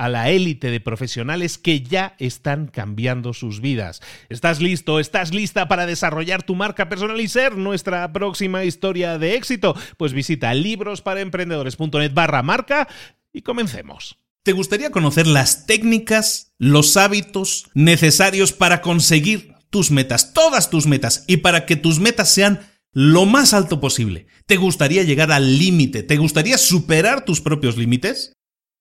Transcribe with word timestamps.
a 0.00 0.08
la 0.08 0.30
élite 0.30 0.70
de 0.70 0.80
profesionales 0.80 1.58
que 1.58 1.82
ya 1.82 2.14
están 2.18 2.68
cambiando 2.68 3.34
sus 3.34 3.60
vidas. 3.60 4.00
¿Estás 4.30 4.58
listo? 4.62 4.98
¿Estás 4.98 5.34
lista 5.34 5.68
para 5.68 5.84
desarrollar 5.84 6.42
tu 6.42 6.54
marca 6.54 6.88
personal 6.88 7.20
y 7.20 7.28
ser 7.28 7.58
nuestra 7.58 8.10
próxima 8.10 8.64
historia 8.64 9.18
de 9.18 9.34
éxito? 9.34 9.76
Pues 9.98 10.14
visita 10.14 10.54
librosparaemprendedores.net 10.54 12.14
barra 12.14 12.42
marca 12.42 12.88
y 13.30 13.42
comencemos. 13.42 14.16
¿Te 14.42 14.52
gustaría 14.52 14.90
conocer 14.90 15.26
las 15.26 15.66
técnicas, 15.66 16.54
los 16.56 16.96
hábitos 16.96 17.68
necesarios 17.74 18.54
para 18.54 18.80
conseguir 18.80 19.52
tus 19.68 19.90
metas, 19.90 20.32
todas 20.32 20.70
tus 20.70 20.86
metas, 20.86 21.24
y 21.26 21.38
para 21.38 21.66
que 21.66 21.76
tus 21.76 22.00
metas 22.00 22.30
sean 22.30 22.60
lo 22.94 23.26
más 23.26 23.52
alto 23.52 23.80
posible? 23.80 24.28
¿Te 24.46 24.56
gustaría 24.56 25.02
llegar 25.02 25.30
al 25.30 25.58
límite? 25.58 26.02
¿Te 26.02 26.16
gustaría 26.16 26.56
superar 26.56 27.26
tus 27.26 27.42
propios 27.42 27.76
límites? 27.76 28.32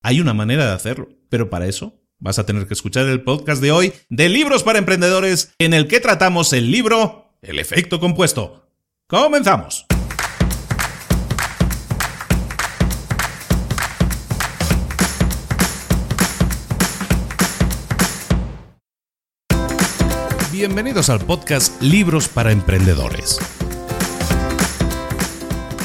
Hay 0.02 0.22
una 0.22 0.34
manera 0.34 0.66
de 0.66 0.72
hacerlo, 0.72 1.10
pero 1.30 1.50
para 1.50 1.68
eso 1.68 2.00
vas 2.20 2.40
a 2.40 2.46
tener 2.46 2.68
que 2.68 2.74
escuchar 2.74 3.06
el 3.08 3.22
podcast 3.22 3.62
de 3.62 3.72
hoy 3.72 3.94
de 4.10 4.30
Libros 4.30 4.64
para 4.64 4.80
Emprendedores, 4.80 5.54
en 5.60 5.74
el 5.74 5.88
que 5.88 6.00
tratamos 6.00 6.54
el 6.54 6.72
libro 6.72 7.34
El 7.42 7.60
efecto 7.60 8.00
compuesto. 8.00 8.66
¡Comenzamos! 9.08 9.86
Bienvenidos 20.52 21.10
al 21.10 21.20
podcast 21.26 21.82
Libros 21.82 22.28
para 22.28 22.52
Emprendedores 22.52 23.40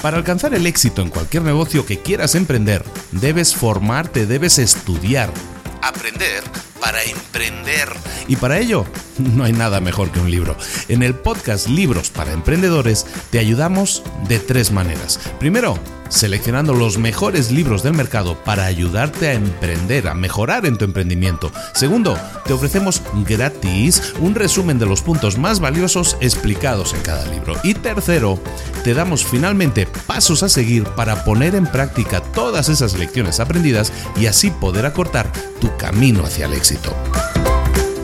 para 0.05 0.19
alcanzar 0.19 0.53
el 0.53 0.67
éxito 0.67 1.01
en 1.01 1.09
cualquier 1.09 1.45
negocio 1.45 1.87
que 1.87 1.99
quieras 2.01 2.35
emprender, 2.35 2.85
debes 3.11 3.55
formarte, 3.55 4.27
debes 4.27 4.59
estudiar, 4.59 5.33
aprender 5.81 6.45
para 6.79 7.03
emprender. 7.05 7.89
Y 8.29 8.37
para 8.37 8.59
ello, 8.59 8.85
no 9.17 9.45
hay 9.45 9.55
nada 9.55 9.81
mejor 9.81 10.11
que 10.11 10.21
un 10.21 10.31
libro. 10.31 10.59
En 10.89 11.03
el 11.03 11.15
podcast 11.15 11.69
Libros 11.69 12.11
para 12.11 12.35
Emprendedores 12.35 13.07
te 13.31 13.39
ayudamos 13.39 14.03
de 14.29 14.41
tres 14.41 14.73
maneras. 14.73 15.19
Primero, 15.41 15.79
seleccionando 16.15 16.75
los 16.75 16.97
mejores 16.97 17.51
libros 17.51 17.83
del 17.83 17.95
mercado 17.95 18.37
para 18.45 18.65
ayudarte 18.65 19.29
a 19.29 19.33
emprender, 19.35 20.09
a 20.09 20.15
mejorar 20.15 20.65
en 20.65 20.79
tu 20.79 20.85
emprendimiento. 20.85 21.51
Segundo, 21.75 22.17
te 22.47 22.53
ofrecemos 22.53 23.03
gratis 23.27 24.15
un 24.21 24.35
resumen 24.35 24.79
de 24.79 24.87
los 24.87 25.03
puntos 25.03 25.37
más 25.39 25.61
valiosos 25.61 26.17
explicados 26.21 26.95
en 26.95 27.03
cada 27.03 27.27
libro. 27.27 27.55
Y 27.63 27.75
tercero, 27.75 28.39
te 28.85 28.95
damos 28.95 29.25
finalmente 29.25 29.87
pasos 30.07 30.43
a 30.43 30.49
seguir 30.49 30.85
para 30.85 31.25
poner 31.25 31.55
en 31.55 31.67
práctica 31.67 32.21
todas 32.21 32.69
esas 32.69 32.99
lecciones 32.99 33.41
aprendidas 33.41 33.93
y 34.17 34.27
así 34.27 34.51
poder 34.51 34.87
acortar 34.87 35.33
tu 35.61 35.77
camino 35.77 36.25
hacia 36.25 36.47
el 36.47 36.55
éxito 36.55 36.95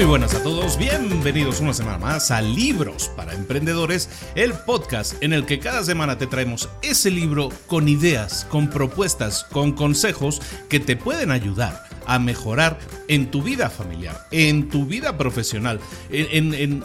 Muy 0.00 0.08
buenas 0.08 0.34
a 0.34 0.42
todos, 0.42 0.78
bienvenidos 0.78 1.60
una 1.60 1.74
semana 1.74 1.98
más 1.98 2.30
a 2.30 2.40
Libros 2.40 3.10
para 3.16 3.34
Emprendedores, 3.34 4.08
el 4.34 4.54
podcast 4.54 5.22
en 5.22 5.34
el 5.34 5.44
que 5.44 5.58
cada 5.58 5.84
semana 5.84 6.16
te 6.16 6.26
traemos 6.26 6.70
ese 6.80 7.10
libro 7.10 7.50
con 7.66 7.86
ideas, 7.86 8.46
con 8.48 8.70
propuestas, 8.70 9.44
con 9.44 9.72
consejos 9.72 10.40
que 10.70 10.80
te 10.80 10.96
pueden 10.96 11.30
ayudar 11.30 11.84
a 12.06 12.18
mejorar 12.18 12.78
en 13.08 13.30
tu 13.30 13.42
vida 13.42 13.68
familiar, 13.68 14.26
en 14.30 14.70
tu 14.70 14.86
vida 14.86 15.18
profesional, 15.18 15.80
en, 16.08 16.82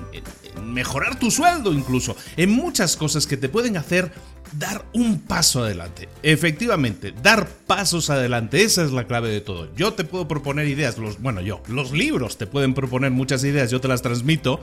mejorar 0.66 1.18
tu 1.18 1.32
sueldo 1.32 1.72
incluso, 1.72 2.18
en 2.36 2.52
muchas 2.52 2.98
cosas 2.98 3.28
que 3.28 3.38
te 3.38 3.48
pueden 3.48 3.78
hacer 3.78 4.12
dar 4.54 4.86
un 4.94 5.20
paso 5.20 5.64
adelante. 5.64 6.10
Efectivamente, 6.24 7.14
dar 7.22 7.48
pasos 7.48 8.10
adelante, 8.10 8.64
esa 8.64 8.84
es 8.84 8.92
la 8.92 9.06
clave 9.08 9.30
de 9.30 9.42
todo. 9.42 9.74
Yo 9.76 9.94
te 9.94 10.04
puedo 10.04 10.28
proponer 10.28 10.68
ideas, 10.68 10.98
los, 10.98 11.22
bueno, 11.22 11.42
yo, 11.42 11.62
los 11.68 11.92
libros 11.92 12.38
te 12.38 12.48
pueden 12.48 12.74
proponer 12.74 13.12
muchas 13.12 13.44
ideas, 13.44 13.72
yo 13.72 13.82
te 13.82 13.88
las 13.88 14.02
transmito, 14.02 14.60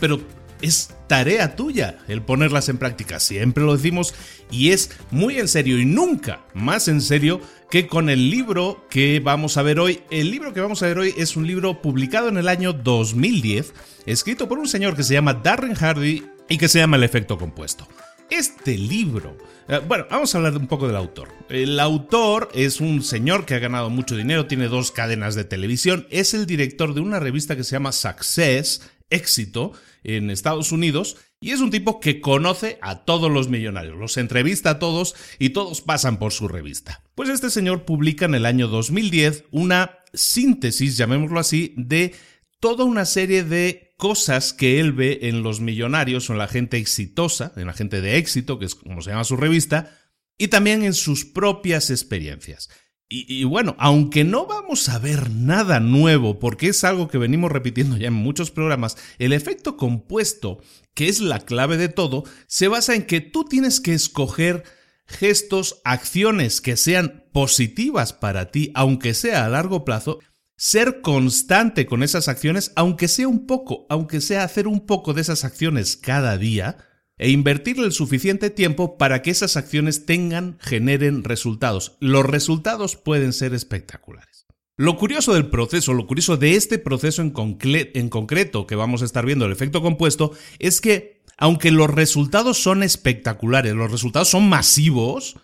pero 0.00 0.20
es 0.62 0.90
tarea 1.06 1.56
tuya 1.56 1.98
el 2.08 2.22
ponerlas 2.22 2.68
en 2.68 2.78
práctica. 2.78 3.20
Siempre 3.20 3.64
lo 3.64 3.76
decimos 3.76 4.14
y 4.50 4.70
es 4.70 4.90
muy 5.10 5.38
en 5.38 5.48
serio 5.48 5.78
y 5.78 5.84
nunca 5.84 6.40
más 6.54 6.88
en 6.88 7.00
serio 7.00 7.40
que 7.70 7.86
con 7.86 8.08
el 8.08 8.30
libro 8.30 8.86
que 8.90 9.20
vamos 9.20 9.56
a 9.56 9.62
ver 9.62 9.78
hoy. 9.78 10.00
El 10.10 10.30
libro 10.30 10.52
que 10.52 10.60
vamos 10.60 10.82
a 10.82 10.86
ver 10.86 10.98
hoy 10.98 11.14
es 11.16 11.36
un 11.36 11.46
libro 11.46 11.82
publicado 11.82 12.28
en 12.28 12.38
el 12.38 12.48
año 12.48 12.72
2010, 12.72 13.72
escrito 14.06 14.48
por 14.48 14.58
un 14.58 14.68
señor 14.68 14.96
que 14.96 15.02
se 15.02 15.14
llama 15.14 15.34
Darren 15.34 15.74
Hardy 15.74 16.24
y 16.48 16.58
que 16.58 16.68
se 16.68 16.78
llama 16.78 16.96
El 16.96 17.04
efecto 17.04 17.38
compuesto. 17.38 17.86
Este 18.30 18.76
libro, 18.76 19.38
eh, 19.68 19.80
bueno, 19.88 20.04
vamos 20.10 20.34
a 20.34 20.38
hablar 20.38 20.54
un 20.56 20.66
poco 20.66 20.86
del 20.86 20.96
autor. 20.96 21.28
El 21.48 21.80
autor 21.80 22.50
es 22.52 22.78
un 22.78 23.02
señor 23.02 23.46
que 23.46 23.54
ha 23.54 23.58
ganado 23.58 23.88
mucho 23.88 24.16
dinero, 24.16 24.46
tiene 24.46 24.68
dos 24.68 24.92
cadenas 24.92 25.34
de 25.34 25.44
televisión, 25.44 26.06
es 26.10 26.34
el 26.34 26.44
director 26.44 26.92
de 26.92 27.00
una 27.00 27.20
revista 27.20 27.56
que 27.56 27.64
se 27.64 27.72
llama 27.72 27.92
Success, 27.92 28.82
éxito, 29.08 29.72
en 30.04 30.30
Estados 30.30 30.72
Unidos, 30.72 31.16
y 31.40 31.52
es 31.52 31.60
un 31.60 31.70
tipo 31.70 32.00
que 32.00 32.20
conoce 32.20 32.78
a 32.82 33.04
todos 33.04 33.30
los 33.30 33.48
millonarios, 33.48 33.96
los 33.96 34.18
entrevista 34.18 34.70
a 34.70 34.78
todos 34.78 35.14
y 35.38 35.50
todos 35.50 35.80
pasan 35.80 36.18
por 36.18 36.32
su 36.32 36.48
revista. 36.48 37.02
Pues 37.14 37.30
este 37.30 37.48
señor 37.48 37.84
publica 37.86 38.26
en 38.26 38.34
el 38.34 38.44
año 38.44 38.68
2010 38.68 39.44
una 39.52 40.00
síntesis, 40.12 40.98
llamémoslo 40.98 41.40
así, 41.40 41.72
de 41.76 42.14
toda 42.60 42.84
una 42.84 43.04
serie 43.04 43.44
de 43.44 43.94
cosas 43.96 44.52
que 44.52 44.80
él 44.80 44.92
ve 44.92 45.20
en 45.22 45.42
los 45.42 45.60
millonarios 45.60 46.28
o 46.28 46.32
en 46.32 46.38
la 46.38 46.48
gente 46.48 46.76
exitosa, 46.76 47.52
en 47.56 47.66
la 47.66 47.72
gente 47.72 48.00
de 48.00 48.16
éxito, 48.16 48.58
que 48.58 48.66
es 48.66 48.74
como 48.74 49.02
se 49.02 49.10
llama 49.10 49.24
su 49.24 49.36
revista, 49.36 49.90
y 50.38 50.48
también 50.48 50.84
en 50.84 50.94
sus 50.94 51.24
propias 51.24 51.90
experiencias. 51.90 52.70
Y, 53.10 53.44
bueno, 53.44 53.74
aunque 53.78 54.22
no 54.22 54.44
vamos 54.46 54.90
a 54.90 54.98
ver 54.98 55.30
nada 55.30 55.80
nuevo, 55.80 56.38
porque 56.38 56.68
es 56.68 56.84
algo 56.84 57.08
que 57.08 57.16
venimos 57.16 57.50
repitiendo 57.50 57.96
ya 57.96 58.08
en 58.08 58.12
muchos 58.12 58.50
programas, 58.50 58.98
el 59.18 59.32
efecto 59.32 59.78
compuesto, 59.78 60.60
que 60.92 61.08
es 61.08 61.20
la 61.20 61.40
clave 61.40 61.78
de 61.78 61.88
todo, 61.88 62.24
se 62.46 62.68
basa 62.68 62.94
en 62.94 63.04
que 63.04 63.22
tú 63.22 63.44
tienes 63.44 63.80
que 63.80 63.94
escoger 63.94 64.64
gestos, 65.06 65.80
acciones 65.84 66.60
que 66.60 66.76
sean 66.76 67.24
positivas 67.32 68.12
para 68.12 68.50
ti, 68.50 68.72
aunque 68.74 69.14
sea 69.14 69.46
a 69.46 69.48
largo 69.48 69.86
plazo, 69.86 70.18
ser 70.58 71.00
constante 71.02 71.86
con 71.86 72.02
esas 72.02 72.26
acciones, 72.26 72.72
aunque 72.74 73.06
sea 73.06 73.28
un 73.28 73.46
poco, 73.46 73.86
aunque 73.88 74.20
sea 74.20 74.42
hacer 74.42 74.66
un 74.66 74.84
poco 74.86 75.14
de 75.14 75.22
esas 75.22 75.44
acciones 75.44 75.96
cada 75.96 76.36
día, 76.36 76.76
e 77.16 77.30
invertirle 77.30 77.86
el 77.86 77.92
suficiente 77.92 78.50
tiempo 78.50 78.98
para 78.98 79.22
que 79.22 79.30
esas 79.30 79.56
acciones 79.56 80.04
tengan, 80.04 80.58
generen 80.60 81.24
resultados. 81.24 81.96
Los 82.00 82.26
resultados 82.26 82.96
pueden 82.96 83.32
ser 83.32 83.54
espectaculares. 83.54 84.46
Lo 84.76 84.96
curioso 84.96 85.34
del 85.34 85.46
proceso, 85.48 85.94
lo 85.94 86.06
curioso 86.06 86.36
de 86.36 86.54
este 86.54 86.78
proceso 86.78 87.22
en, 87.22 87.32
en 87.64 88.08
concreto 88.08 88.66
que 88.66 88.76
vamos 88.76 89.02
a 89.02 89.04
estar 89.04 89.26
viendo, 89.26 89.46
el 89.46 89.52
efecto 89.52 89.80
compuesto, 89.80 90.32
es 90.58 90.80
que 90.80 91.22
aunque 91.36 91.70
los 91.70 91.90
resultados 91.90 92.60
son 92.60 92.82
espectaculares, 92.82 93.74
los 93.74 93.90
resultados 93.90 94.28
son 94.28 94.48
masivos, 94.48 95.36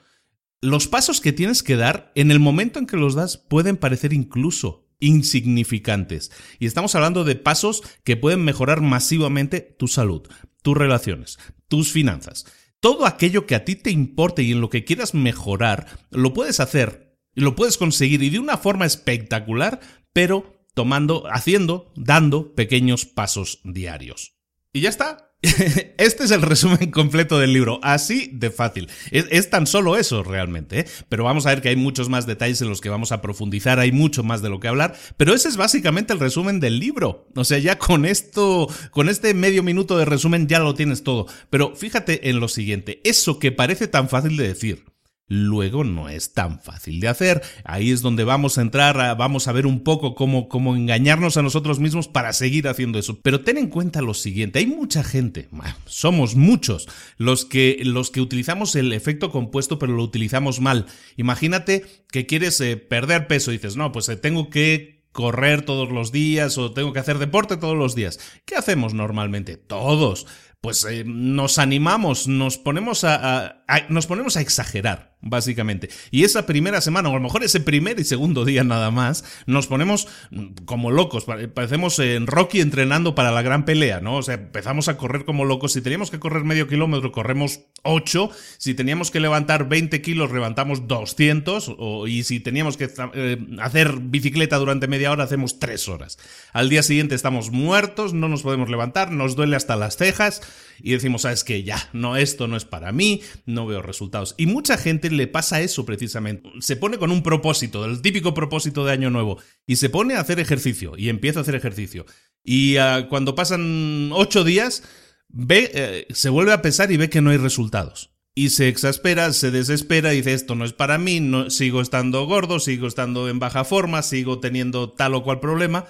los 0.60 0.88
pasos 0.88 1.20
que 1.20 1.32
tienes 1.32 1.62
que 1.62 1.76
dar 1.76 2.10
en 2.16 2.30
el 2.32 2.40
momento 2.40 2.78
en 2.78 2.86
que 2.86 2.96
los 2.96 3.14
das 3.14 3.36
pueden 3.36 3.76
parecer 3.76 4.12
incluso 4.12 4.83
insignificantes. 5.00 6.30
Y 6.58 6.66
estamos 6.66 6.94
hablando 6.94 7.24
de 7.24 7.36
pasos 7.36 7.82
que 8.04 8.16
pueden 8.16 8.44
mejorar 8.44 8.80
masivamente 8.80 9.60
tu 9.60 9.88
salud, 9.88 10.28
tus 10.62 10.76
relaciones, 10.76 11.38
tus 11.68 11.92
finanzas. 11.92 12.46
Todo 12.80 13.06
aquello 13.06 13.46
que 13.46 13.54
a 13.54 13.64
ti 13.64 13.76
te 13.76 13.90
importe 13.90 14.42
y 14.42 14.52
en 14.52 14.60
lo 14.60 14.68
que 14.68 14.84
quieras 14.84 15.14
mejorar, 15.14 15.86
lo 16.10 16.34
puedes 16.34 16.60
hacer 16.60 17.04
lo 17.34 17.56
puedes 17.56 17.78
conseguir 17.78 18.22
y 18.22 18.30
de 18.30 18.38
una 18.38 18.56
forma 18.56 18.86
espectacular, 18.86 19.80
pero 20.12 20.66
tomando, 20.74 21.24
haciendo, 21.30 21.92
dando 21.96 22.54
pequeños 22.54 23.04
pasos 23.06 23.60
diarios. 23.64 24.36
Y 24.72 24.80
ya 24.80 24.88
está. 24.88 25.33
Este 25.98 26.24
es 26.24 26.30
el 26.30 26.42
resumen 26.42 26.90
completo 26.90 27.38
del 27.38 27.52
libro, 27.52 27.80
así 27.82 28.30
de 28.32 28.50
fácil. 28.50 28.88
Es, 29.10 29.50
tan 29.50 29.66
solo 29.66 29.96
eso 29.96 30.22
realmente, 30.22 30.80
¿eh? 30.80 30.86
pero 31.08 31.24
vamos 31.24 31.46
a 31.46 31.50
ver 31.50 31.62
que 31.62 31.68
hay 31.68 31.76
muchos 31.76 32.08
más 32.08 32.26
detalles 32.26 32.60
en 32.62 32.68
los 32.68 32.80
que 32.80 32.88
vamos 32.88 33.12
a 33.12 33.20
profundizar, 33.20 33.78
hay 33.78 33.92
mucho 33.92 34.22
más 34.22 34.42
de 34.42 34.48
lo 34.48 34.60
que 34.60 34.68
hablar, 34.68 34.94
pero 35.16 35.34
ese 35.34 35.48
es 35.48 35.56
básicamente 35.56 36.12
el 36.12 36.20
resumen 36.20 36.60
del 36.60 36.78
libro. 36.78 37.28
O 37.34 37.44
sea, 37.44 37.58
ya 37.58 37.78
con 37.78 38.04
esto, 38.06 38.68
con 38.90 39.08
este 39.08 39.34
medio 39.34 39.62
minuto 39.62 39.98
de 39.98 40.04
resumen 40.04 40.48
ya 40.48 40.58
lo 40.58 40.74
tienes 40.74 41.02
todo. 41.02 41.26
Pero 41.50 41.74
fíjate 41.76 42.30
en 42.30 42.40
lo 42.40 42.48
siguiente, 42.48 43.00
eso 43.04 43.38
que 43.38 43.52
parece 43.52 43.86
tan 43.86 44.08
fácil 44.08 44.36
de 44.36 44.48
decir, 44.48 44.84
luego 45.26 45.84
no 45.84 46.08
es 46.08 46.32
tan 46.32 46.60
fácil 46.60 47.00
de 47.00 47.08
hacer. 47.08 47.42
Ahí 47.64 47.90
es 47.90 48.02
donde 48.02 48.24
vamos 48.24 48.58
a 48.58 48.62
entrar, 48.62 49.16
vamos 49.16 49.48
a 49.48 49.52
ver 49.52 49.66
un 49.66 49.80
poco 49.82 50.14
cómo, 50.14 50.48
cómo 50.48 50.76
engañarnos 50.76 51.36
a 51.36 51.42
nosotros 51.42 51.80
mismos 51.80 52.08
para 52.08 52.32
seguir 52.32 52.68
haciendo 52.68 52.98
eso. 52.98 53.20
Pero 53.22 53.40
ten 53.40 53.58
en 53.58 53.68
cuenta 53.68 54.02
lo 54.02 54.14
siguiente, 54.14 54.58
hay 54.58 54.66
mucha 54.66 55.02
gente, 55.02 55.48
somos 55.86 56.34
muchos, 56.36 56.88
los 57.16 57.44
que, 57.44 57.80
los 57.82 58.10
que 58.10 58.20
utilizamos 58.20 58.76
el 58.76 58.92
efecto 58.92 59.30
compuesto 59.30 59.78
pero 59.78 59.92
lo 59.92 60.02
utilizamos 60.02 60.60
mal. 60.60 60.86
Imagínate 61.16 61.84
que 62.10 62.26
quieres 62.26 62.60
eh, 62.60 62.76
perder 62.76 63.26
peso 63.26 63.50
y 63.50 63.56
dices, 63.56 63.76
no, 63.76 63.92
pues 63.92 64.08
eh, 64.08 64.16
tengo 64.16 64.50
que 64.50 65.04
correr 65.12 65.62
todos 65.62 65.90
los 65.90 66.10
días 66.10 66.58
o 66.58 66.72
tengo 66.72 66.92
que 66.92 66.98
hacer 66.98 67.18
deporte 67.18 67.56
todos 67.56 67.76
los 67.76 67.94
días. 67.94 68.18
¿Qué 68.44 68.56
hacemos 68.56 68.94
normalmente? 68.94 69.56
Todos 69.56 70.26
pues 70.64 70.82
eh, 70.86 71.04
nos 71.04 71.58
animamos, 71.58 72.26
nos 72.26 72.56
ponemos 72.56 73.04
a, 73.04 73.62
nos 73.90 74.06
ponemos 74.06 74.38
a 74.38 74.40
exagerar, 74.40 75.14
básicamente. 75.20 75.90
Y 76.10 76.24
esa 76.24 76.46
primera 76.46 76.80
semana, 76.80 77.10
o 77.10 77.12
a 77.12 77.16
lo 77.16 77.20
mejor 77.20 77.44
ese 77.44 77.60
primer 77.60 78.00
y 78.00 78.04
segundo 78.04 78.46
día 78.46 78.64
nada 78.64 78.90
más, 78.90 79.26
nos 79.44 79.66
ponemos 79.66 80.08
mm, 80.30 80.64
como 80.64 80.90
locos. 80.90 81.26
Parecemos 81.26 81.98
en 81.98 82.26
Rocky 82.26 82.62
entrenando 82.62 83.14
para 83.14 83.30
la 83.30 83.42
gran 83.42 83.66
pelea, 83.66 84.00
¿no? 84.00 84.16
O 84.16 84.22
sea, 84.22 84.36
empezamos 84.36 84.88
a 84.88 84.96
correr 84.96 85.26
como 85.26 85.44
locos. 85.44 85.72
Si 85.72 85.82
teníamos 85.82 86.10
que 86.10 86.18
correr 86.18 86.44
medio 86.44 86.66
kilómetro, 86.66 87.12
corremos 87.12 87.60
8. 87.82 88.30
Si 88.56 88.72
teníamos 88.72 89.10
que 89.10 89.20
levantar 89.20 89.68
20 89.68 90.00
kilos, 90.00 90.32
levantamos 90.32 90.88
200. 90.88 91.76
y 92.06 92.22
si 92.22 92.40
teníamos 92.40 92.78
que 92.78 92.90
eh, 93.12 93.36
hacer 93.60 93.98
bicicleta 94.00 94.56
durante 94.56 94.88
media 94.88 95.12
hora, 95.12 95.24
hacemos 95.24 95.58
3 95.58 95.88
horas. 95.90 96.18
Al 96.54 96.70
día 96.70 96.82
siguiente 96.82 97.14
estamos 97.14 97.50
muertos, 97.50 98.14
no 98.14 98.30
nos 98.30 98.40
podemos 98.40 98.70
levantar, 98.70 99.10
nos 99.12 99.36
duele 99.36 99.56
hasta 99.56 99.76
las 99.76 99.98
cejas 99.98 100.40
y 100.82 100.92
decimos, 100.92 101.22
sabes 101.22 101.44
que 101.44 101.62
ya, 101.62 101.88
no, 101.92 102.16
esto 102.16 102.48
no 102.48 102.56
es 102.56 102.64
para 102.64 102.92
mí, 102.92 103.22
no 103.46 103.66
veo 103.66 103.82
resultados. 103.82 104.34
Y 104.36 104.46
mucha 104.46 104.76
gente 104.76 105.10
le 105.10 105.26
pasa 105.26 105.60
eso 105.60 105.84
precisamente. 105.84 106.50
Se 106.60 106.76
pone 106.76 106.98
con 106.98 107.10
un 107.10 107.22
propósito, 107.22 107.84
el 107.84 108.02
típico 108.02 108.34
propósito 108.34 108.84
de 108.84 108.92
año 108.92 109.10
nuevo, 109.10 109.38
y 109.66 109.76
se 109.76 109.90
pone 109.90 110.14
a 110.14 110.20
hacer 110.20 110.40
ejercicio, 110.40 110.94
y 110.96 111.08
empieza 111.08 111.40
a 111.40 111.42
hacer 111.42 111.54
ejercicio. 111.54 112.06
Y 112.42 112.76
ah, 112.76 113.06
cuando 113.08 113.34
pasan 113.34 114.10
ocho 114.12 114.44
días, 114.44 114.82
ve, 115.28 115.70
eh, 115.74 116.06
se 116.10 116.28
vuelve 116.28 116.52
a 116.52 116.62
pesar 116.62 116.92
y 116.92 116.96
ve 116.96 117.10
que 117.10 117.20
no 117.20 117.30
hay 117.30 117.38
resultados. 117.38 118.10
Y 118.34 118.50
se 118.50 118.68
exaspera, 118.68 119.32
se 119.32 119.52
desespera 119.52 120.12
y 120.12 120.18
dice, 120.18 120.34
esto 120.34 120.56
no 120.56 120.64
es 120.64 120.72
para 120.72 120.98
mí, 120.98 121.20
no, 121.20 121.50
sigo 121.50 121.80
estando 121.80 122.26
gordo, 122.26 122.58
sigo 122.58 122.88
estando 122.88 123.28
en 123.28 123.38
baja 123.38 123.64
forma, 123.64 124.02
sigo 124.02 124.40
teniendo 124.40 124.90
tal 124.90 125.14
o 125.14 125.22
cual 125.22 125.38
problema, 125.38 125.86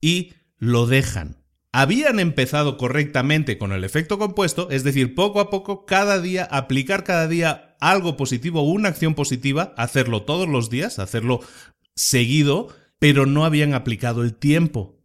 y 0.00 0.32
lo 0.58 0.86
dejan 0.86 1.41
habían 1.72 2.20
empezado 2.20 2.76
correctamente 2.76 3.56
con 3.56 3.72
el 3.72 3.82
efecto 3.82 4.18
compuesto, 4.18 4.68
es 4.70 4.84
decir, 4.84 5.14
poco 5.14 5.40
a 5.40 5.48
poco, 5.48 5.86
cada 5.86 6.20
día, 6.20 6.44
aplicar 6.44 7.02
cada 7.02 7.26
día 7.26 7.76
algo 7.80 8.16
positivo, 8.16 8.62
una 8.62 8.90
acción 8.90 9.14
positiva, 9.14 9.74
hacerlo 9.76 10.22
todos 10.22 10.48
los 10.48 10.68
días, 10.68 10.98
hacerlo 10.98 11.40
seguido, 11.96 12.68
pero 12.98 13.26
no 13.26 13.44
habían 13.44 13.74
aplicado 13.74 14.22
el 14.22 14.34
tiempo. 14.34 14.98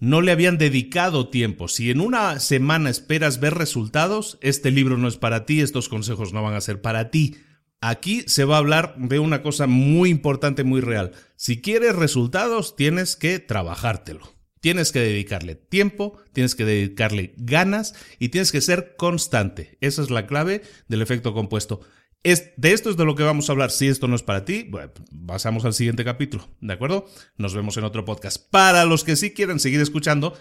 No 0.00 0.20
le 0.20 0.32
habían 0.32 0.58
dedicado 0.58 1.28
tiempo. 1.28 1.68
Si 1.68 1.90
en 1.90 2.00
una 2.00 2.40
semana 2.40 2.90
esperas 2.90 3.38
ver 3.38 3.54
resultados, 3.54 4.38
este 4.40 4.70
libro 4.70 4.96
no 4.96 5.08
es 5.08 5.16
para 5.16 5.46
ti, 5.46 5.60
estos 5.60 5.88
consejos 5.88 6.32
no 6.32 6.42
van 6.42 6.54
a 6.54 6.60
ser 6.60 6.80
para 6.80 7.10
ti. 7.10 7.36
Aquí 7.80 8.24
se 8.26 8.44
va 8.44 8.56
a 8.56 8.58
hablar 8.58 8.96
de 8.96 9.18
una 9.18 9.42
cosa 9.42 9.66
muy 9.66 10.10
importante, 10.10 10.64
muy 10.64 10.80
real. 10.80 11.12
Si 11.36 11.60
quieres 11.60 11.94
resultados, 11.94 12.76
tienes 12.76 13.14
que 13.14 13.38
trabajártelo. 13.38 14.33
Tienes 14.64 14.92
que 14.92 15.00
dedicarle 15.00 15.56
tiempo, 15.56 16.16
tienes 16.32 16.54
que 16.54 16.64
dedicarle 16.64 17.34
ganas 17.36 17.94
y 18.18 18.30
tienes 18.30 18.50
que 18.50 18.62
ser 18.62 18.96
constante. 18.96 19.76
Esa 19.82 20.00
es 20.00 20.08
la 20.08 20.26
clave 20.26 20.62
del 20.88 21.02
efecto 21.02 21.34
compuesto. 21.34 21.82
Es, 22.22 22.52
de 22.56 22.72
esto 22.72 22.88
es 22.88 22.96
de 22.96 23.04
lo 23.04 23.14
que 23.14 23.24
vamos 23.24 23.46
a 23.46 23.52
hablar. 23.52 23.70
Si 23.70 23.88
esto 23.88 24.08
no 24.08 24.16
es 24.16 24.22
para 24.22 24.46
ti, 24.46 24.66
bueno, 24.70 24.90
pasamos 25.26 25.66
al 25.66 25.74
siguiente 25.74 26.02
capítulo, 26.02 26.48
¿de 26.62 26.72
acuerdo? 26.72 27.04
Nos 27.36 27.54
vemos 27.54 27.76
en 27.76 27.84
otro 27.84 28.06
podcast. 28.06 28.38
Para 28.50 28.86
los 28.86 29.04
que 29.04 29.16
sí 29.16 29.34
quieren 29.34 29.60
seguir 29.60 29.82
escuchando, 29.82 30.34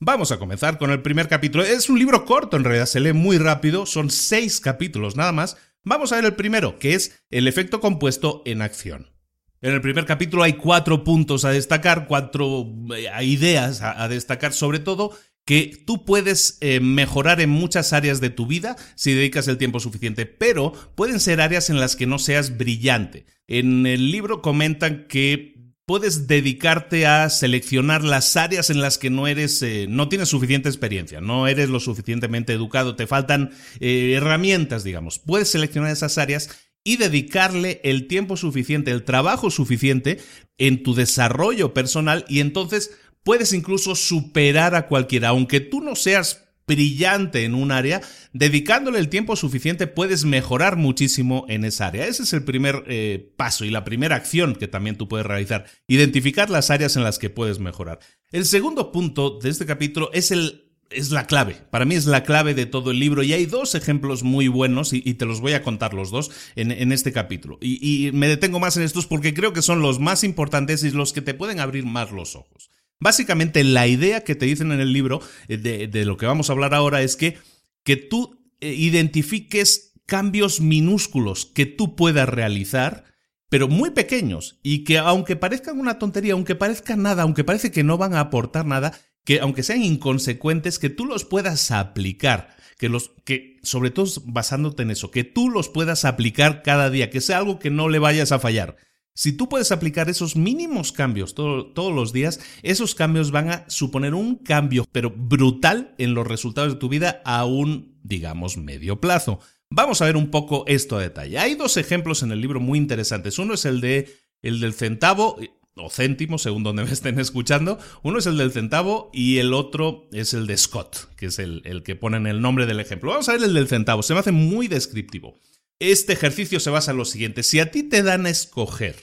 vamos 0.00 0.32
a 0.32 0.40
comenzar 0.40 0.76
con 0.76 0.90
el 0.90 1.00
primer 1.00 1.28
capítulo. 1.28 1.62
Es 1.62 1.88
un 1.88 2.00
libro 2.00 2.24
corto, 2.24 2.56
en 2.56 2.64
realidad, 2.64 2.86
se 2.86 2.98
lee 2.98 3.12
muy 3.12 3.38
rápido, 3.38 3.86
son 3.86 4.10
seis 4.10 4.58
capítulos 4.58 5.14
nada 5.14 5.30
más. 5.30 5.56
Vamos 5.84 6.10
a 6.10 6.16
ver 6.16 6.24
el 6.24 6.34
primero, 6.34 6.80
que 6.80 6.94
es 6.94 7.22
el 7.30 7.46
efecto 7.46 7.78
compuesto 7.78 8.42
en 8.44 8.60
acción. 8.60 9.17
En 9.60 9.74
el 9.74 9.80
primer 9.80 10.04
capítulo 10.04 10.44
hay 10.44 10.52
cuatro 10.52 11.02
puntos 11.02 11.44
a 11.44 11.50
destacar, 11.50 12.06
cuatro 12.06 12.72
eh, 12.94 13.24
ideas 13.24 13.82
a, 13.82 14.06
destacar, 14.08 14.52
sobre 14.52 14.78
todo 14.78 15.16
que 15.44 15.82
tú 15.86 16.04
puedes 16.04 16.58
eh, 16.60 16.78
mejorar 16.78 17.40
en 17.40 17.50
muchas 17.50 17.92
áreas 17.92 18.20
de 18.20 18.30
tu 18.30 18.46
vida 18.46 18.76
si 18.94 19.14
dedicas 19.14 19.48
el 19.48 19.58
tiempo 19.58 19.80
suficiente, 19.80 20.26
pero 20.26 20.72
pueden 20.94 21.18
ser 21.20 21.40
áreas 21.40 21.70
en 21.70 21.80
las 21.80 21.96
que 21.96 22.06
no 22.06 22.18
seas 22.18 22.56
brillante. 22.56 23.24
En 23.48 23.86
el 23.86 24.12
libro 24.12 24.42
comentan 24.42 25.06
que 25.08 25.56
puedes 25.86 26.28
dedicarte 26.28 27.06
a 27.06 27.30
seleccionar 27.30 28.04
las 28.04 28.36
áreas 28.36 28.68
en 28.68 28.80
las 28.82 28.98
que 28.98 29.08
no 29.08 29.26
eres, 29.26 29.62
eh, 29.62 29.86
no 29.88 30.08
tienes 30.10 30.28
suficiente 30.28 30.68
experiencia, 30.68 31.22
no 31.22 31.48
eres 31.48 31.70
lo 31.70 31.80
suficientemente 31.80 32.52
educado, 32.52 32.94
te 32.94 33.06
faltan 33.06 33.50
herramientas, 33.80 34.84
digamos. 34.84 35.18
Puedes 35.18 35.48
seleccionar 35.48 35.90
esas 35.90 36.18
áreas 36.18 36.67
y 36.88 36.96
dedicarle 36.96 37.82
el 37.84 38.06
tiempo 38.06 38.38
suficiente, 38.38 38.90
el 38.92 39.04
trabajo 39.04 39.50
suficiente 39.50 40.20
en 40.56 40.82
tu 40.82 40.94
desarrollo 40.94 41.74
personal 41.74 42.24
y 42.30 42.40
entonces 42.40 42.92
puedes 43.22 43.52
incluso 43.52 43.94
superar 43.94 44.74
a 44.74 44.86
cualquiera, 44.86 45.28
aunque 45.28 45.60
tú 45.60 45.82
no 45.82 45.94
seas 45.96 46.48
brillante 46.66 47.44
en 47.44 47.54
un 47.54 47.72
área, 47.72 48.00
dedicándole 48.32 49.00
el 49.00 49.10
tiempo 49.10 49.36
suficiente 49.36 49.86
puedes 49.86 50.24
mejorar 50.24 50.76
muchísimo 50.76 51.44
en 51.50 51.66
esa 51.66 51.88
área. 51.88 52.06
Ese 52.06 52.22
es 52.22 52.32
el 52.32 52.44
primer 52.44 52.84
eh, 52.86 53.34
paso 53.36 53.66
y 53.66 53.70
la 53.70 53.84
primera 53.84 54.16
acción 54.16 54.54
que 54.54 54.66
también 54.66 54.96
tú 54.96 55.08
puedes 55.08 55.26
realizar, 55.26 55.66
identificar 55.88 56.48
las 56.48 56.70
áreas 56.70 56.96
en 56.96 57.04
las 57.04 57.18
que 57.18 57.28
puedes 57.28 57.58
mejorar. 57.58 57.98
El 58.32 58.46
segundo 58.46 58.92
punto 58.92 59.38
de 59.42 59.50
este 59.50 59.66
capítulo 59.66 60.08
es 60.14 60.30
el 60.30 60.67
es 60.90 61.10
la 61.10 61.26
clave. 61.26 61.56
Para 61.70 61.84
mí 61.84 61.94
es 61.94 62.06
la 62.06 62.22
clave 62.22 62.54
de 62.54 62.66
todo 62.66 62.90
el 62.90 62.98
libro. 62.98 63.22
Y 63.22 63.32
hay 63.32 63.46
dos 63.46 63.74
ejemplos 63.74 64.22
muy 64.22 64.48
buenos, 64.48 64.92
y, 64.92 65.14
te 65.14 65.26
los 65.26 65.40
voy 65.40 65.52
a 65.52 65.62
contar 65.62 65.94
los 65.94 66.10
dos 66.10 66.30
en, 66.56 66.92
este 66.92 67.12
capítulo. 67.12 67.58
Y, 67.60 68.10
me 68.12 68.28
detengo 68.28 68.60
más 68.60 68.76
en 68.76 68.82
estos 68.82 69.06
porque 69.06 69.34
creo 69.34 69.52
que 69.52 69.62
son 69.62 69.82
los 69.82 69.98
más 70.00 70.24
importantes 70.24 70.82
y 70.84 70.90
los 70.90 71.12
que 71.12 71.22
te 71.22 71.34
pueden 71.34 71.60
abrir 71.60 71.84
más 71.84 72.10
los 72.10 72.36
ojos. 72.36 72.70
Básicamente, 73.00 73.62
la 73.64 73.86
idea 73.86 74.24
que 74.24 74.34
te 74.34 74.46
dicen 74.46 74.72
en 74.72 74.80
el 74.80 74.92
libro, 74.92 75.20
eh, 75.48 75.56
de, 75.56 76.04
lo 76.04 76.16
que 76.16 76.26
vamos 76.26 76.50
a 76.50 76.52
hablar 76.52 76.74
ahora, 76.74 77.02
es 77.02 77.16
que, 77.16 77.38
que 77.84 77.96
tú 77.96 78.40
eh, 78.60 78.72
identifiques 78.72 79.92
cambios 80.06 80.60
minúsculos 80.60 81.46
que 81.46 81.66
tú 81.66 81.94
puedas 81.94 82.28
realizar 82.28 83.04
pero 83.50 83.68
muy 83.68 83.90
pequeños 83.90 84.58
y 84.62 84.84
que 84.84 84.98
aunque 84.98 85.36
parezcan 85.36 85.78
una 85.78 85.98
tontería, 85.98 86.34
aunque 86.34 86.54
parezca 86.54 86.96
nada, 86.96 87.22
aunque 87.22 87.44
parece 87.44 87.70
que 87.70 87.82
no 87.82 87.96
van 87.96 88.14
a 88.14 88.20
aportar 88.20 88.66
nada, 88.66 88.92
que 89.28 89.40
aunque 89.40 89.62
sean 89.62 89.82
inconsecuentes, 89.82 90.78
que 90.78 90.88
tú 90.88 91.04
los 91.04 91.26
puedas 91.26 91.70
aplicar, 91.70 92.56
que 92.78 92.88
los 92.88 93.10
que 93.26 93.58
sobre 93.62 93.90
todo 93.90 94.10
basándote 94.24 94.84
en 94.84 94.90
eso, 94.90 95.10
que 95.10 95.22
tú 95.22 95.50
los 95.50 95.68
puedas 95.68 96.06
aplicar 96.06 96.62
cada 96.62 96.88
día, 96.88 97.10
que 97.10 97.20
sea 97.20 97.36
algo 97.36 97.58
que 97.58 97.68
no 97.68 97.90
le 97.90 97.98
vayas 97.98 98.32
a 98.32 98.38
fallar. 98.38 98.76
Si 99.12 99.34
tú 99.34 99.50
puedes 99.50 99.70
aplicar 99.70 100.08
esos 100.08 100.34
mínimos 100.34 100.92
cambios 100.92 101.34
todos 101.34 101.94
los 101.94 102.14
días, 102.14 102.40
esos 102.62 102.94
cambios 102.94 103.30
van 103.30 103.50
a 103.50 103.64
suponer 103.68 104.14
un 104.14 104.36
cambio, 104.36 104.86
pero 104.92 105.12
brutal 105.14 105.94
en 105.98 106.14
los 106.14 106.26
resultados 106.26 106.72
de 106.72 106.78
tu 106.78 106.88
vida 106.88 107.20
a 107.26 107.44
un, 107.44 107.98
digamos, 108.02 108.56
medio 108.56 108.98
plazo. 108.98 109.40
Vamos 109.68 110.00
a 110.00 110.06
ver 110.06 110.16
un 110.16 110.30
poco 110.30 110.64
esto 110.66 110.96
a 110.96 111.02
detalle. 111.02 111.38
Hay 111.38 111.54
dos 111.54 111.76
ejemplos 111.76 112.22
en 112.22 112.32
el 112.32 112.40
libro 112.40 112.60
muy 112.60 112.78
interesantes. 112.78 113.38
Uno 113.38 113.52
es 113.52 113.66
el 113.66 113.82
de 113.82 114.08
el 114.40 114.60
del 114.60 114.72
centavo 114.72 115.38
o 115.78 115.90
céntimo, 115.90 116.38
según 116.38 116.62
donde 116.62 116.84
me 116.84 116.92
estén 116.92 117.18
escuchando. 117.18 117.78
Uno 118.02 118.18
es 118.18 118.26
el 118.26 118.36
del 118.36 118.52
centavo 118.52 119.10
y 119.12 119.38
el 119.38 119.54
otro 119.54 120.08
es 120.12 120.34
el 120.34 120.46
de 120.46 120.56
Scott, 120.56 121.14
que 121.16 121.26
es 121.26 121.38
el, 121.38 121.62
el 121.64 121.82
que 121.82 121.96
ponen 121.96 122.26
el 122.26 122.40
nombre 122.40 122.66
del 122.66 122.80
ejemplo. 122.80 123.10
Vamos 123.10 123.28
a 123.28 123.32
ver 123.32 123.42
el 123.42 123.54
del 123.54 123.68
centavo. 123.68 124.02
Se 124.02 124.14
me 124.14 124.20
hace 124.20 124.32
muy 124.32 124.68
descriptivo. 124.68 125.38
Este 125.78 126.12
ejercicio 126.12 126.60
se 126.60 126.70
basa 126.70 126.90
en 126.90 126.96
lo 126.96 127.04
siguiente. 127.04 127.42
Si 127.42 127.60
a 127.60 127.70
ti 127.70 127.82
te 127.82 128.02
dan 128.02 128.26
a 128.26 128.30
escoger 128.30 128.96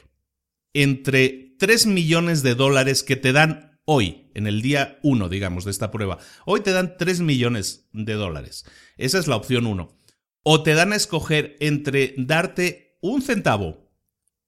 entre 0.74 1.56
3 1.58 1.86
millones 1.86 2.44
de 2.44 2.56
dólares 2.56 3.04
que 3.04 3.16
te 3.16 3.32
dan 3.32 3.80
hoy, 3.86 4.30
en 4.34 4.48
el 4.48 4.62
día 4.62 5.00
1, 5.04 5.30
digamos, 5.30 5.64
de 5.64 5.72
esta 5.72 5.92
prueba, 5.92 6.18
hoy 6.46 6.62
te 6.62 6.72
dan 6.72 6.98
3 6.98 7.22
millones 7.22 7.88
de 7.94 8.14
dólares. 8.14 8.66
Esa 8.98 9.20
es 9.20 9.28
la 9.28 9.38
opción 9.38 9.68
1 9.68 9.96
o 10.48 10.62
te 10.62 10.76
dan 10.76 10.94
a 10.94 10.96
escoger 10.96 11.58
entre 11.60 12.14
darte 12.18 13.00
un 13.02 13.24
centavo, 13.24 13.90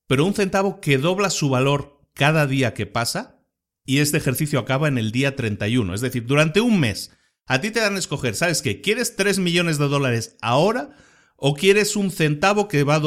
pero 0.06 0.26
un 0.26 0.36
centavo 0.36 0.80
que 0.80 1.00
dobla 1.00 1.32
su 1.32 1.50
valor 1.50 1.97
cada 2.18 2.48
día 2.48 2.74
que 2.74 2.86
pasa, 2.86 3.40
y 3.86 4.00
este 4.00 4.18
ejercicio 4.18 4.60
acaba 4.60 4.90
en 4.90 4.98
el 4.98 5.12
día 5.12 5.36
31, 5.36 5.94
es 5.94 6.02
decir, 6.02 6.26
durante 6.26 6.60
un 6.60 6.80
mes. 6.80 7.12
A 7.46 7.62
ti 7.62 7.72
te 7.72 7.80
dan 7.80 7.96
a 7.96 8.00
escoger, 8.00 8.36
¿sabes 8.36 8.62
qué? 8.62 8.82
¿Quieres 8.82 9.16
3 9.16 9.40
millones 9.40 9.78
de 9.78 9.88
dólares 9.88 10.36
ahora 10.42 10.90
o 11.38 11.54
quieres 11.54 11.96
un 11.96 12.12
centavo 12.12 12.68
que 12.68 12.84
va, 12.84 12.96
a 12.96 13.02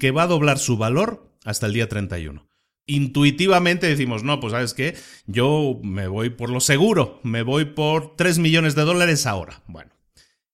que 0.00 0.10
va 0.10 0.24
a 0.24 0.26
doblar 0.26 0.58
su 0.58 0.76
valor 0.76 1.32
hasta 1.44 1.66
el 1.66 1.74
día 1.74 1.88
31? 1.88 2.48
Intuitivamente 2.86 3.86
decimos, 3.86 4.24
no, 4.24 4.40
pues 4.40 4.50
sabes 4.50 4.74
qué, 4.74 4.96
yo 5.26 5.78
me 5.84 6.08
voy 6.08 6.30
por 6.30 6.50
lo 6.50 6.60
seguro, 6.60 7.20
me 7.22 7.42
voy 7.42 7.66
por 7.66 8.16
3 8.16 8.40
millones 8.40 8.74
de 8.74 8.82
dólares 8.82 9.26
ahora. 9.26 9.62
Bueno, 9.68 9.92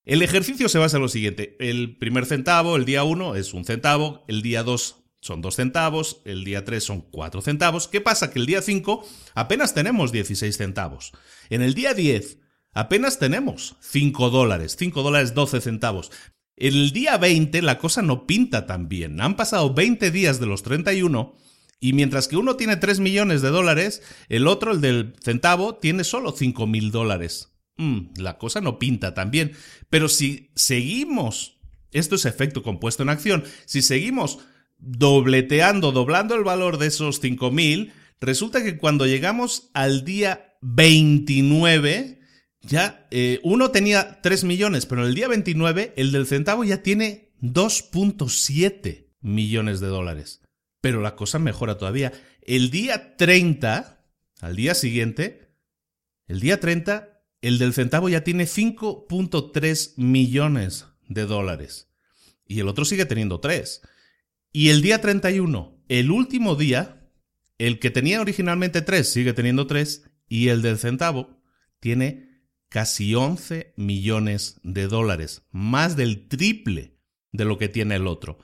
el 0.04 0.20
ejercicio 0.20 0.68
se 0.68 0.78
basa 0.78 0.98
en 0.98 1.02
lo 1.02 1.08
siguiente. 1.08 1.56
El 1.58 1.96
primer 1.96 2.26
centavo, 2.26 2.76
el 2.76 2.84
día 2.84 3.02
1, 3.04 3.36
es 3.36 3.54
un 3.54 3.64
centavo, 3.64 4.24
el 4.28 4.42
día 4.42 4.62
2 4.62 5.00
son 5.20 5.42
2 5.42 5.54
centavos, 5.54 6.22
el 6.24 6.44
día 6.44 6.64
3 6.64 6.82
son 6.82 7.00
4 7.02 7.42
centavos. 7.42 7.88
¿Qué 7.88 8.00
pasa? 8.00 8.30
Que 8.30 8.38
el 8.38 8.46
día 8.46 8.62
5 8.62 9.06
apenas 9.34 9.74
tenemos 9.74 10.12
16 10.12 10.56
centavos. 10.56 11.12
En 11.50 11.62
el 11.62 11.74
día 11.74 11.94
10 11.94 12.38
apenas 12.72 13.18
tenemos 13.18 13.76
5 13.80 14.30
dólares, 14.30 14.76
5 14.78 15.02
dólares 15.02 15.34
12 15.34 15.60
centavos. 15.60 16.10
En 16.56 16.74
el 16.74 16.92
día 16.92 17.18
20 17.18 17.60
la 17.62 17.78
cosa 17.78 18.02
no 18.02 18.26
pinta 18.26 18.66
tan 18.66 18.88
bien. 18.88 19.20
Han 19.20 19.36
pasado 19.36 19.74
20 19.74 20.10
días 20.10 20.40
de 20.40 20.46
los 20.46 20.62
31 20.62 21.34
y 21.80 21.94
mientras 21.94 22.28
que 22.28 22.36
uno 22.36 22.56
tiene 22.56 22.76
3 22.76 23.00
millones 23.00 23.42
de 23.42 23.48
dólares, 23.48 24.02
el 24.28 24.46
otro, 24.46 24.72
el 24.72 24.80
del 24.80 25.14
centavo, 25.22 25.76
tiene 25.76 26.04
solo 26.04 26.32
5 26.32 26.66
mil 26.66 26.90
dólares. 26.90 27.54
Mm, 27.76 28.18
la 28.18 28.36
cosa 28.36 28.60
no 28.60 28.78
pinta 28.78 29.14
tan 29.14 29.30
bien. 29.30 29.52
Pero 29.88 30.08
si 30.08 30.50
seguimos, 30.54 31.58
esto 31.92 32.14
es 32.14 32.26
efecto 32.26 32.62
compuesto 32.62 33.02
en 33.02 33.08
acción, 33.08 33.44
si 33.64 33.80
seguimos 33.80 34.40
dobleteando, 34.80 35.92
doblando 35.92 36.34
el 36.34 36.44
valor 36.44 36.78
de 36.78 36.88
esos 36.88 37.22
5.000, 37.22 37.92
resulta 38.20 38.62
que 38.62 38.76
cuando 38.76 39.06
llegamos 39.06 39.70
al 39.74 40.04
día 40.04 40.56
29, 40.62 42.20
ya 42.62 43.06
eh, 43.10 43.40
uno 43.42 43.70
tenía 43.70 44.20
3 44.22 44.44
millones, 44.44 44.86
pero 44.86 45.06
el 45.06 45.14
día 45.14 45.28
29 45.28 45.94
el 45.96 46.12
del 46.12 46.26
centavo 46.26 46.64
ya 46.64 46.82
tiene 46.82 47.32
2.7 47.40 49.06
millones 49.20 49.80
de 49.80 49.86
dólares. 49.86 50.40
Pero 50.80 51.00
la 51.00 51.14
cosa 51.14 51.38
mejora 51.38 51.76
todavía. 51.76 52.12
El 52.42 52.70
día 52.70 53.16
30, 53.16 54.04
al 54.40 54.56
día 54.56 54.74
siguiente, 54.74 55.54
el 56.26 56.40
día 56.40 56.58
30 56.58 57.10
el 57.42 57.58
del 57.58 57.72
centavo 57.72 58.08
ya 58.08 58.22
tiene 58.22 58.44
5.3 58.44 59.94
millones 59.96 60.86
de 61.08 61.26
dólares. 61.26 61.88
Y 62.46 62.60
el 62.60 62.68
otro 62.68 62.84
sigue 62.84 63.06
teniendo 63.06 63.40
3. 63.40 63.82
Y 64.52 64.70
el 64.70 64.82
día 64.82 65.00
31, 65.00 65.84
el 65.88 66.10
último 66.10 66.56
día, 66.56 67.08
el 67.58 67.78
que 67.78 67.90
tenía 67.90 68.20
originalmente 68.20 68.82
3 68.82 69.10
sigue 69.10 69.32
teniendo 69.32 69.66
3. 69.66 70.10
Y 70.28 70.48
el 70.48 70.62
del 70.62 70.78
centavo 70.78 71.42
tiene 71.80 72.44
casi 72.68 73.14
11 73.14 73.74
millones 73.76 74.60
de 74.62 74.86
dólares. 74.86 75.42
Más 75.50 75.96
del 75.96 76.28
triple 76.28 76.96
de 77.32 77.44
lo 77.44 77.58
que 77.58 77.68
tiene 77.68 77.96
el 77.96 78.06
otro. 78.06 78.38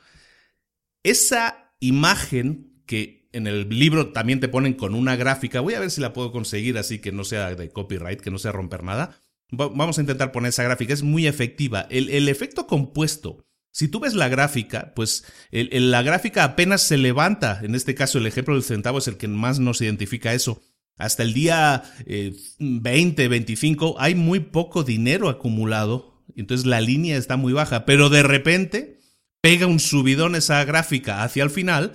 Esa 1.02 1.74
imagen 1.80 2.82
que 2.86 3.28
en 3.32 3.46
el 3.46 3.68
libro 3.68 4.12
también 4.12 4.40
te 4.40 4.48
ponen 4.48 4.74
con 4.74 4.94
una 4.94 5.16
gráfica. 5.16 5.60
Voy 5.60 5.74
a 5.74 5.80
ver 5.80 5.90
si 5.90 6.00
la 6.00 6.12
puedo 6.12 6.32
conseguir 6.32 6.78
así 6.78 7.00
que 7.00 7.12
no 7.12 7.22
sea 7.24 7.54
de 7.54 7.70
copyright, 7.70 8.20
que 8.20 8.30
no 8.30 8.38
sea 8.38 8.52
romper 8.52 8.82
nada. 8.82 9.20
Vamos 9.50 9.98
a 9.98 10.00
intentar 10.00 10.32
poner 10.32 10.48
esa 10.48 10.64
gráfica, 10.64 10.92
es 10.92 11.02
muy 11.02 11.26
efectiva. 11.26 11.86
El, 11.90 12.28
efecto 12.28 12.66
compuesto, 12.66 13.45
si 13.76 13.88
tú 13.88 14.00
ves 14.00 14.14
la 14.14 14.30
gráfica, 14.30 14.94
pues 14.96 15.26
la 15.50 16.00
gráfica 16.00 16.44
apenas 16.44 16.80
se 16.80 16.96
levanta. 16.96 17.60
En 17.62 17.74
este 17.74 17.94
caso, 17.94 18.16
el 18.16 18.26
ejemplo 18.26 18.54
del 18.54 18.62
centavo 18.62 18.96
es 18.96 19.06
el 19.06 19.18
que 19.18 19.28
más 19.28 19.58
nos 19.58 19.82
identifica 19.82 20.32
eso. 20.32 20.62
Hasta 20.96 21.22
el 21.22 21.34
día 21.34 21.82
20, 22.58 23.22
eh, 23.22 23.28
25, 23.28 23.96
hay 23.98 24.14
muy 24.14 24.40
poco 24.40 24.82
dinero 24.82 25.28
acumulado. 25.28 26.24
Entonces 26.36 26.64
la 26.64 26.80
línea 26.80 27.18
está 27.18 27.36
muy 27.36 27.52
baja. 27.52 27.84
Pero 27.84 28.08
de 28.08 28.22
repente 28.22 28.98
pega 29.42 29.66
un 29.66 29.78
subidón 29.78 30.36
esa 30.36 30.64
gráfica 30.64 31.22
hacia 31.22 31.42
el 31.42 31.50
final 31.50 31.92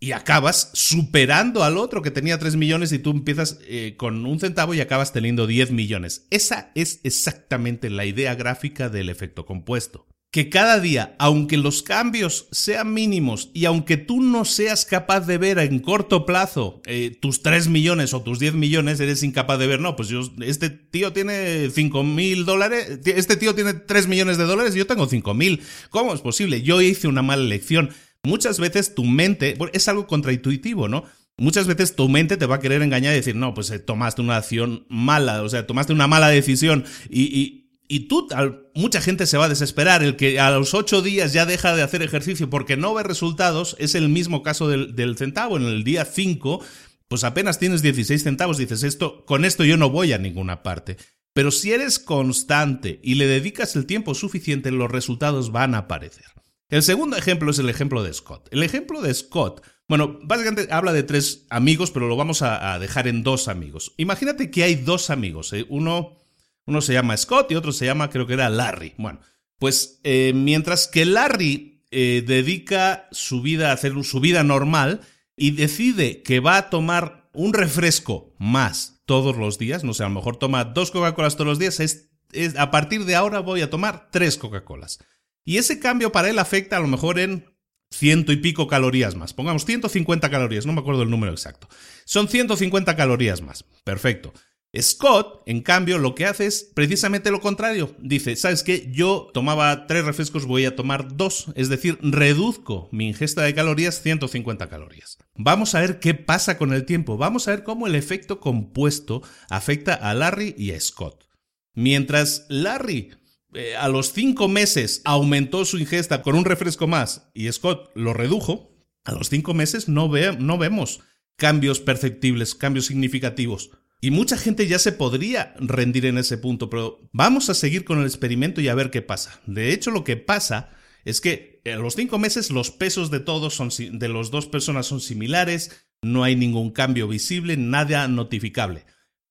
y 0.00 0.12
acabas 0.12 0.70
superando 0.72 1.62
al 1.62 1.76
otro 1.76 2.00
que 2.00 2.10
tenía 2.10 2.38
3 2.38 2.56
millones 2.56 2.90
y 2.90 2.98
tú 2.98 3.10
empiezas 3.10 3.58
eh, 3.66 3.96
con 3.98 4.24
un 4.24 4.40
centavo 4.40 4.72
y 4.72 4.80
acabas 4.80 5.12
teniendo 5.12 5.46
10 5.46 5.72
millones. 5.72 6.26
Esa 6.30 6.72
es 6.74 7.00
exactamente 7.04 7.90
la 7.90 8.06
idea 8.06 8.34
gráfica 8.34 8.88
del 8.88 9.10
efecto 9.10 9.44
compuesto. 9.44 10.06
Que 10.32 10.48
cada 10.48 10.80
día, 10.80 11.14
aunque 11.18 11.58
los 11.58 11.82
cambios 11.82 12.48
sean 12.50 12.94
mínimos 12.94 13.50
y 13.52 13.66
aunque 13.66 13.98
tú 13.98 14.22
no 14.22 14.46
seas 14.46 14.86
capaz 14.86 15.26
de 15.26 15.36
ver 15.36 15.58
en 15.58 15.78
corto 15.78 16.24
plazo 16.24 16.80
eh, 16.86 17.16
tus 17.20 17.42
3 17.42 17.68
millones 17.68 18.14
o 18.14 18.22
tus 18.22 18.38
10 18.38 18.54
millones, 18.54 18.98
eres 18.98 19.22
incapaz 19.22 19.58
de 19.58 19.66
ver, 19.66 19.80
no, 19.80 19.94
pues 19.94 20.08
yo, 20.08 20.22
este 20.40 20.70
tío 20.70 21.12
tiene 21.12 21.68
5 21.70 22.02
mil 22.02 22.46
dólares, 22.46 23.00
este 23.04 23.36
tío 23.36 23.54
tiene 23.54 23.74
3 23.74 24.08
millones 24.08 24.38
de 24.38 24.44
dólares 24.44 24.74
yo 24.74 24.86
tengo 24.86 25.06
5 25.06 25.34
mil. 25.34 25.60
¿Cómo 25.90 26.14
es 26.14 26.22
posible? 26.22 26.62
Yo 26.62 26.80
hice 26.80 27.08
una 27.08 27.22
mala 27.22 27.42
elección. 27.42 27.90
Muchas 28.22 28.58
veces 28.58 28.94
tu 28.94 29.04
mente, 29.04 29.58
es 29.72 29.88
algo 29.88 30.06
contraintuitivo, 30.06 30.88
¿no? 30.88 31.04
Muchas 31.38 31.66
veces 31.66 31.96
tu 31.96 32.08
mente 32.08 32.36
te 32.36 32.46
va 32.46 32.56
a 32.56 32.60
querer 32.60 32.82
engañar 32.82 33.12
y 33.12 33.16
decir, 33.16 33.34
no, 33.34 33.52
pues 33.54 33.70
eh, 33.70 33.78
tomaste 33.78 34.20
una 34.20 34.36
acción 34.36 34.86
mala, 34.88 35.42
o 35.42 35.48
sea, 35.48 35.66
tomaste 35.66 35.92
una 35.92 36.06
mala 36.06 36.28
decisión 36.28 36.84
y, 37.10 37.22
y, 37.22 37.61
tú, 38.00 38.28
mucha 38.74 39.00
gente 39.00 39.26
se 39.26 39.38
va 39.38 39.46
a 39.46 39.48
desesperar. 39.48 40.02
El 40.02 40.16
que 40.16 40.40
a 40.40 40.50
los 40.50 40.74
ocho 40.74 41.02
días 41.02 41.32
ya 41.32 41.46
deja 41.46 41.74
de 41.74 41.82
hacer 41.82 42.02
ejercicio 42.02 42.50
porque 42.50 42.76
no 42.76 42.94
ve 42.94 43.02
resultados 43.02 43.76
es 43.78 43.94
el 43.94 44.08
mismo 44.08 44.42
caso 44.42 44.68
del, 44.68 44.94
del 44.96 45.16
centavo. 45.16 45.56
En 45.56 45.64
el 45.64 45.84
día 45.84 46.04
5, 46.04 46.64
pues 47.08 47.24
apenas 47.24 47.58
tienes 47.58 47.82
16 47.82 48.22
centavos, 48.22 48.58
dices, 48.58 48.82
esto, 48.82 49.24
con 49.26 49.44
esto 49.44 49.64
yo 49.64 49.76
no 49.76 49.90
voy 49.90 50.12
a 50.12 50.18
ninguna 50.18 50.62
parte. 50.62 50.96
Pero 51.34 51.50
si 51.50 51.72
eres 51.72 51.98
constante 51.98 53.00
y 53.02 53.14
le 53.14 53.26
dedicas 53.26 53.76
el 53.76 53.86
tiempo 53.86 54.14
suficiente, 54.14 54.70
los 54.70 54.90
resultados 54.90 55.50
van 55.50 55.74
a 55.74 55.78
aparecer. 55.78 56.26
El 56.68 56.82
segundo 56.82 57.18
ejemplo 57.18 57.50
es 57.50 57.58
el 57.58 57.68
ejemplo 57.68 58.02
de 58.02 58.14
Scott. 58.14 58.48
El 58.50 58.62
ejemplo 58.62 59.02
de 59.02 59.12
Scott, 59.12 59.62
bueno, 59.88 60.18
básicamente 60.22 60.72
habla 60.72 60.94
de 60.94 61.02
tres 61.02 61.46
amigos, 61.50 61.90
pero 61.90 62.08
lo 62.08 62.16
vamos 62.16 62.40
a, 62.40 62.78
dejar 62.78 63.08
en 63.08 63.22
dos 63.22 63.48
amigos. 63.48 63.92
Imagínate 63.98 64.50
que 64.50 64.64
hay 64.64 64.76
dos 64.76 65.10
amigos, 65.10 65.52
¿eh? 65.52 65.66
uno, 65.68 66.16
uno 66.66 66.80
se 66.80 66.92
llama 66.92 67.16
Scott 67.16 67.50
y 67.50 67.54
otro 67.54 67.72
se 67.72 67.86
llama, 67.86 68.10
creo 68.10 68.26
que 68.26 68.34
era 68.34 68.48
Larry. 68.48 68.94
Bueno, 68.98 69.20
pues 69.58 70.00
eh, 70.04 70.32
mientras 70.34 70.88
que 70.88 71.04
Larry 71.04 71.84
eh, 71.90 72.24
dedica 72.26 73.08
su 73.12 73.42
vida 73.42 73.70
a 73.70 73.74
hacer 73.74 73.92
su 74.04 74.20
vida 74.20 74.42
normal 74.42 75.02
y 75.36 75.52
decide 75.52 76.22
que 76.22 76.40
va 76.40 76.56
a 76.56 76.70
tomar 76.70 77.28
un 77.34 77.52
refresco 77.52 78.34
más 78.38 79.02
todos 79.04 79.36
los 79.36 79.58
días, 79.58 79.84
no 79.84 79.94
sé, 79.94 80.04
a 80.04 80.08
lo 80.08 80.14
mejor 80.14 80.36
toma 80.36 80.64
dos 80.64 80.90
Coca-Colas 80.90 81.34
todos 81.34 81.48
los 81.48 81.58
días, 81.58 81.80
es, 81.80 82.08
a 82.56 82.70
partir 82.70 83.04
de 83.04 83.14
ahora 83.14 83.40
voy 83.40 83.60
a 83.60 83.70
tomar 83.70 84.08
tres 84.10 84.36
Coca-Colas. 84.36 85.00
Y 85.44 85.58
ese 85.58 85.80
cambio 85.80 86.12
para 86.12 86.30
él 86.30 86.38
afecta 86.38 86.76
a 86.76 86.80
lo 86.80 86.86
mejor 86.86 87.18
en 87.18 87.46
ciento 87.90 88.32
y 88.32 88.36
pico 88.36 88.68
calorías 88.68 89.16
más. 89.16 89.34
Pongamos 89.34 89.64
150 89.64 90.30
calorías, 90.30 90.66
no 90.66 90.72
me 90.72 90.80
acuerdo 90.80 91.02
el 91.02 91.10
número 91.10 91.32
exacto. 91.32 91.68
Son 92.04 92.28
150 92.28 92.96
calorías 92.96 93.42
más. 93.42 93.64
Perfecto. 93.84 94.32
Scott, 94.80 95.42
en 95.44 95.60
cambio, 95.60 95.98
lo 95.98 96.14
que 96.14 96.24
hace 96.24 96.46
es 96.46 96.70
precisamente 96.74 97.30
lo 97.30 97.40
contrario. 97.40 97.94
Dice, 97.98 98.36
¿sabes 98.36 98.62
qué? 98.62 98.90
Yo 98.90 99.30
tomaba 99.34 99.86
tres 99.86 100.04
refrescos, 100.04 100.46
voy 100.46 100.64
a 100.64 100.74
tomar 100.74 101.14
dos, 101.14 101.52
es 101.56 101.68
decir, 101.68 101.98
reduzco 102.00 102.88
mi 102.90 103.08
ingesta 103.08 103.42
de 103.42 103.54
calorías 103.54 104.00
150 104.00 104.70
calorías. 104.70 105.18
Vamos 105.34 105.74
a 105.74 105.80
ver 105.80 106.00
qué 106.00 106.14
pasa 106.14 106.56
con 106.56 106.72
el 106.72 106.86
tiempo, 106.86 107.18
vamos 107.18 107.46
a 107.46 107.50
ver 107.50 107.64
cómo 107.64 107.86
el 107.86 107.94
efecto 107.94 108.40
compuesto 108.40 109.22
afecta 109.50 109.92
a 109.92 110.14
Larry 110.14 110.54
y 110.56 110.70
a 110.70 110.80
Scott. 110.80 111.28
Mientras 111.74 112.46
Larry 112.48 113.10
eh, 113.52 113.76
a 113.76 113.88
los 113.88 114.12
cinco 114.12 114.48
meses 114.48 115.02
aumentó 115.04 115.66
su 115.66 115.78
ingesta 115.78 116.22
con 116.22 116.34
un 116.34 116.46
refresco 116.46 116.86
más 116.86 117.30
y 117.34 117.52
Scott 117.52 117.90
lo 117.94 118.14
redujo, 118.14 118.74
a 119.04 119.12
los 119.12 119.28
cinco 119.28 119.52
meses 119.52 119.88
no, 119.88 120.10
no 120.38 120.58
vemos 120.58 121.00
cambios 121.36 121.80
perceptibles, 121.80 122.54
cambios 122.54 122.86
significativos. 122.86 123.70
Y 124.04 124.10
mucha 124.10 124.36
gente 124.36 124.66
ya 124.66 124.80
se 124.80 124.90
podría 124.90 125.54
rendir 125.60 126.06
en 126.06 126.18
ese 126.18 126.36
punto, 126.36 126.68
pero 126.68 127.08
vamos 127.12 127.48
a 127.48 127.54
seguir 127.54 127.84
con 127.84 128.00
el 128.00 128.04
experimento 128.04 128.60
y 128.60 128.66
a 128.66 128.74
ver 128.74 128.90
qué 128.90 129.00
pasa. 129.00 129.40
De 129.46 129.72
hecho, 129.72 129.92
lo 129.92 130.02
que 130.02 130.16
pasa 130.16 130.70
es 131.04 131.20
que 131.20 131.62
a 131.72 131.76
los 131.76 131.94
cinco 131.94 132.18
meses 132.18 132.50
los 132.50 132.72
pesos 132.72 133.12
de 133.12 133.20
todos 133.20 133.54
son 133.54 133.68
de 133.78 134.08
las 134.08 134.32
dos 134.32 134.48
personas 134.48 134.86
son 134.86 135.00
similares, 135.00 135.86
no 136.02 136.24
hay 136.24 136.34
ningún 136.34 136.72
cambio 136.72 137.06
visible, 137.06 137.56
nada 137.56 138.08
notificable. 138.08 138.86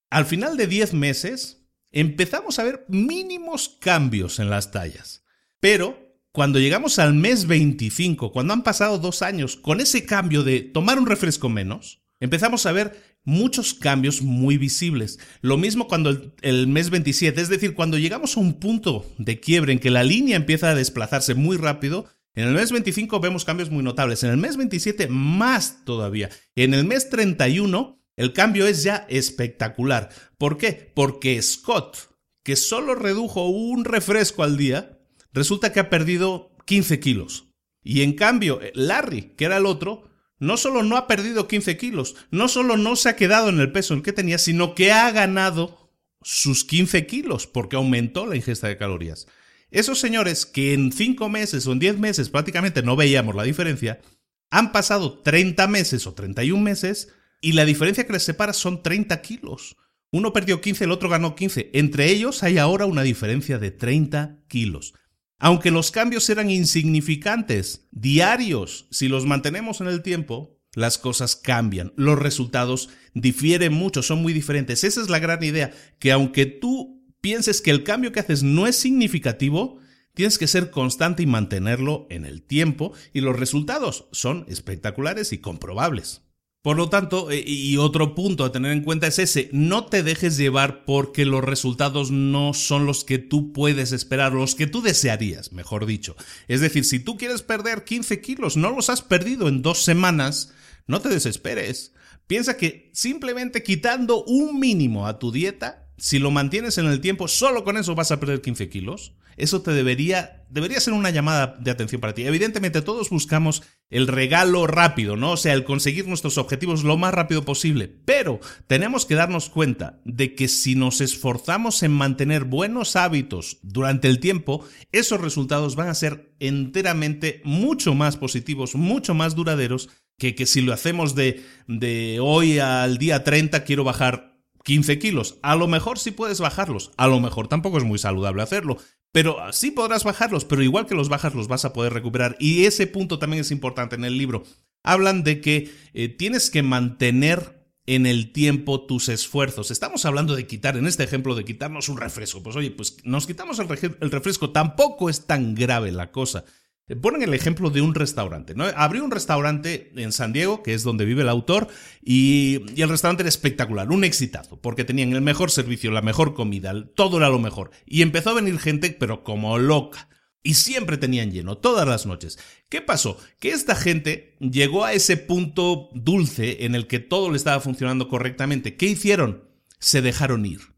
Al 0.10 0.26
final 0.26 0.56
de 0.56 0.68
diez 0.68 0.94
meses 0.94 1.68
empezamos 1.92 2.58
a 2.58 2.64
ver 2.64 2.86
mínimos 2.88 3.78
cambios 3.82 4.40
en 4.40 4.50
las 4.50 4.72
tallas. 4.72 5.26
Pero 5.60 6.18
cuando 6.32 6.60
llegamos 6.60 6.98
al 6.98 7.14
mes 7.14 7.46
25, 7.46 8.32
cuando 8.32 8.54
han 8.54 8.64
pasado 8.64 9.00
dos 9.00 9.22
años, 9.22 9.58
con 9.58 9.82
ese 9.82 10.06
cambio 10.06 10.44
de 10.44 10.62
tomar 10.62 10.98
un 10.98 11.08
refresco 11.08 11.50
menos, 11.50 12.06
empezamos 12.22 12.66
a 12.66 12.72
ver 12.72 13.11
muchos 13.24 13.74
cambios 13.74 14.22
muy 14.22 14.58
visibles. 14.58 15.20
Lo 15.42 15.58
mismo 15.58 15.88
cuando 15.88 16.34
el, 16.42 16.68
mes 16.68 16.90
27, 16.90 17.40
es 17.40 17.50
decir, 17.50 17.76
cuando 17.76 17.98
llegamos 17.98 18.36
a 18.36 18.40
un 18.40 18.60
punto 18.60 19.06
de 19.18 19.40
quiebre 19.40 19.74
en 19.74 19.80
que 19.80 19.92
la 19.92 20.04
línea 20.04 20.36
empieza 20.36 20.70
a 20.70 20.76
desplazarse 20.76 21.36
muy 21.36 21.58
rápido, 21.58 22.06
en 22.34 22.48
el 22.48 22.54
mes 22.54 22.72
25 22.72 23.20
vemos 23.20 23.46
cambios 23.46 23.70
muy 23.70 23.84
notables, 23.84 24.24
en 24.24 24.32
el 24.32 24.38
mes 24.38 24.58
27 24.58 25.08
más 25.08 25.84
todavía, 25.86 26.30
en 26.56 26.74
el 26.74 26.86
mes 26.86 27.10
31 27.10 28.02
el 28.18 28.34
cambio 28.34 28.68
es 28.68 28.84
ya 28.84 29.06
espectacular. 29.10 30.10
¿Por 30.38 30.58
qué? 30.58 30.92
Porque 30.94 31.42
Scott, 31.42 31.98
que 32.44 32.56
solo 32.56 32.96
redujo 32.96 33.48
un 33.48 33.86
refresco 33.86 34.44
al 34.44 34.58
día, 34.58 35.00
resulta 35.34 35.72
que 35.72 35.80
ha 35.80 35.90
perdido 35.90 36.56
15 36.66 37.00
kilos. 37.00 37.48
Y 37.84 38.02
en 38.02 38.14
cambio, 38.14 38.60
Larry, 38.74 39.34
que 39.36 39.46
era 39.46 39.58
el 39.58 39.66
otro, 39.66 40.11
no 40.42 40.58
solo 40.58 40.82
no 40.82 40.98
ha 40.98 41.08
perdido 41.08 41.48
15 41.48 41.78
kilos, 41.78 42.16
no 42.32 42.48
solo 42.48 42.76
no 42.76 42.96
se 42.96 43.10
ha 43.10 43.16
quedado 43.16 43.50
en 43.50 43.60
el 43.60 43.72
peso 43.72 43.94
en 43.94 44.00
el 44.00 44.04
que 44.04 44.12
tenía, 44.12 44.40
sino 44.40 44.74
que 44.74 44.92
ha 44.92 45.10
ganado 45.12 45.92
sus 46.24 46.66
15 46.66 47.06
kilos 47.06 47.46
porque 47.46 47.76
aumentó 47.76 48.26
la 48.26 48.36
ingesta 48.36 48.68
de 48.68 48.76
calorías. 48.76 49.28
Esos 49.70 50.00
señores 50.00 50.48
que 50.48 50.74
en 50.74 50.92
5 50.92 51.30
meses 51.30 51.68
o 51.68 51.72
en 51.72 51.80
10 51.80 52.00
meses 52.00 52.30
prácticamente 52.30 52.82
no 52.82 52.96
veíamos 52.96 53.36
la 53.36 53.44
diferencia, 53.44 54.02
han 54.50 54.72
pasado 54.72 55.20
30 55.20 55.68
meses 55.68 56.08
o 56.08 56.14
31 56.16 56.62
meses 56.62 57.14
y 57.40 57.52
la 57.52 57.64
diferencia 57.64 58.08
que 58.08 58.14
les 58.14 58.24
separa 58.24 58.54
son 58.54 58.82
30 58.82 59.22
kilos. 59.22 59.78
Uno 60.12 60.34
perdió 60.34 60.60
15, 60.60 60.86
el 60.86 60.92
otro 60.92 61.08
ganó 61.08 61.36
15. 61.36 61.70
Entre 61.74 62.10
ellos 62.10 62.42
hay 62.42 62.58
ahora 62.58 62.88
una 62.88 63.04
diferencia 63.04 63.60
de 63.60 63.70
30 63.70 64.40
kilos. 64.48 64.96
Aunque 65.44 65.72
los 65.72 65.90
cambios 65.90 66.30
eran 66.30 66.52
insignificantes, 66.52 67.88
diarios, 67.90 68.86
si 68.92 69.08
los 69.08 69.26
mantenemos 69.26 69.82
en 69.82 69.88
el 69.88 70.04
tiempo, 70.04 70.62
las 70.76 71.00
cosas 71.00 71.36
cambian, 71.36 71.94
los 71.96 72.20
resultados 72.20 72.90
difieren 73.16 73.74
mucho, 73.74 74.04
son 74.04 74.22
muy 74.22 74.34
diferentes. 74.34 74.84
Esa 74.84 75.02
es 75.02 75.10
la 75.10 75.18
gran 75.18 75.44
idea, 75.44 75.72
que 75.98 76.12
aunque 76.12 76.46
tú 76.46 77.04
pienses 77.22 77.60
que 77.60 77.72
el 77.72 77.84
cambio 77.84 78.12
que 78.12 78.20
haces 78.20 78.44
no 78.44 78.68
es 78.68 78.76
significativo, 78.76 79.80
tienes 80.14 80.38
que 80.38 80.46
ser 80.46 80.70
constante 80.70 81.24
y 81.24 81.26
mantenerlo 81.26 82.06
en 82.12 82.26
el 82.26 82.44
tiempo 82.44 82.94
y 83.12 83.22
los 83.22 83.36
resultados 83.40 84.06
son 84.12 84.46
espectaculares 84.48 85.34
y 85.34 85.40
comprobables. 85.40 86.22
Por 86.62 86.78
lo 86.78 86.90
tanto, 86.90 87.32
eh, 87.32 87.44
y 87.46 87.78
otro 87.78 88.14
punto 88.14 88.46
a 88.46 88.52
tener 88.52 88.72
en 88.72 88.84
cuenta 88.84 89.08
es 89.08 89.18
ese, 89.18 89.50
no 89.52 89.86
te 89.86 90.04
dejes 90.04 90.38
llevar 90.38 90.86
porque 90.86 91.26
los 91.26 91.44
resultados 91.44 92.12
no 92.12 92.54
son 92.54 92.86
los 92.86 93.04
que 93.04 93.18
tú 93.18 93.52
puedes 93.52 93.92
esperar, 93.92 94.34
los 94.34 94.54
que 94.54 94.68
tú 94.68 94.84
desearías, 94.84 95.54
mejor 95.54 95.88
dicho. 95.88 96.16
Es 96.48 96.62
decir, 96.62 96.86
si 96.86 97.00
tú 97.00 97.18
quieres 97.18 97.42
perder 97.42 97.84
15 97.84 98.22
kilos, 98.22 98.58
no 98.58 98.70
los 98.70 98.92
has 98.92 99.02
perdido 99.02 99.48
en 99.48 99.64
dos 99.64 99.84
semanas, 99.84 100.54
no 100.86 101.02
te 101.02 101.10
desesperes. 101.10 101.94
Piensa 102.28 102.58
que 102.58 102.92
simplemente 102.94 103.64
quitando 103.64 104.24
un 104.24 104.60
mínimo 104.60 105.08
a 105.08 105.18
tu 105.18 105.32
dieta, 105.32 105.88
si 105.98 106.20
lo 106.20 106.30
mantienes 106.30 106.78
en 106.78 106.86
el 106.86 107.02
tiempo, 107.02 107.28
solo 107.28 107.64
con 107.64 107.78
eso 107.78 107.96
vas 107.96 108.12
a 108.12 108.20
perder 108.20 108.42
15 108.42 108.70
kilos. 108.70 109.14
Eso 109.36 109.62
te 109.62 109.72
debería, 109.72 110.41
debería 110.52 110.80
ser 110.80 110.94
una 110.94 111.10
llamada 111.10 111.56
de 111.60 111.72
atención 111.72 112.02
para 112.02 112.14
ti. 112.14 112.24
Evidentemente 112.24 112.82
todos 112.82 113.10
buscamos 113.10 113.64
el 113.90 114.08
regalo 114.08 114.68
rápido, 114.68 115.16
¿no? 115.16 115.32
O 115.32 115.38
sea, 115.38 115.54
el 115.54 115.64
conseguir 115.64 116.08
nuestros 116.08 116.38
objetivos 116.38 116.84
lo 116.84 116.98
más 116.98 117.14
rápido 117.14 117.44
posible. 117.44 117.88
Pero 117.88 118.40
tenemos 118.68 119.06
que 119.06 119.16
darnos 119.16 119.50
cuenta 119.50 120.02
de 120.06 120.36
que 120.36 120.48
si 120.48 120.76
nos 120.76 121.02
esforzamos 121.02 121.84
en 121.84 121.92
mantener 121.92 122.44
buenos 122.44 122.96
hábitos 122.96 123.60
durante 123.64 124.08
el 124.08 124.20
tiempo, 124.20 124.66
esos 124.92 125.22
resultados 125.22 125.76
van 125.76 125.90
a 125.90 125.96
ser 125.96 126.34
enteramente 126.40 127.42
mucho 127.44 127.94
más 127.96 128.18
positivos, 128.18 128.76
mucho 128.76 129.14
más 129.14 129.36
duraderos 129.36 129.90
que, 130.18 130.36
que 130.36 130.46
si 130.46 130.62
lo 130.62 130.74
hacemos 130.74 131.16
de, 131.16 131.44
de 131.68 132.20
hoy 132.22 132.60
al 132.60 132.98
día 132.98 133.24
30 133.24 133.64
quiero 133.64 133.84
bajar 133.84 134.32
15 134.64 135.00
kilos. 135.00 135.40
A 135.42 135.56
lo 135.56 135.68
mejor 135.68 136.00
sí 136.00 136.12
puedes 136.12 136.40
bajarlos, 136.40 136.92
a 136.98 137.08
lo 137.08 137.20
mejor 137.20 137.48
tampoco 137.48 137.78
es 137.78 137.84
muy 137.84 137.98
saludable 137.98 138.44
hacerlo, 138.44 138.78
pero 139.12 139.38
sí 139.52 139.72
podrás 139.72 140.04
bajarlos, 140.04 140.46
pero 140.46 140.64
igual 140.64 140.86
que 140.86 140.96
los 140.96 141.10
bajas 141.10 141.36
los 141.36 141.48
vas 141.48 141.66
a 141.66 141.74
poder 141.74 141.94
recuperar. 141.94 142.38
Y 142.40 142.66
ese 142.66 142.88
punto 142.88 143.20
también 143.20 143.42
es 143.42 143.52
importante 143.52 143.96
en 143.96 144.06
el 144.06 144.18
libro. 144.18 144.44
Hablan 144.84 145.24
de 145.24 145.42
que 145.42 145.72
eh, 145.94 146.10
tienes 146.10 146.50
que 146.50 146.64
mantener 146.64 147.62
en 147.86 148.06
el 148.06 148.32
tiempo 148.32 148.86
tus 148.86 149.10
esfuerzos. 149.10 149.72
Estamos 149.72 150.06
hablando 150.06 150.36
de 150.36 150.48
quitar, 150.48 150.78
en 150.78 150.88
este 150.88 151.04
ejemplo, 151.04 151.36
de 151.36 151.46
quitarnos 151.46 151.90
un 151.90 151.98
refresco. 151.98 152.42
Pues 152.42 152.56
oye, 152.56 152.72
pues 152.72 152.98
nos 153.04 153.28
quitamos 153.28 153.60
el 153.60 153.68
refresco, 154.12 154.52
tampoco 154.52 155.10
es 155.10 155.26
tan 155.26 155.56
grave 155.56 155.92
la 155.92 156.12
cosa. 156.12 156.46
Eh, 156.92 156.96
ponen 156.98 157.24
el 157.24 157.34
ejemplo 157.34 157.70
de 157.70 157.82
un 157.82 157.96
restaurante. 157.96 158.54
¿no? 158.54 158.66
Abrió 158.76 159.06
un 159.06 159.12
restaurante 159.12 159.92
en 159.96 160.12
San 160.12 160.34
Diego, 160.34 160.62
que 160.62 160.74
es 160.74 160.84
donde 160.84 161.06
vive 161.06 161.22
el 161.22 161.30
autor, 161.30 161.70
y, 162.04 162.60
y, 162.76 162.82
el 162.82 162.90
restaurante 162.90 163.24
era 163.24 163.30
espectacular, 163.30 163.90
un 163.90 164.04
exitazo, 164.04 164.60
porque 164.60 164.84
tenían 164.84 165.14
el 165.14 165.22
mejor 165.22 165.52
servicio, 165.52 165.92
la 165.92 166.02
mejor 166.02 166.34
comida, 166.34 166.74
todo 166.94 167.18
era 167.18 167.30
lo 167.30 167.40
mejor. 167.40 167.72
Y 167.86 168.02
empezó 168.02 168.32
a 168.32 168.34
venir 168.34 168.60
gente, 168.60 168.96
pero 169.00 169.24
como 169.24 169.58
loca. 169.58 170.10
Y 170.44 170.56
siempre 170.56 170.98
tenían 170.98 171.32
lleno, 171.32 171.58
todas 171.58 171.88
las 171.88 172.06
noches. 172.06 172.40
¿Qué 172.68 172.82
pasó? 172.82 173.18
Que 173.40 173.52
esta 173.52 173.76
gente 173.76 174.36
llegó 174.40 174.84
a 174.84 174.94
ese 174.94 175.16
punto 175.16 175.90
dulce 175.94 176.66
en 176.66 176.76
el 176.76 176.88
que 176.88 177.00
todo 177.00 177.30
le 177.30 177.38
estaba 177.38 177.62
funcionando 177.62 178.10
correctamente. 178.10 178.76
¿Qué 178.76 178.88
hicieron? 178.88 179.44
Se 179.80 180.02
dejaron 180.02 180.46
ir. 180.46 180.71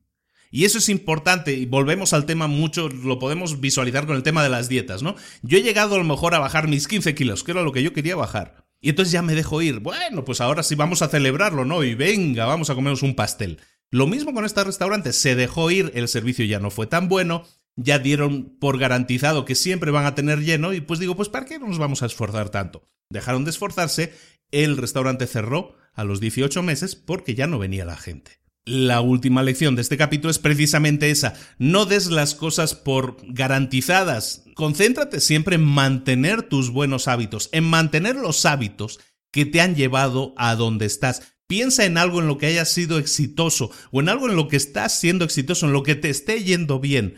Y 0.54 0.66
eso 0.66 0.78
es 0.78 0.88
importante 0.88 1.56
y 1.56 1.66
volvemos 1.66 2.14
al 2.14 2.28
tema 2.28 2.46
mucho, 2.46 2.88
lo 2.88 3.18
podemos 3.18 3.60
visualizar 3.60 4.06
con 4.06 4.16
el 4.16 4.22
tema 4.22 4.44
de 4.44 4.50
las 4.50 4.70
dietas, 4.70 5.02
¿no? 5.02 5.16
Yo 5.42 5.58
he 5.58 5.64
llegado 5.64 5.96
a 5.96 5.98
lo 5.98 6.04
mejor 6.04 6.36
a 6.36 6.40
bajar 6.40 6.68
mis 6.68 6.88
15 6.88 7.16
kilos, 7.16 7.44
que 7.44 7.54
era 7.54 7.64
lo 7.64 7.72
que 7.72 7.82
yo 7.82 7.92
quería 7.92 8.16
bajar. 8.16 8.64
Y 8.80 8.90
entonces 8.90 9.12
ya 9.12 9.24
me 9.24 9.34
dejo 9.34 9.64
ir. 9.64 9.80
Bueno, 9.80 10.24
pues 10.24 10.42
ahora 10.42 10.62
sí 10.62 10.76
vamos 10.76 11.02
a 11.02 11.08
celebrarlo, 11.08 11.66
¿no? 11.66 11.84
Y 11.84 11.96
venga, 11.96 12.46
vamos 12.46 12.70
a 12.70 12.76
comernos 12.76 13.02
un 13.02 13.16
pastel. 13.16 13.62
Lo 13.90 14.06
mismo 14.06 14.32
con 14.32 14.46
este 14.46 14.64
restaurante, 14.64 15.12
se 15.12 15.36
dejó 15.36 15.72
ir, 15.72 15.92
el 15.96 16.08
servicio 16.08 16.46
ya 16.46 16.60
no 16.60 16.70
fue 16.70 16.86
tan 16.86 17.10
bueno, 17.10 17.46
ya 17.76 17.98
dieron 17.98 18.56
por 18.60 18.78
garantizado 18.78 19.46
que 19.46 19.56
siempre 19.56 19.90
van 19.90 20.06
a 20.06 20.14
tener 20.14 20.42
lleno 20.42 20.74
y 20.74 20.82
pues 20.82 21.00
digo, 21.00 21.16
pues 21.16 21.30
¿para 21.30 21.48
qué 21.48 21.58
nos 21.58 21.80
vamos 21.80 22.04
a 22.04 22.06
esforzar 22.06 22.50
tanto? 22.50 22.88
Dejaron 23.10 23.44
de 23.44 23.50
esforzarse, 23.50 24.14
el 24.52 24.78
restaurante 24.78 25.26
cerró 25.26 25.76
a 25.96 26.04
los 26.04 26.20
18 26.20 26.62
meses 26.62 26.96
porque 26.96 27.34
ya 27.34 27.48
no 27.48 27.58
venía 27.58 27.86
la 27.86 27.98
gente. 27.98 28.43
La 28.66 29.02
última 29.02 29.44
lección 29.44 29.76
de 29.76 29.82
este 29.82 29.98
capítulo 29.98 30.32
es 30.32 30.40
precisamente 30.40 31.12
esa. 31.12 31.34
No 31.58 31.86
des 31.86 32.08
las 32.08 32.34
cosas 32.34 32.76
por 32.76 33.18
garantizadas. 33.28 34.46
Concéntrate 34.56 35.20
siempre 35.20 35.56
en 35.56 35.66
mantener 35.66 36.44
tus 36.44 36.70
buenos 36.70 37.10
hábitos, 37.10 37.50
en 37.52 37.66
mantener 37.66 38.16
los 38.16 38.46
hábitos 38.46 39.02
que 39.32 39.46
te 39.46 39.60
han 39.60 39.76
llevado 39.76 40.34
a 40.38 40.56
donde 40.56 40.86
estás. 40.86 41.36
Piensa 41.46 41.84
en 41.84 41.98
algo 41.98 42.22
en 42.22 42.28
lo 42.28 42.38
que 42.38 42.46
hayas 42.46 42.72
sido 42.72 43.00
exitoso 43.00 43.70
o 43.92 44.00
en 44.00 44.08
algo 44.08 44.30
en 44.30 44.38
lo 44.38 44.48
que 44.48 44.56
estás 44.56 44.98
siendo 44.98 45.26
exitoso, 45.26 45.66
en 45.66 45.74
lo 45.74 45.84
que 45.84 45.96
te 45.96 46.10
esté 46.10 46.42
yendo 46.42 46.80
bien. 46.80 47.16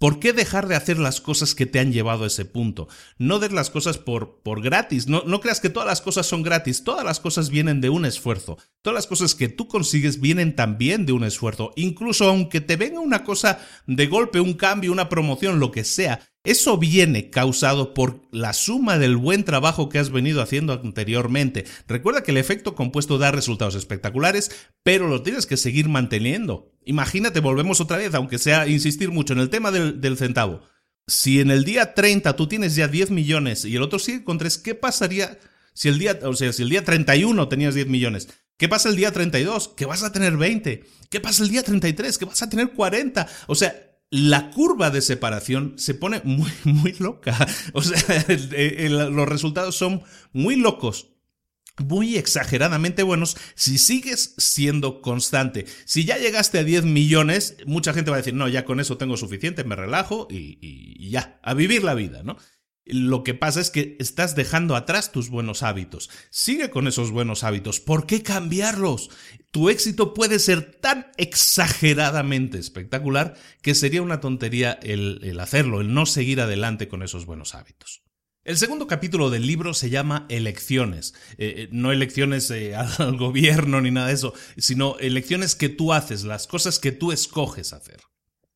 ¿Por 0.00 0.18
qué 0.18 0.32
dejar 0.32 0.66
de 0.66 0.76
hacer 0.76 0.98
las 0.98 1.20
cosas 1.20 1.54
que 1.54 1.66
te 1.66 1.78
han 1.78 1.92
llevado 1.92 2.24
a 2.24 2.28
ese 2.28 2.46
punto? 2.46 2.88
No 3.18 3.38
des 3.38 3.52
las 3.52 3.68
cosas 3.68 3.98
por, 3.98 4.40
por 4.42 4.62
gratis. 4.62 5.08
No, 5.08 5.24
no 5.26 5.40
creas 5.40 5.60
que 5.60 5.68
todas 5.68 5.86
las 5.86 6.00
cosas 6.00 6.24
son 6.24 6.42
gratis. 6.42 6.84
Todas 6.84 7.04
las 7.04 7.20
cosas 7.20 7.50
vienen 7.50 7.82
de 7.82 7.90
un 7.90 8.06
esfuerzo. 8.06 8.56
Todas 8.80 8.94
las 8.94 9.06
cosas 9.06 9.34
que 9.34 9.50
tú 9.50 9.68
consigues 9.68 10.18
vienen 10.18 10.56
también 10.56 11.04
de 11.04 11.12
un 11.12 11.22
esfuerzo. 11.22 11.72
Incluso 11.76 12.30
aunque 12.30 12.62
te 12.62 12.76
venga 12.76 12.98
una 12.98 13.24
cosa 13.24 13.58
de 13.86 14.06
golpe, 14.06 14.40
un 14.40 14.54
cambio, 14.54 14.90
una 14.90 15.10
promoción, 15.10 15.60
lo 15.60 15.70
que 15.70 15.84
sea, 15.84 16.26
eso 16.42 16.78
viene 16.78 17.28
causado 17.28 17.92
por 17.92 18.22
la 18.32 18.54
suma 18.54 18.96
del 18.96 19.18
buen 19.18 19.44
trabajo 19.44 19.90
que 19.90 19.98
has 19.98 20.08
venido 20.08 20.40
haciendo 20.40 20.72
anteriormente. 20.72 21.66
Recuerda 21.86 22.22
que 22.22 22.30
el 22.30 22.38
efecto 22.38 22.74
compuesto 22.74 23.18
da 23.18 23.30
resultados 23.30 23.74
espectaculares, 23.74 24.50
pero 24.82 25.08
lo 25.08 25.22
tienes 25.22 25.44
que 25.44 25.58
seguir 25.58 25.90
manteniendo. 25.90 26.72
Imagínate, 26.90 27.38
volvemos 27.38 27.80
otra 27.80 27.98
vez, 27.98 28.12
aunque 28.14 28.36
sea 28.36 28.66
insistir 28.66 29.12
mucho 29.12 29.32
en 29.32 29.38
el 29.38 29.48
tema 29.48 29.70
del, 29.70 30.16
centavo. 30.18 30.62
Si 31.06 31.38
en 31.38 31.52
el 31.52 31.62
día 31.62 31.94
30 31.94 32.34
tú 32.34 32.48
tienes 32.48 32.74
ya 32.74 32.88
10 32.88 33.12
millones 33.12 33.64
y 33.64 33.76
el 33.76 33.82
otro 33.82 34.00
sigue 34.00 34.24
con 34.24 34.38
3, 34.38 34.58
¿qué 34.58 34.74
pasaría 34.74 35.38
si 35.72 35.86
el 35.86 36.00
día, 36.00 36.18
o 36.24 36.34
sea, 36.34 36.52
si 36.52 36.64
el 36.64 36.68
día 36.68 36.84
31 36.84 37.46
tenías 37.46 37.76
10 37.76 37.86
millones? 37.86 38.28
¿Qué 38.56 38.68
pasa 38.68 38.88
el 38.88 38.96
día 38.96 39.12
32? 39.12 39.68
Que 39.68 39.86
vas 39.86 40.02
a 40.02 40.10
tener 40.10 40.36
20. 40.36 40.84
¿Qué 41.08 41.20
pasa 41.20 41.44
el 41.44 41.50
día 41.50 41.62
33? 41.62 42.18
Que 42.18 42.24
vas 42.24 42.42
a 42.42 42.50
tener 42.50 42.72
40. 42.72 43.28
O 43.46 43.54
sea, 43.54 43.72
la 44.10 44.50
curva 44.50 44.90
de 44.90 45.00
separación 45.00 45.74
se 45.76 45.94
pone 45.94 46.20
muy, 46.24 46.50
muy 46.64 46.94
loca. 46.94 47.38
O 47.72 47.82
sea, 47.82 48.26
los 48.88 49.28
resultados 49.28 49.76
son 49.76 50.02
muy 50.32 50.56
locos 50.56 51.09
muy 51.80 52.16
exageradamente 52.16 53.02
buenos 53.02 53.36
si 53.54 53.78
sigues 53.78 54.34
siendo 54.38 55.00
constante. 55.00 55.66
Si 55.84 56.04
ya 56.04 56.18
llegaste 56.18 56.58
a 56.58 56.64
10 56.64 56.84
millones, 56.84 57.56
mucha 57.66 57.92
gente 57.92 58.10
va 58.10 58.16
a 58.16 58.20
decir, 58.20 58.34
no, 58.34 58.48
ya 58.48 58.64
con 58.64 58.80
eso 58.80 58.96
tengo 58.96 59.16
suficiente, 59.16 59.64
me 59.64 59.76
relajo 59.76 60.28
y, 60.30 60.58
y, 60.60 61.10
ya, 61.10 61.38
a 61.42 61.54
vivir 61.54 61.82
la 61.82 61.94
vida, 61.94 62.22
¿no? 62.22 62.36
Lo 62.86 63.22
que 63.22 63.34
pasa 63.34 63.60
es 63.60 63.70
que 63.70 63.96
estás 64.00 64.34
dejando 64.34 64.74
atrás 64.74 65.12
tus 65.12 65.28
buenos 65.28 65.62
hábitos. 65.62 66.10
Sigue 66.30 66.70
con 66.70 66.88
esos 66.88 67.12
buenos 67.12 67.44
hábitos. 67.44 67.78
¿Por 67.78 68.06
qué 68.06 68.22
cambiarlos? 68.22 69.10
Tu 69.52 69.68
éxito 69.68 70.12
puede 70.12 70.40
ser 70.40 70.72
tan 70.80 71.06
exageradamente 71.16 72.58
espectacular 72.58 73.36
que 73.62 73.76
sería 73.76 74.02
una 74.02 74.20
tontería 74.20 74.72
el, 74.82 75.20
el 75.22 75.38
hacerlo, 75.38 75.80
el 75.80 75.94
no 75.94 76.04
seguir 76.04 76.40
adelante 76.40 76.88
con 76.88 77.02
esos 77.02 77.26
buenos 77.26 77.54
hábitos. 77.54 78.02
El 78.42 78.56
segundo 78.56 78.86
capítulo 78.86 79.28
del 79.28 79.46
libro 79.46 79.74
se 79.74 79.90
llama 79.90 80.24
Elecciones. 80.30 81.12
Eh, 81.36 81.54
eh, 81.56 81.68
no 81.72 81.92
elecciones 81.92 82.50
eh, 82.50 82.74
al 82.98 83.18
gobierno 83.18 83.82
ni 83.82 83.90
nada 83.90 84.06
de 84.06 84.14
eso, 84.14 84.32
sino 84.56 84.96
elecciones 84.98 85.54
que 85.54 85.68
tú 85.68 85.92
haces, 85.92 86.24
las 86.24 86.46
cosas 86.46 86.78
que 86.78 86.90
tú 86.90 87.12
escoges 87.12 87.74
hacer. 87.74 88.00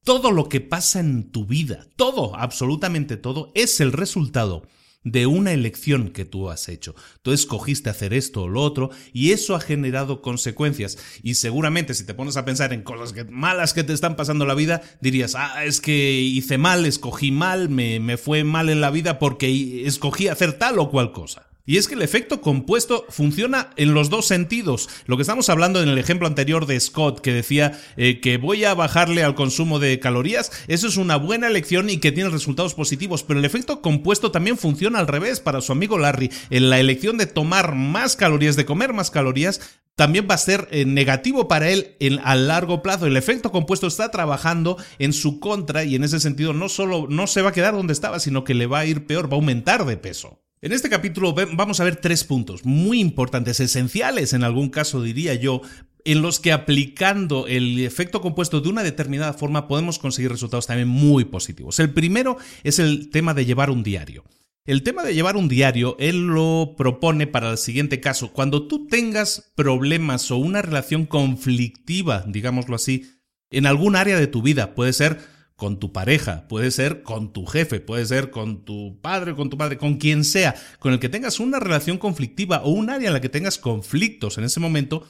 Todo 0.03 0.31
lo 0.31 0.49
que 0.49 0.62
pasa 0.62 1.01
en 1.01 1.31
tu 1.31 1.44
vida, 1.44 1.87
todo, 1.97 2.35
absolutamente 2.35 3.18
todo, 3.18 3.53
es 3.55 3.79
el 3.81 3.92
resultado 3.92 4.66
de 5.04 5.26
una 5.26 5.52
elección 5.52 6.08
que 6.08 6.24
tú 6.24 6.50
has 6.50 6.68
hecho. 6.68 6.94
Tú 7.22 7.32
escogiste 7.32 7.90
hacer 7.90 8.12
esto 8.14 8.42
o 8.42 8.48
lo 8.48 8.62
otro 8.62 8.90
y 9.12 9.32
eso 9.32 9.54
ha 9.54 9.60
generado 9.60 10.22
consecuencias. 10.22 10.98
Y 11.22 11.34
seguramente 11.34 11.94
si 11.94 12.04
te 12.04 12.14
pones 12.14 12.36
a 12.36 12.44
pensar 12.44 12.72
en 12.72 12.82
cosas 12.82 13.14
malas 13.30 13.74
que 13.74 13.84
te 13.84 13.92
están 13.92 14.16
pasando 14.16 14.46
la 14.46 14.54
vida, 14.54 14.82
dirías, 15.00 15.34
ah, 15.36 15.64
es 15.64 15.80
que 15.80 16.20
hice 16.20 16.58
mal, 16.58 16.86
escogí 16.86 17.30
mal, 17.30 17.68
me, 17.68 18.00
me 18.00 18.16
fue 18.16 18.44
mal 18.44 18.68
en 18.70 18.80
la 18.80 18.90
vida 18.90 19.18
porque 19.18 19.86
escogí 19.86 20.28
hacer 20.28 20.54
tal 20.54 20.78
o 20.78 20.90
cual 20.90 21.12
cosa. 21.12 21.53
Y 21.66 21.79
es 21.79 21.88
que 21.88 21.94
el 21.94 22.03
efecto 22.03 22.42
compuesto 22.42 23.07
funciona 23.09 23.70
en 23.77 23.94
los 23.94 24.11
dos 24.11 24.27
sentidos. 24.27 24.90
Lo 25.07 25.16
que 25.16 25.22
estamos 25.22 25.48
hablando 25.48 25.83
en 25.83 25.88
el 25.88 25.96
ejemplo 25.96 26.27
anterior 26.27 26.66
de 26.66 26.79
Scott, 26.79 27.22
que 27.22 27.33
decía 27.33 27.81
eh, 27.96 28.20
que 28.20 28.37
voy 28.37 28.64
a 28.64 28.74
bajarle 28.74 29.24
al 29.24 29.35
consumo 29.35 29.79
de 29.79 29.98
calorías, 29.98 30.53
eso 30.68 30.87
es 30.87 30.98
una 30.98 31.16
buena 31.16 31.46
elección 31.46 31.88
y 31.88 31.96
que 31.96 32.12
tiene 32.12 32.29
resultados 32.29 32.74
positivos, 32.74 33.22
pero 33.22 33.38
el 33.38 33.46
efecto 33.46 33.81
compuesto 33.81 34.31
también 34.31 34.59
funciona 34.59 34.98
al 34.98 35.07
revés 35.07 35.40
para 35.40 35.62
su 35.62 35.72
amigo 35.72 35.96
Larry. 35.96 36.31
En 36.50 36.68
la 36.68 36.79
elección 36.79 37.16
de 37.16 37.24
tomar 37.24 37.74
más 37.74 38.14
calorías, 38.14 38.57
de 38.57 38.66
comer 38.66 38.92
más 38.92 39.11
calorías, 39.11 39.62
también 39.96 40.27
va 40.29 40.35
a 40.35 40.38
ser 40.38 40.68
eh, 40.70 40.85
negativo 40.85 41.48
para 41.48 41.70
él 41.70 41.96
a 42.24 42.35
largo 42.35 42.83
plazo. 42.83 43.07
El 43.07 43.16
efecto 43.16 43.50
compuesto 43.50 43.87
está 43.87 44.11
trabajando 44.11 44.77
en 44.98 45.14
su 45.14 45.40
contra 45.40 45.85
y 45.85 45.94
en 45.94 46.05
ese 46.05 46.20
sentido 46.20 46.53
no 46.53 46.68
solo 46.68 47.07
no 47.09 47.27
se 47.27 47.40
va 47.40 47.50
a 47.50 47.53
quedar 47.53 47.72
donde 47.72 47.94
estaba, 47.94 48.20
sino 48.20 48.44
que 48.44 48.53
le 48.53 48.66
va 48.66 48.81
a 48.81 48.87
ir 48.87 49.07
peor, 49.07 49.31
va 49.33 49.37
a 49.37 49.40
aumentar 49.40 49.87
de 49.87 49.96
peso. 49.96 50.43
En 50.64 50.72
este 50.72 50.88
capítulo 50.88 51.35
vamos 51.35 51.79
a 51.79 51.85
ver 51.85 51.96
tres 51.96 52.24
puntos 52.24 52.64
muy 52.64 52.98
importantes, 52.98 53.61
esenciales 53.61 54.33
en 54.33 54.44
algún 54.44 54.70
caso 54.70 55.03
diría 55.03 55.35
yo, 55.35 55.61
en 56.07 56.22
los 56.22 56.40
que 56.40 56.53
aplicando 56.53 57.46
el 57.46 57.81
efecto 57.81 58.22
compuesto 58.22 58.62
de 58.62 58.70
una 58.70 58.83
determinada 58.83 59.35
forma 59.35 59.68
podemos 59.68 59.98
conseguir 59.98 60.31
resultados 60.31 60.66
también 60.66 60.88
muy 60.88 61.27
positivos. 61.27 61.81
El 61.81 61.92
primero 61.92 62.38
es 62.62 62.79
el 62.79 63.11
tema 63.11 63.35
de 63.35 63.44
llevar 63.44 63.68
un 63.68 63.83
diario. 63.83 64.24
El 64.64 64.83
tema 64.83 65.03
de 65.03 65.12
llevar 65.12 65.37
un 65.37 65.48
diario, 65.48 65.96
él 65.98 66.29
lo 66.29 66.77
propone 66.79 67.27
para 67.27 67.50
el 67.50 67.59
siguiente 67.59 68.00
caso. 68.00 68.33
Cuando 68.33 68.66
tú 68.66 68.87
tengas 68.87 69.53
problemas 69.57 70.31
o 70.31 70.38
una 70.38 70.62
relación 70.62 71.05
conflictiva, 71.05 72.24
digámoslo 72.27 72.74
así, 72.74 73.11
en 73.50 73.66
algún 73.66 73.96
área 73.96 74.18
de 74.18 74.29
tu 74.29 74.40
vida, 74.40 74.74
puede 74.74 74.94
ser 74.94 75.34
con 75.56 75.78
tu 75.78 75.92
pareja, 75.92 76.48
puede 76.48 76.70
ser 76.70 77.02
con 77.02 77.32
tu 77.32 77.46
jefe, 77.46 77.80
puede 77.80 78.04
ser 78.06 78.30
con 78.30 78.64
tu 78.64 79.00
padre, 79.00 79.34
con 79.34 79.50
tu 79.50 79.56
padre, 79.56 79.78
con 79.78 79.96
quien 79.98 80.24
sea, 80.24 80.54
con 80.78 80.92
el 80.92 80.98
que 80.98 81.08
tengas 81.08 81.38
una 81.38 81.60
relación 81.60 81.98
conflictiva 81.98 82.62
o 82.64 82.70
un 82.70 82.90
área 82.90 83.08
en 83.08 83.14
la 83.14 83.20
que 83.20 83.28
tengas 83.28 83.58
conflictos 83.58 84.36
en 84.36 84.44
ese 84.44 84.58
momento, 84.58 85.06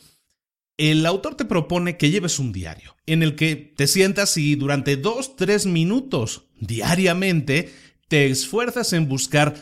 el 0.76 1.06
autor 1.06 1.36
te 1.36 1.44
propone 1.44 1.96
que 1.96 2.10
lleves 2.10 2.38
un 2.38 2.52
diario 2.52 2.96
en 3.06 3.22
el 3.22 3.36
que 3.36 3.56
te 3.56 3.86
sientas 3.86 4.36
y 4.36 4.56
durante 4.56 4.96
dos, 4.96 5.36
tres 5.36 5.66
minutos 5.66 6.46
diariamente 6.60 7.72
te 8.08 8.26
esfuerzas 8.26 8.92
en 8.92 9.08
buscar 9.08 9.54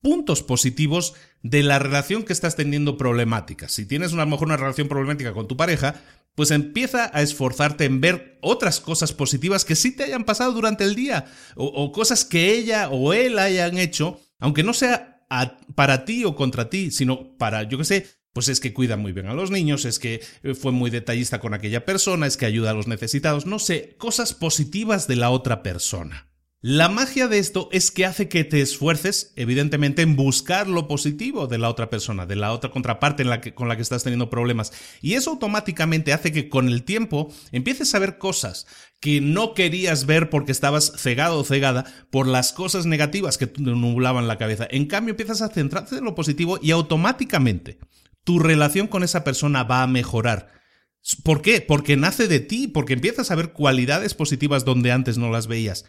puntos 0.00 0.42
positivos 0.42 1.14
de 1.42 1.62
la 1.62 1.78
relación 1.78 2.24
que 2.24 2.32
estás 2.32 2.56
teniendo 2.56 2.96
problemática. 2.96 3.68
Si 3.68 3.86
tienes 3.86 4.12
a 4.12 4.16
lo 4.16 4.26
mejor 4.26 4.48
una 4.48 4.56
relación 4.56 4.88
problemática 4.88 5.32
con 5.32 5.46
tu 5.46 5.56
pareja, 5.56 6.02
pues 6.36 6.52
empieza 6.52 7.10
a 7.12 7.22
esforzarte 7.22 7.84
en 7.86 8.00
ver 8.00 8.38
otras 8.42 8.78
cosas 8.78 9.12
positivas 9.12 9.64
que 9.64 9.74
sí 9.74 9.96
te 9.96 10.04
hayan 10.04 10.24
pasado 10.24 10.52
durante 10.52 10.84
el 10.84 10.94
día 10.94 11.24
o, 11.56 11.90
cosas 11.90 12.24
que 12.24 12.52
ella 12.52 12.88
o 12.90 13.12
él 13.12 13.40
hayan 13.40 13.78
hecho, 13.78 14.20
aunque 14.38 14.62
no 14.62 14.72
sea 14.72 15.24
para 15.74 16.04
ti 16.04 16.24
o 16.24 16.36
contra 16.36 16.70
ti, 16.70 16.92
sino 16.92 17.36
para, 17.36 17.64
yo 17.64 17.78
qué 17.78 17.84
sé, 17.84 18.06
pues 18.32 18.48
es 18.48 18.60
que 18.60 18.74
cuida 18.74 18.98
muy 18.98 19.12
bien 19.12 19.26
a 19.26 19.34
los 19.34 19.50
niños, 19.50 19.86
es 19.86 19.98
que 19.98 20.22
eh, 20.42 20.54
fue 20.54 20.70
muy 20.70 20.90
detallista 20.90 21.40
con 21.40 21.54
aquella 21.54 21.84
persona, 21.86 22.26
es 22.26 22.36
que 22.36 22.44
ayuda 22.44 22.70
a 22.70 22.74
los 22.74 22.86
necesitados, 22.86 23.46
no 23.46 23.58
sé, 23.58 23.96
cosas 23.96 24.34
positivas 24.34 25.08
de 25.08 25.16
la 25.16 25.30
otra 25.30 25.62
persona. 25.62 26.28
La 26.62 26.88
magia 26.88 27.28
de 27.28 27.38
esto 27.38 27.68
es 27.70 27.90
que 27.90 28.06
hace 28.06 28.28
que 28.28 28.42
te 28.42 28.62
esfuerces, 28.62 29.34
evidentemente, 29.36 30.00
en 30.00 30.16
buscar 30.16 30.68
lo 30.68 30.88
positivo 30.88 31.46
de 31.46 31.58
la 31.58 31.68
otra 31.68 31.90
persona, 31.90 32.24
de 32.24 32.34
la 32.34 32.50
otra 32.50 32.70
contraparte 32.70 33.24
con 33.52 33.68
la 33.68 33.76
que 33.76 33.82
estás 33.82 34.04
teniendo 34.04 34.30
problemas. 34.30 34.72
Y 35.02 35.14
eso 35.14 35.30
automáticamente 35.30 36.14
hace 36.14 36.32
que 36.32 36.48
con 36.48 36.68
el 36.68 36.82
tiempo 36.82 37.30
empieces 37.52 37.94
a 37.94 37.98
ver 37.98 38.16
cosas 38.16 38.66
que 39.00 39.20
no 39.20 39.52
querías 39.52 40.06
ver 40.06 40.30
porque 40.30 40.50
estabas 40.50 40.92
cegado 40.96 41.38
o 41.38 41.44
cegada 41.44 41.84
por 42.10 42.26
las 42.26 42.54
cosas 42.54 42.86
negativas 42.86 43.36
que 43.36 43.46
te 43.46 43.60
nublaban 43.60 44.26
la 44.26 44.38
cabeza. 44.38 44.66
En 44.70 44.86
cambio, 44.86 45.12
empiezas 45.12 45.42
a 45.42 45.50
centrarte 45.50 45.98
en 45.98 46.04
lo 46.04 46.14
positivo 46.14 46.58
y 46.62 46.70
automáticamente 46.70 47.78
tu 48.24 48.38
relación 48.38 48.86
con 48.86 49.04
esa 49.04 49.24
persona 49.24 49.62
va 49.62 49.82
a 49.82 49.86
mejorar. 49.86 50.52
¿Por 51.22 51.42
qué? 51.42 51.60
Porque 51.60 51.98
nace 51.98 52.28
de 52.28 52.40
ti, 52.40 52.66
porque 52.66 52.94
empiezas 52.94 53.30
a 53.30 53.34
ver 53.34 53.52
cualidades 53.52 54.14
positivas 54.14 54.64
donde 54.64 54.90
antes 54.90 55.18
no 55.18 55.30
las 55.30 55.48
veías 55.48 55.84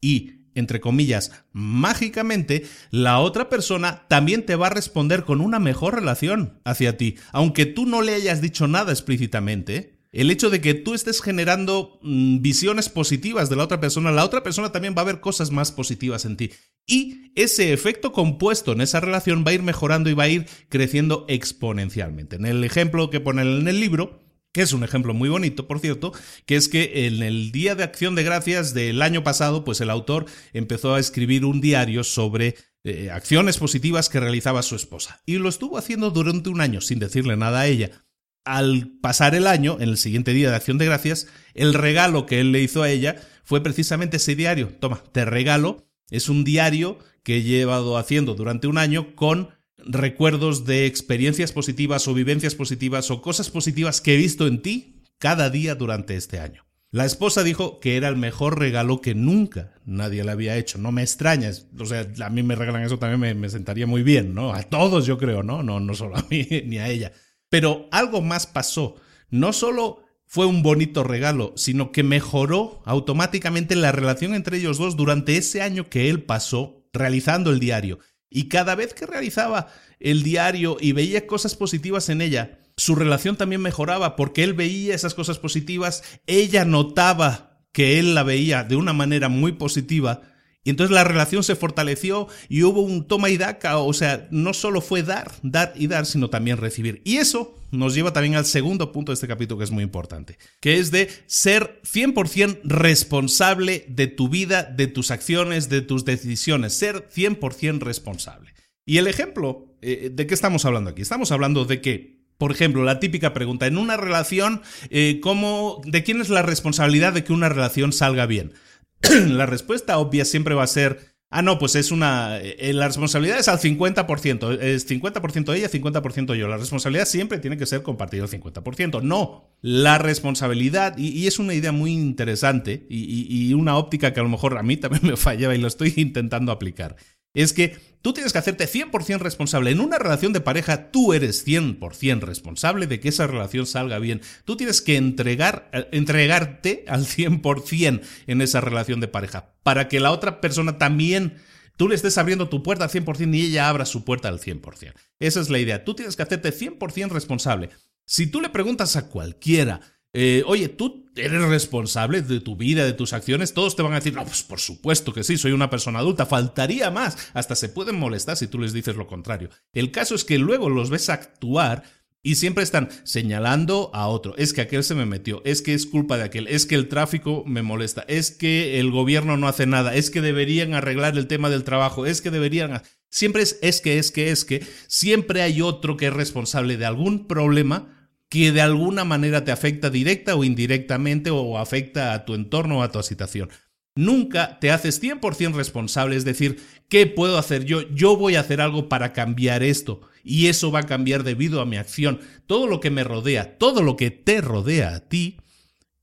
y, 0.00 0.46
entre 0.54 0.80
comillas, 0.80 1.32
mágicamente, 1.52 2.64
la 2.90 3.18
otra 3.18 3.48
persona 3.48 4.06
también 4.08 4.44
te 4.44 4.56
va 4.56 4.68
a 4.68 4.70
responder 4.70 5.24
con 5.24 5.40
una 5.40 5.58
mejor 5.58 5.94
relación 5.94 6.60
hacia 6.64 6.96
ti, 6.96 7.16
aunque 7.32 7.66
tú 7.66 7.86
no 7.86 8.02
le 8.02 8.14
hayas 8.14 8.40
dicho 8.40 8.66
nada 8.66 8.92
explícitamente. 8.92 9.96
El 10.12 10.30
hecho 10.30 10.48
de 10.48 10.62
que 10.62 10.72
tú 10.72 10.94
estés 10.94 11.20
generando 11.20 11.98
mm, 12.00 12.40
visiones 12.40 12.88
positivas 12.88 13.50
de 13.50 13.56
la 13.56 13.64
otra 13.64 13.80
persona, 13.80 14.12
la 14.12 14.24
otra 14.24 14.42
persona 14.42 14.72
también 14.72 14.94
va 14.96 15.02
a 15.02 15.06
ver 15.06 15.20
cosas 15.20 15.50
más 15.50 15.72
positivas 15.72 16.24
en 16.24 16.38
ti. 16.38 16.52
Y 16.86 17.32
ese 17.34 17.74
efecto 17.74 18.12
compuesto 18.12 18.72
en 18.72 18.80
esa 18.80 19.00
relación 19.00 19.44
va 19.46 19.50
a 19.50 19.54
ir 19.54 19.62
mejorando 19.62 20.08
y 20.08 20.14
va 20.14 20.24
a 20.24 20.28
ir 20.28 20.46
creciendo 20.70 21.26
exponencialmente. 21.28 22.36
En 22.36 22.46
el 22.46 22.64
ejemplo 22.64 23.10
que 23.10 23.20
pone 23.20 23.42
en 23.42 23.68
el 23.68 23.78
libro, 23.78 24.25
que 24.56 24.62
es 24.62 24.72
un 24.72 24.84
ejemplo 24.84 25.12
muy 25.12 25.28
bonito, 25.28 25.68
por 25.68 25.80
cierto, 25.80 26.14
que 26.46 26.56
es 26.56 26.70
que 26.70 27.06
en 27.06 27.22
el 27.22 27.52
Día 27.52 27.74
de 27.74 27.84
Acción 27.84 28.14
de 28.14 28.22
Gracias 28.22 28.72
del 28.72 29.02
año 29.02 29.22
pasado, 29.22 29.64
pues 29.64 29.82
el 29.82 29.90
autor 29.90 30.24
empezó 30.54 30.94
a 30.94 30.98
escribir 30.98 31.44
un 31.44 31.60
diario 31.60 32.02
sobre 32.04 32.54
eh, 32.82 33.10
acciones 33.10 33.58
positivas 33.58 34.08
que 34.08 34.18
realizaba 34.18 34.62
su 34.62 34.74
esposa. 34.74 35.20
Y 35.26 35.36
lo 35.36 35.50
estuvo 35.50 35.76
haciendo 35.76 36.10
durante 36.10 36.48
un 36.48 36.62
año 36.62 36.80
sin 36.80 36.98
decirle 36.98 37.36
nada 37.36 37.60
a 37.60 37.66
ella. 37.66 38.06
Al 38.46 38.92
pasar 39.02 39.34
el 39.34 39.46
año, 39.46 39.76
en 39.78 39.90
el 39.90 39.98
siguiente 39.98 40.32
día 40.32 40.48
de 40.48 40.56
Acción 40.56 40.78
de 40.78 40.86
Gracias, 40.86 41.26
el 41.52 41.74
regalo 41.74 42.24
que 42.24 42.40
él 42.40 42.50
le 42.50 42.62
hizo 42.62 42.82
a 42.82 42.88
ella 42.88 43.16
fue 43.44 43.62
precisamente 43.62 44.16
ese 44.16 44.36
diario. 44.36 44.68
Toma, 44.80 45.04
te 45.12 45.26
regalo. 45.26 45.86
Es 46.08 46.30
un 46.30 46.44
diario 46.44 46.98
que 47.22 47.36
he 47.36 47.42
llevado 47.42 47.98
haciendo 47.98 48.34
durante 48.34 48.68
un 48.68 48.78
año 48.78 49.14
con 49.16 49.50
recuerdos 49.86 50.64
de 50.64 50.86
experiencias 50.86 51.52
positivas 51.52 52.06
o 52.08 52.14
vivencias 52.14 52.54
positivas 52.54 53.10
o 53.10 53.22
cosas 53.22 53.50
positivas 53.50 54.00
que 54.00 54.14
he 54.14 54.16
visto 54.16 54.46
en 54.46 54.62
ti 54.62 55.02
cada 55.18 55.50
día 55.50 55.74
durante 55.74 56.16
este 56.16 56.38
año. 56.38 56.64
La 56.90 57.04
esposa 57.04 57.42
dijo 57.42 57.80
que 57.80 57.96
era 57.96 58.08
el 58.08 58.16
mejor 58.16 58.58
regalo 58.58 59.00
que 59.00 59.14
nunca 59.14 59.74
nadie 59.84 60.24
le 60.24 60.30
había 60.30 60.56
hecho. 60.56 60.78
No 60.78 60.92
me 60.92 61.02
extrañas. 61.02 61.66
O 61.78 61.84
sea, 61.84 62.06
a 62.24 62.30
mí 62.30 62.42
me 62.42 62.54
regalan 62.54 62.84
eso 62.84 62.98
también 62.98 63.20
me, 63.20 63.34
me, 63.34 63.50
sentaría 63.50 63.86
muy 63.86 64.02
bien, 64.02 64.34
¿no? 64.34 64.54
A 64.54 64.62
todos 64.62 65.04
yo 65.04 65.18
creo, 65.18 65.42
¿no? 65.42 65.62
No, 65.62 65.80
no 65.80 65.94
solo 65.94 66.16
a 66.16 66.24
mí 66.30 66.46
ni 66.64 66.78
a 66.78 66.88
ella. 66.88 67.12
Pero 67.48 67.88
algo 67.90 68.22
más 68.22 68.46
pasó. 68.46 68.96
No 69.30 69.52
solo 69.52 70.04
fue 70.26 70.46
un 70.46 70.62
bonito 70.62 71.02
regalo, 71.02 71.52
sino 71.56 71.92
que 71.92 72.02
mejoró 72.02 72.82
automáticamente 72.84 73.76
la 73.76 73.92
relación 73.92 74.34
entre 74.34 74.58
ellos 74.58 74.78
dos 74.78 74.96
durante 74.96 75.36
ese 75.36 75.62
año 75.62 75.88
que 75.88 76.08
él 76.08 76.22
pasó 76.22 76.88
realizando 76.92 77.50
el 77.50 77.60
diario. 77.60 77.98
Y 78.30 78.48
cada 78.48 78.74
vez 78.74 78.94
que 78.94 79.06
realizaba 79.06 79.68
el 80.00 80.22
diario 80.22 80.76
y 80.80 80.92
veía 80.92 81.26
cosas 81.26 81.54
positivas 81.54 82.08
en 82.08 82.20
ella, 82.20 82.58
su 82.76 82.94
relación 82.94 83.36
también 83.36 83.62
mejoraba 83.62 84.16
porque 84.16 84.44
él 84.44 84.52
veía 84.52 84.94
esas 84.94 85.14
cosas 85.14 85.38
positivas, 85.38 86.02
ella 86.26 86.64
notaba 86.64 87.60
que 87.72 87.98
él 87.98 88.14
la 88.14 88.22
veía 88.22 88.64
de 88.64 88.76
una 88.76 88.92
manera 88.92 89.28
muy 89.28 89.52
positiva 89.52 90.22
y 90.66 90.70
entonces 90.70 90.92
la 90.92 91.04
relación 91.04 91.44
se 91.44 91.54
fortaleció 91.54 92.26
y 92.48 92.64
hubo 92.64 92.82
un 92.82 93.06
toma 93.06 93.30
y 93.30 93.36
daca, 93.36 93.78
o 93.78 93.92
sea, 93.92 94.26
no 94.32 94.52
solo 94.52 94.80
fue 94.80 95.04
dar, 95.04 95.30
dar 95.44 95.72
y 95.76 95.86
dar, 95.86 96.06
sino 96.06 96.28
también 96.28 96.56
recibir. 96.56 97.02
Y 97.04 97.18
eso 97.18 97.56
nos 97.70 97.94
lleva 97.94 98.12
también 98.12 98.34
al 98.34 98.46
segundo 98.46 98.90
punto 98.90 99.12
de 99.12 99.14
este 99.14 99.28
capítulo 99.28 99.58
que 99.58 99.64
es 99.64 99.70
muy 99.70 99.84
importante, 99.84 100.38
que 100.58 100.80
es 100.80 100.90
de 100.90 101.08
ser 101.26 101.80
100% 101.84 102.62
responsable 102.64 103.84
de 103.86 104.08
tu 104.08 104.28
vida, 104.28 104.64
de 104.64 104.88
tus 104.88 105.12
acciones, 105.12 105.68
de 105.68 105.82
tus 105.82 106.04
decisiones, 106.04 106.72
ser 106.72 107.08
100% 107.10 107.78
responsable. 107.78 108.52
Y 108.84 108.98
el 108.98 109.06
ejemplo, 109.06 109.76
eh, 109.82 110.10
¿de 110.12 110.26
qué 110.26 110.34
estamos 110.34 110.64
hablando 110.64 110.90
aquí? 110.90 111.00
Estamos 111.00 111.30
hablando 111.30 111.64
de 111.64 111.80
que 111.80 112.16
por 112.38 112.52
ejemplo, 112.52 112.84
la 112.84 113.00
típica 113.00 113.32
pregunta, 113.32 113.66
en 113.66 113.78
una 113.78 113.96
relación, 113.96 114.60
eh, 114.90 115.20
¿cómo, 115.22 115.80
¿de 115.86 116.02
quién 116.02 116.20
es 116.20 116.28
la 116.28 116.42
responsabilidad 116.42 117.14
de 117.14 117.24
que 117.24 117.32
una 117.32 117.48
relación 117.48 117.94
salga 117.94 118.26
bien? 118.26 118.52
la 119.26 119.46
respuesta 119.46 119.98
obvia 119.98 120.24
siempre 120.24 120.54
va 120.54 120.62
a 120.62 120.66
ser, 120.66 121.14
ah, 121.30 121.42
no, 121.42 121.58
pues 121.58 121.74
es 121.74 121.90
una, 121.90 122.38
eh, 122.38 122.72
la 122.72 122.86
responsabilidad 122.86 123.38
es 123.38 123.48
al 123.48 123.58
50%, 123.58 124.58
es 124.60 124.88
50% 124.88 125.54
ella, 125.54 125.70
50% 125.70 126.34
yo. 126.34 126.48
La 126.48 126.56
responsabilidad 126.56 127.06
siempre 127.06 127.38
tiene 127.38 127.56
que 127.56 127.66
ser 127.66 127.82
compartida 127.82 128.22
al 128.22 128.30
50%. 128.30 129.02
No, 129.02 129.56
la 129.60 129.98
responsabilidad, 129.98 130.96
y, 130.98 131.26
es 131.26 131.38
una 131.38 131.54
idea 131.54 131.72
muy 131.72 131.92
interesante 131.92 132.86
y, 132.88 133.26
y 133.28 133.54
una 133.54 133.76
óptica 133.76 134.12
que 134.12 134.20
a 134.20 134.22
lo 134.22 134.28
mejor 134.28 134.56
a 134.58 134.62
mí 134.62 134.76
también 134.76 135.02
me 135.06 135.16
fallaba 135.16 135.54
y 135.54 135.58
lo 135.58 135.68
estoy 135.68 135.92
intentando 135.96 136.52
aplicar 136.52 136.96
es 137.42 137.52
que 137.52 137.76
tú 138.02 138.12
tienes 138.12 138.32
que 138.32 138.38
hacerte 138.38 138.66
100% 138.66 139.18
responsable. 139.18 139.70
En 139.70 139.80
una 139.80 139.98
relación 139.98 140.32
de 140.32 140.40
pareja, 140.40 140.90
tú 140.90 141.12
eres 141.12 141.46
100% 141.46 142.20
responsable 142.20 142.86
de 142.86 142.98
que 142.98 143.10
esa 143.10 143.26
relación 143.26 143.66
salga 143.66 143.98
bien. 143.98 144.22
Tú 144.44 144.56
tienes 144.56 144.80
que 144.80 144.96
entregar, 144.96 145.68
eh, 145.72 145.86
entregarte 145.92 146.84
al 146.88 147.04
100% 147.04 148.00
en 148.26 148.40
esa 148.40 148.60
relación 148.60 149.00
de 149.00 149.08
pareja 149.08 149.54
para 149.62 149.88
que 149.88 150.00
la 150.00 150.12
otra 150.12 150.40
persona 150.40 150.78
también 150.78 151.34
tú 151.76 151.88
le 151.88 151.94
estés 151.94 152.16
abriendo 152.16 152.48
tu 152.48 152.62
puerta 152.62 152.84
al 152.84 152.90
100% 152.90 153.34
y 153.34 153.42
ella 153.42 153.68
abra 153.68 153.84
su 153.84 154.04
puerta 154.04 154.28
al 154.28 154.40
100%. 154.40 154.94
Esa 155.20 155.40
es 155.40 155.50
la 155.50 155.58
idea. 155.58 155.84
Tú 155.84 155.94
tienes 155.94 156.16
que 156.16 156.22
hacerte 156.22 156.52
100% 156.52 157.10
responsable. 157.10 157.68
Si 158.06 158.28
tú 158.28 158.40
le 158.40 158.48
preguntas 158.48 158.96
a 158.96 159.08
cualquiera, 159.08 159.80
eh, 160.18 160.42
oye, 160.46 160.70
tú 160.70 161.10
eres 161.14 161.42
responsable 161.42 162.22
de 162.22 162.40
tu 162.40 162.56
vida, 162.56 162.86
de 162.86 162.94
tus 162.94 163.12
acciones, 163.12 163.52
todos 163.52 163.76
te 163.76 163.82
van 163.82 163.92
a 163.92 163.96
decir, 163.96 164.14
no, 164.14 164.24
pues 164.24 164.42
por 164.42 164.60
supuesto 164.60 165.12
que 165.12 165.22
sí, 165.22 165.36
soy 165.36 165.52
una 165.52 165.68
persona 165.68 165.98
adulta, 165.98 166.24
faltaría 166.24 166.90
más, 166.90 167.18
hasta 167.34 167.54
se 167.54 167.68
pueden 167.68 167.98
molestar 167.98 168.34
si 168.38 168.46
tú 168.46 168.58
les 168.58 168.72
dices 168.72 168.96
lo 168.96 169.06
contrario. 169.06 169.50
El 169.74 169.90
caso 169.90 170.14
es 170.14 170.24
que 170.24 170.38
luego 170.38 170.70
los 170.70 170.88
ves 170.88 171.10
actuar 171.10 171.82
y 172.22 172.36
siempre 172.36 172.64
están 172.64 172.88
señalando 173.04 173.90
a 173.92 174.08
otro. 174.08 174.34
Es 174.38 174.54
que 174.54 174.62
aquel 174.62 174.84
se 174.84 174.94
me 174.94 175.04
metió, 175.04 175.42
es 175.44 175.60
que 175.60 175.74
es 175.74 175.84
culpa 175.84 176.16
de 176.16 176.24
aquel, 176.24 176.48
es 176.48 176.64
que 176.64 176.76
el 176.76 176.88
tráfico 176.88 177.44
me 177.46 177.60
molesta, 177.60 178.06
es 178.08 178.30
que 178.30 178.80
el 178.80 178.90
gobierno 178.90 179.36
no 179.36 179.48
hace 179.48 179.66
nada, 179.66 179.94
es 179.94 180.08
que 180.08 180.22
deberían 180.22 180.72
arreglar 180.72 181.18
el 181.18 181.26
tema 181.26 181.50
del 181.50 181.62
trabajo, 181.62 182.06
es 182.06 182.22
que 182.22 182.30
deberían... 182.30 182.80
Siempre 183.10 183.42
es, 183.42 183.58
es 183.60 183.82
que, 183.82 183.98
es 183.98 184.12
que, 184.12 184.30
es 184.30 184.46
que, 184.46 184.66
siempre 184.88 185.42
hay 185.42 185.60
otro 185.60 185.98
que 185.98 186.06
es 186.06 186.12
responsable 186.14 186.78
de 186.78 186.86
algún 186.86 187.26
problema 187.28 187.95
que 188.36 188.52
de 188.52 188.60
alguna 188.60 189.04
manera 189.04 189.44
te 189.44 189.50
afecta 189.50 189.88
directa 189.88 190.36
o 190.36 190.44
indirectamente 190.44 191.30
o 191.30 191.56
afecta 191.56 192.12
a 192.12 192.26
tu 192.26 192.34
entorno 192.34 192.78
o 192.78 192.82
a 192.82 192.92
tu 192.92 193.02
situación. 193.02 193.48
Nunca 193.94 194.58
te 194.60 194.70
haces 194.70 195.02
100% 195.02 195.54
responsable, 195.54 196.16
es 196.16 196.26
decir, 196.26 196.60
¿qué 196.90 197.06
puedo 197.06 197.38
hacer 197.38 197.64
yo? 197.64 197.88
Yo 197.94 198.18
voy 198.18 198.36
a 198.36 198.40
hacer 198.40 198.60
algo 198.60 198.90
para 198.90 199.14
cambiar 199.14 199.62
esto 199.62 200.02
y 200.22 200.48
eso 200.48 200.70
va 200.70 200.80
a 200.80 200.86
cambiar 200.86 201.22
debido 201.22 201.62
a 201.62 201.64
mi 201.64 201.78
acción. 201.78 202.20
Todo 202.46 202.66
lo 202.66 202.80
que 202.80 202.90
me 202.90 203.04
rodea, 203.04 203.56
todo 203.56 203.82
lo 203.82 203.96
que 203.96 204.10
te 204.10 204.42
rodea 204.42 204.94
a 204.94 205.00
ti, 205.00 205.38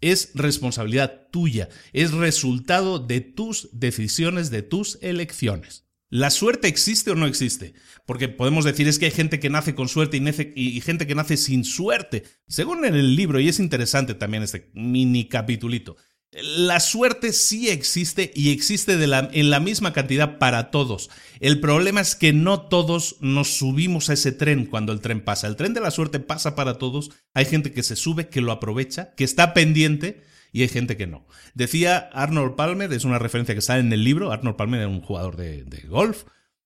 es 0.02 0.32
responsabilidad 0.34 1.28
tuya, 1.32 1.70
es 1.94 2.14
resultado 2.14 2.98
de 2.98 3.22
tus 3.22 3.70
decisiones, 3.74 4.50
de 4.50 4.64
tus 4.64 4.98
elecciones. 5.02 5.83
¿La 6.14 6.30
suerte 6.30 6.68
existe 6.68 7.10
o 7.10 7.16
no 7.16 7.26
existe? 7.26 7.74
Porque 8.06 8.30
podemos 8.30 8.66
decir 8.66 8.88
es 8.88 9.00
que 9.00 9.06
hay 9.06 9.12
gente 9.12 9.40
que 9.40 9.50
nace 9.50 9.74
con 9.74 9.88
suerte 9.88 10.22
y, 10.56 10.80
gente 10.82 11.08
que 11.08 11.16
nace 11.16 11.38
sin 11.38 11.64
suerte. 11.64 12.22
Según 12.48 12.86
en 12.86 12.94
el 12.94 13.16
libro, 13.16 13.40
y 13.40 13.50
es 13.50 13.60
interesante 13.60 14.14
también 14.14 14.44
este 14.44 14.70
mini 14.76 15.28
capitulito, 15.28 15.98
la 16.32 16.80
suerte 16.82 17.34
sí 17.34 17.68
existe 17.68 18.32
y 18.36 18.52
existe 18.52 18.94
en 18.94 19.50
la 19.50 19.60
misma 19.60 19.92
cantidad 19.92 20.38
para 20.38 20.70
todos. 20.70 21.10
El 21.40 21.60
problema 21.60 22.02
es 22.02 22.16
que 22.16 22.32
no 22.32 22.62
todos 22.62 23.16
nos 23.20 23.58
subimos 23.58 24.12
a 24.12 24.14
ese 24.14 24.32
tren 24.32 24.68
cuando 24.68 24.94
el 24.94 25.02
tren 25.02 25.20
pasa. 25.20 25.48
El 25.48 25.56
tren 25.56 25.74
de 25.74 25.82
la 25.82 25.90
suerte 25.90 26.20
pasa 26.20 26.56
para 26.56 26.78
todos. 26.78 27.10
Hay 27.34 27.46
gente 27.46 27.74
que 27.74 27.82
se 27.82 27.96
sube, 27.96 28.30
que 28.30 28.42
lo 28.42 28.52
aprovecha, 28.52 29.16
que 29.16 29.24
está 29.24 29.56
pendiente 29.56 30.22
y 30.54 30.62
hay 30.62 30.70
gente 30.70 30.96
que 30.96 31.08
no. 31.08 31.26
Decía 31.56 31.98
Arnold 32.14 32.56
Palmer, 32.56 32.94
es 32.94 33.04
una 33.04 33.20
referencia 33.20 33.54
que 33.56 33.62
sale 33.62 33.82
en 33.82 33.92
el 33.92 34.06
libro, 34.06 34.32
Arnold 34.32 34.56
Palmer 34.56 34.80
era 34.80 34.88
un 34.88 35.02
jugador 35.02 35.36
de, 35.36 35.66
golf, 35.90 36.24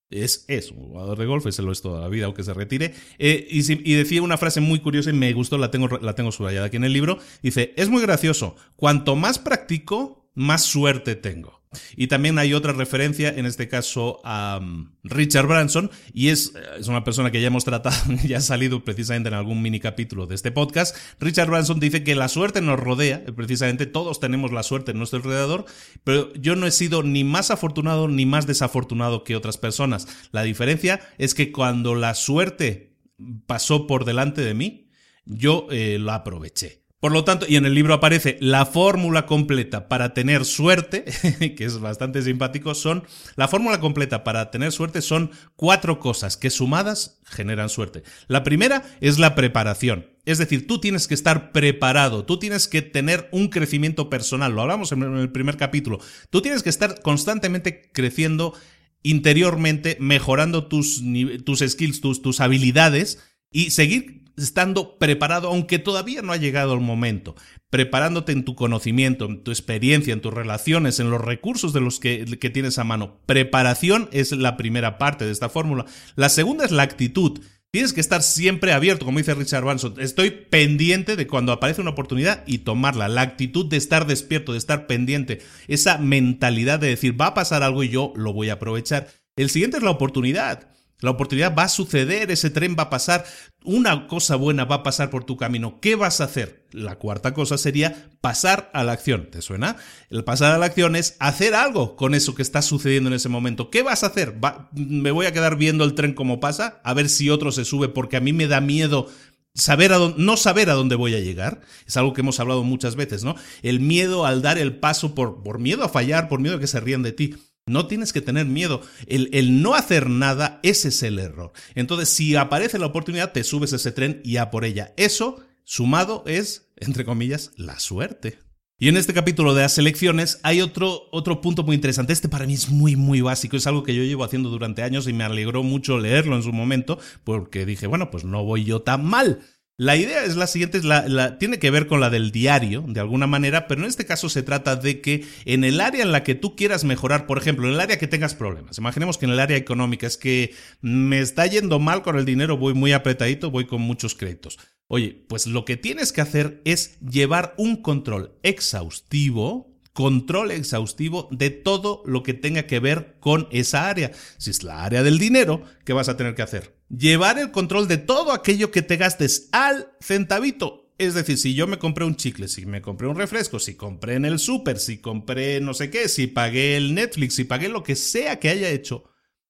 es, 0.10 0.46
es, 0.48 0.72
un 0.72 0.90
jugador 0.90 1.18
de 1.18 1.26
golf, 1.26 1.48
ese 1.48 1.64
lo 1.64 1.72
es 1.72 1.82
toda 1.82 2.02
la 2.02 2.10
vida, 2.10 2.26
aunque 2.26 2.44
se 2.44 2.54
retire. 2.54 2.94
Eh, 3.18 3.48
y, 3.50 3.92
y, 3.92 3.96
decía 3.96 4.22
una 4.22 4.38
frase 4.38 4.62
muy 4.62 4.80
curiosa 4.80 5.10
y 5.10 5.14
me 5.14 5.34
gustó, 5.34 5.58
la 5.58 5.72
tengo, 5.72 5.88
la 6.00 6.16
tengo 6.16 6.32
subrayada 6.32 6.68
aquí 6.68 6.78
en 6.78 6.84
el 6.84 6.94
libro. 6.94 7.18
Dice: 7.42 7.74
Es 7.76 7.90
muy 7.90 8.02
gracioso. 8.02 8.56
Cuanto 8.76 9.16
más 9.16 9.40
practico, 9.40 10.30
más 10.34 10.64
suerte 10.64 11.16
tengo. 11.16 11.57
Y 11.96 12.08
también 12.08 12.40
hay 12.40 12.54
otra 12.54 12.74
referencia, 12.74 13.30
en 13.30 13.46
este 13.46 13.68
caso 13.68 14.22
a 14.24 14.60
um, 14.62 14.92
Richard 15.04 15.48
Branson, 15.48 15.92
y 16.14 16.30
es, 16.30 16.54
eh, 16.56 16.62
es, 16.80 16.88
una 16.88 17.04
persona 17.04 17.32
que 17.32 17.42
ya 17.42 17.48
hemos 17.48 17.66
tratado, 17.66 17.96
ya 18.26 18.38
ha 18.38 18.42
salido 18.42 18.84
precisamente 18.84 19.30
en 19.30 19.36
algún 19.36 19.62
mini 19.62 19.80
capítulo 19.80 20.28
de 20.28 20.36
este 20.36 20.52
podcast. 20.52 20.96
Richard 21.20 21.50
Branson 21.50 21.80
dice 21.80 22.04
que 22.04 22.16
la 22.16 22.30
suerte 22.30 22.62
nos 22.62 22.80
rodea, 22.80 23.24
eh, 23.28 23.32
precisamente 23.34 23.86
todos 23.86 24.20
tenemos 24.20 24.52
la 24.52 24.64
suerte 24.64 24.92
en 24.92 24.98
nuestro 24.98 25.20
alrededor, 25.20 25.66
pero 26.04 26.34
yo 26.34 26.56
no 26.56 26.68
he 26.68 26.72
sido 26.72 27.04
ni 27.04 27.24
más 27.24 27.52
afortunado 27.52 28.08
ni 28.08 28.26
más 28.26 28.48
desafortunado 28.48 29.24
que 29.24 29.36
otras 29.36 29.58
personas. 29.58 30.08
La 30.32 30.44
diferencia 30.44 31.02
es 31.18 31.34
que 31.34 31.52
cuando 31.52 31.96
la 31.96 32.16
suerte 32.16 32.98
pasó 33.46 33.88
por 33.88 34.06
delante 34.06 34.42
de 34.42 34.54
mí, 34.54 34.90
yo 35.26 35.68
eh, 35.70 35.98
la 36.00 36.16
aproveché. 36.16 36.87
Por 37.00 37.12
lo 37.12 37.24
tanto, 37.24 37.46
y 37.48 37.58
en 37.58 37.66
el 37.68 37.76
libro 37.76 37.94
aparece 37.94 38.38
la 38.42 38.66
fórmula 38.66 39.28
completa 39.28 39.88
para 39.88 40.16
tener 40.16 40.46
suerte, 40.46 41.06
que 41.56 41.64
es 41.64 41.80
bastante 41.80 42.24
simpático, 42.24 42.74
son 42.74 43.04
la 43.36 43.48
fórmula 43.48 43.80
completa 43.80 44.24
para 44.24 44.50
tener 44.50 44.72
suerte 44.72 45.04
son 45.04 45.30
cuatro 45.56 46.00
cosas 46.00 46.38
que 46.38 46.50
sumadas 46.50 47.20
generan 47.24 47.70
suerte. 47.70 48.02
La 48.28 48.44
primera 48.44 48.84
es 49.00 49.20
la 49.20 49.36
preparación. 49.36 50.08
Es 50.26 50.40
decir, 50.40 50.66
tú 50.66 50.82
tienes 50.82 51.08
que 51.08 51.14
estar 51.14 51.52
preparado, 51.52 52.26
tú 52.26 52.40
tienes 52.40 52.68
que 52.68 52.82
tener 52.82 53.30
un 53.32 53.50
crecimiento 53.50 54.10
personal, 54.10 54.54
lo 54.54 54.64
hablamos 54.64 54.92
en 54.92 55.04
el 55.04 55.32
primer 55.32 55.56
capítulo, 55.56 56.00
tú 56.32 56.42
tienes 56.42 56.64
que 56.64 56.70
estar 56.70 57.02
constantemente 57.04 57.92
creciendo 57.94 58.56
interiormente, 59.04 59.98
mejorando 60.00 60.68
tus, 60.68 61.04
tus 61.46 61.60
skills, 61.60 62.02
tus, 62.02 62.24
tus 62.24 62.42
habilidades 62.42 63.20
y 63.52 63.70
seguir 63.70 64.27
estando 64.38 64.98
preparado, 64.98 65.50
aunque 65.50 65.80
todavía 65.80 66.22
no 66.22 66.32
ha 66.32 66.38
llegado 66.38 66.74
el 66.74 66.80
momento, 66.80 67.36
preparándote 67.70 68.32
en 68.32 68.46
tu 68.46 68.56
conocimiento, 68.56 69.26
en 69.26 69.44
tu 69.44 69.52
experiencia, 69.52 70.14
en 70.14 70.22
tus 70.22 70.34
relaciones, 70.34 71.00
en 71.00 71.10
los 71.10 71.22
recursos 71.22 71.74
de 71.74 71.82
los 71.82 72.00
que, 72.00 72.26
que 72.40 72.50
tienes 72.50 72.78
a 72.78 72.84
mano. 72.84 73.20
Preparación 73.26 74.10
es 74.12 74.32
la 74.32 74.56
primera 74.58 74.98
parte 74.98 75.26
de 75.26 75.32
esta 75.32 75.50
fórmula. 75.50 75.86
La 76.16 76.30
segunda 76.30 76.66
es 76.66 76.72
la 76.72 76.84
actitud. 76.84 77.40
Tienes 77.72 77.92
que 77.92 78.00
estar 78.00 78.24
siempre 78.24 78.72
abierto, 78.72 79.06
como 79.06 79.18
dice 79.18 79.34
Richard 79.34 79.64
Branson. 79.64 79.96
Estoy 80.00 80.32
pendiente 80.32 81.16
de 81.16 81.28
cuando 81.28 81.52
aparece 81.52 81.82
una 81.82 81.92
oportunidad 81.92 82.44
y 82.48 82.60
tomarla. 82.60 83.10
La 83.10 83.22
actitud 83.22 83.66
de 83.66 83.78
estar 83.78 84.08
despierto, 84.08 84.54
de 84.54 84.58
estar 84.58 84.88
pendiente. 84.88 85.42
Esa 85.68 85.98
mentalidad 85.98 86.80
de 86.80 86.88
decir, 86.88 87.20
va 87.20 87.28
a 87.28 87.34
pasar 87.34 87.64
algo 87.64 87.84
y 87.84 87.90
yo 87.90 88.14
lo 88.16 88.34
voy 88.34 88.50
a 88.50 88.54
aprovechar. 88.54 89.10
El 89.36 89.50
siguiente 89.50 89.78
es 89.78 89.84
la 89.84 89.92
oportunidad. 89.92 90.77
La 91.00 91.12
oportunidad 91.12 91.54
va 91.56 91.64
a 91.64 91.70
suceder, 91.70 92.32
ese 92.32 92.50
tren 92.50 92.76
va 92.78 92.84
a 92.84 92.90
pasar, 92.90 93.24
una 93.64 94.08
cosa 94.08 94.36
buena 94.36 94.66
va 94.66 94.78
a 94.78 94.84
pasar 94.84 95.12
por 95.12 95.26
tu 95.26 95.38
camino. 95.38 95.80
¿Qué 95.80 95.96
vas 95.96 96.22
a 96.22 96.24
hacer? 96.24 96.66
La 96.72 96.96
cuarta 96.96 97.36
cosa 97.36 97.60
sería 97.60 98.10
pasar 98.20 98.72
a 98.74 98.84
la 98.84 98.94
acción. 98.94 99.30
¿Te 99.30 99.44
suena? 99.44 99.76
El 100.10 100.24
pasar 100.24 100.54
a 100.54 100.58
la 100.58 100.66
acción 100.66 100.96
es 100.96 101.16
hacer 101.20 101.54
algo 101.54 101.96
con 101.96 102.16
eso 102.16 102.34
que 102.34 102.42
está 102.42 102.64
sucediendo 102.64 103.10
en 103.10 103.14
ese 103.14 103.30
momento. 103.30 103.70
¿Qué 103.70 103.84
vas 103.84 104.04
a 104.04 104.08
hacer? 104.08 104.40
¿Me 104.74 105.12
voy 105.12 105.28
a 105.28 105.34
quedar 105.34 105.56
viendo 105.56 105.84
el 105.84 105.94
tren 105.94 106.14
como 106.14 106.40
pasa? 106.40 106.82
A 106.84 106.96
ver 106.96 107.10
si 107.10 107.30
otro 107.30 107.52
se 107.52 107.64
sube 107.64 107.90
porque 107.90 108.18
a 108.18 108.22
mí 108.22 108.34
me 108.34 108.48
da 108.48 108.60
miedo 108.60 109.08
saber 109.54 109.94
a 109.94 110.00
no 110.18 110.38
saber 110.38 110.72
a 110.72 110.74
dónde 110.74 110.96
voy 110.96 111.14
a 111.14 111.20
llegar. 111.20 111.62
Es 111.86 111.96
algo 111.98 112.14
que 112.14 112.22
hemos 112.22 112.40
hablado 112.40 112.64
muchas 112.64 112.96
veces, 112.96 113.24
¿no? 113.24 113.36
El 113.62 113.82
miedo 113.82 114.26
al 114.26 114.42
dar 114.42 114.58
el 114.58 114.80
paso 114.80 115.14
por, 115.14 115.44
por 115.44 115.60
miedo 115.60 115.84
a 115.84 115.90
fallar, 115.90 116.28
por 116.28 116.40
miedo 116.40 116.56
a 116.56 116.60
que 116.60 116.68
se 116.68 116.80
rían 116.80 117.04
de 117.04 117.12
ti. 117.12 117.36
No 117.68 117.88
tienes 117.88 118.14
que 118.14 118.22
tener 118.22 118.46
miedo. 118.46 118.82
El, 119.06 119.30
el, 119.34 119.62
no 119.62 119.76
hacer 119.76 120.10
nada, 120.10 120.60
ese 120.64 120.88
es 120.88 121.04
el 121.04 121.20
error. 121.20 121.52
Entonces, 121.76 122.10
si 122.10 122.36
aparece 122.36 122.80
la 122.80 122.88
oportunidad, 122.88 123.34
te 123.34 123.44
subes 123.44 123.74
a 123.74 123.76
ese 123.76 123.92
tren 123.92 124.22
y 124.24 124.38
a 124.38 124.50
por 124.50 124.66
ella. 124.66 124.94
Eso, 124.98 125.44
sumado, 125.64 126.24
es, 126.26 126.70
entre 126.78 127.06
comillas, 127.06 127.52
la 127.58 127.80
suerte. 127.80 128.40
Y 128.80 128.90
en 128.90 128.98
este 128.98 129.12
capítulo 129.12 129.56
de 129.56 129.64
las 129.64 129.80
elecciones 129.80 130.40
hay 130.44 130.62
otro, 130.62 131.10
otro 131.12 131.42
punto 131.42 131.64
muy 131.64 131.76
interesante. 131.76 132.14
Este 132.14 132.30
para 132.30 132.46
mí 132.46 132.54
es 132.54 132.70
muy, 132.70 132.96
muy 132.96 133.22
básico. 133.22 133.58
Es 133.58 133.66
algo 133.66 133.82
que 133.82 133.96
yo 133.96 134.04
llevo 134.04 134.24
haciendo 134.24 134.50
durante 134.50 134.84
años 134.84 135.08
y 135.08 135.14
me 135.14 135.24
alegró 135.24 135.64
mucho 135.64 135.98
leerlo 135.98 136.36
en 136.36 136.44
su 136.44 136.54
momento 136.54 137.00
porque 137.24 137.66
dije, 137.66 137.88
bueno, 137.88 138.12
pues 138.12 138.24
no 138.24 138.44
voy 138.44 138.66
yo 138.66 138.84
tan 138.84 139.04
mal. 139.04 139.42
La 139.80 139.96
idea 139.96 140.24
es 140.24 140.36
la 140.36 140.48
siguiente, 140.48 140.82
la, 140.82 141.38
tiene 141.38 141.60
que 141.60 141.70
ver 141.70 141.86
con 141.86 142.00
la 142.00 142.10
del 142.10 142.32
diario, 142.32 142.84
de 142.88 143.00
alguna 143.00 143.28
manera, 143.28 143.68
pero 143.68 143.82
en 143.82 143.88
este 143.88 144.08
caso 144.08 144.28
se 144.28 144.42
trata 144.42 144.76
de 144.76 145.02
que 145.02 145.24
en 145.46 145.64
el 145.64 145.80
área 145.82 146.02
en 146.02 146.12
la 146.12 146.24
que 146.24 146.34
tú 146.34 146.56
quieras 146.56 146.84
mejorar, 146.84 147.28
por 147.28 147.38
ejemplo, 147.38 147.68
en 147.68 147.76
el 147.76 147.80
área 147.80 148.00
que 148.00 148.08
tengas 148.08 148.34
problemas, 148.34 148.80
imaginemos 148.80 149.20
que 149.20 149.26
en 149.26 149.34
el 149.34 149.40
área 149.40 149.56
económica 149.56 150.08
es 150.08 150.18
que 150.18 150.56
me 150.82 151.20
está 151.20 151.46
yendo 151.46 151.78
mal 151.78 152.02
con 152.02 152.18
el 152.18 152.26
dinero, 152.26 152.58
voy 152.58 152.74
muy 152.74 152.92
apretadito, 152.92 153.52
voy 153.52 153.68
con 153.68 153.84
muchos 153.84 154.16
créditos. 154.16 154.58
Oye, 154.88 155.26
pues 155.30 155.46
lo 155.46 155.64
que 155.64 155.78
tienes 155.78 156.12
que 156.12 156.22
hacer 156.22 156.60
es 156.66 157.00
llevar 157.02 157.54
un 157.60 157.84
control 157.84 158.34
exhaustivo, 158.42 159.77
control 159.98 160.52
exhaustivo 160.52 161.28
de 161.32 161.50
todo 161.50 162.04
lo 162.06 162.22
que 162.22 162.36
tenga 162.36 162.68
que 162.68 162.80
ver 162.80 163.18
con 163.20 163.48
esa 163.50 163.90
área. 163.90 164.12
Si 164.38 164.52
es 164.52 164.62
la 164.62 164.86
área 164.86 165.02
del 165.02 165.18
dinero, 165.18 165.64
¿qué 165.86 165.94
vas 165.94 166.08
a 166.08 166.16
tener 166.16 166.36
que 166.36 166.44
hacer? 166.44 166.78
llevar 166.90 167.38
el 167.40 167.52
control 167.52 167.88
de 167.88 167.98
todo 167.98 168.32
aquello 168.32 168.72
que 168.72 168.82
te 168.82 168.98
gastes 168.98 169.50
al 169.52 169.92
centavito. 170.00 170.94
Es 170.98 171.14
decir, 171.14 171.38
si 171.38 171.54
yo 171.54 171.68
me 171.68 171.78
compré 171.78 172.06
un 172.06 172.16
chicle, 172.16 172.48
si 172.48 172.66
me 172.66 172.82
compré 172.82 173.08
un 173.08 173.16
refresco, 173.16 173.60
si 173.60 173.76
compré 173.76 174.16
en 174.16 174.26
el 174.26 174.40
súper, 174.40 174.80
si 174.80 174.98
compré 174.98 175.62
no 175.62 175.74
sé 175.74 175.92
qué, 175.92 176.10
si 176.10 176.28
pagué 176.28 176.76
el 176.76 176.96
Netflix, 176.96 177.36
si 177.36 177.44
pagué 177.44 177.70
lo 177.70 177.84
que 177.84 177.96
sea 177.96 178.40
que 178.40 178.50
haya 178.50 178.70
hecho, 178.70 179.04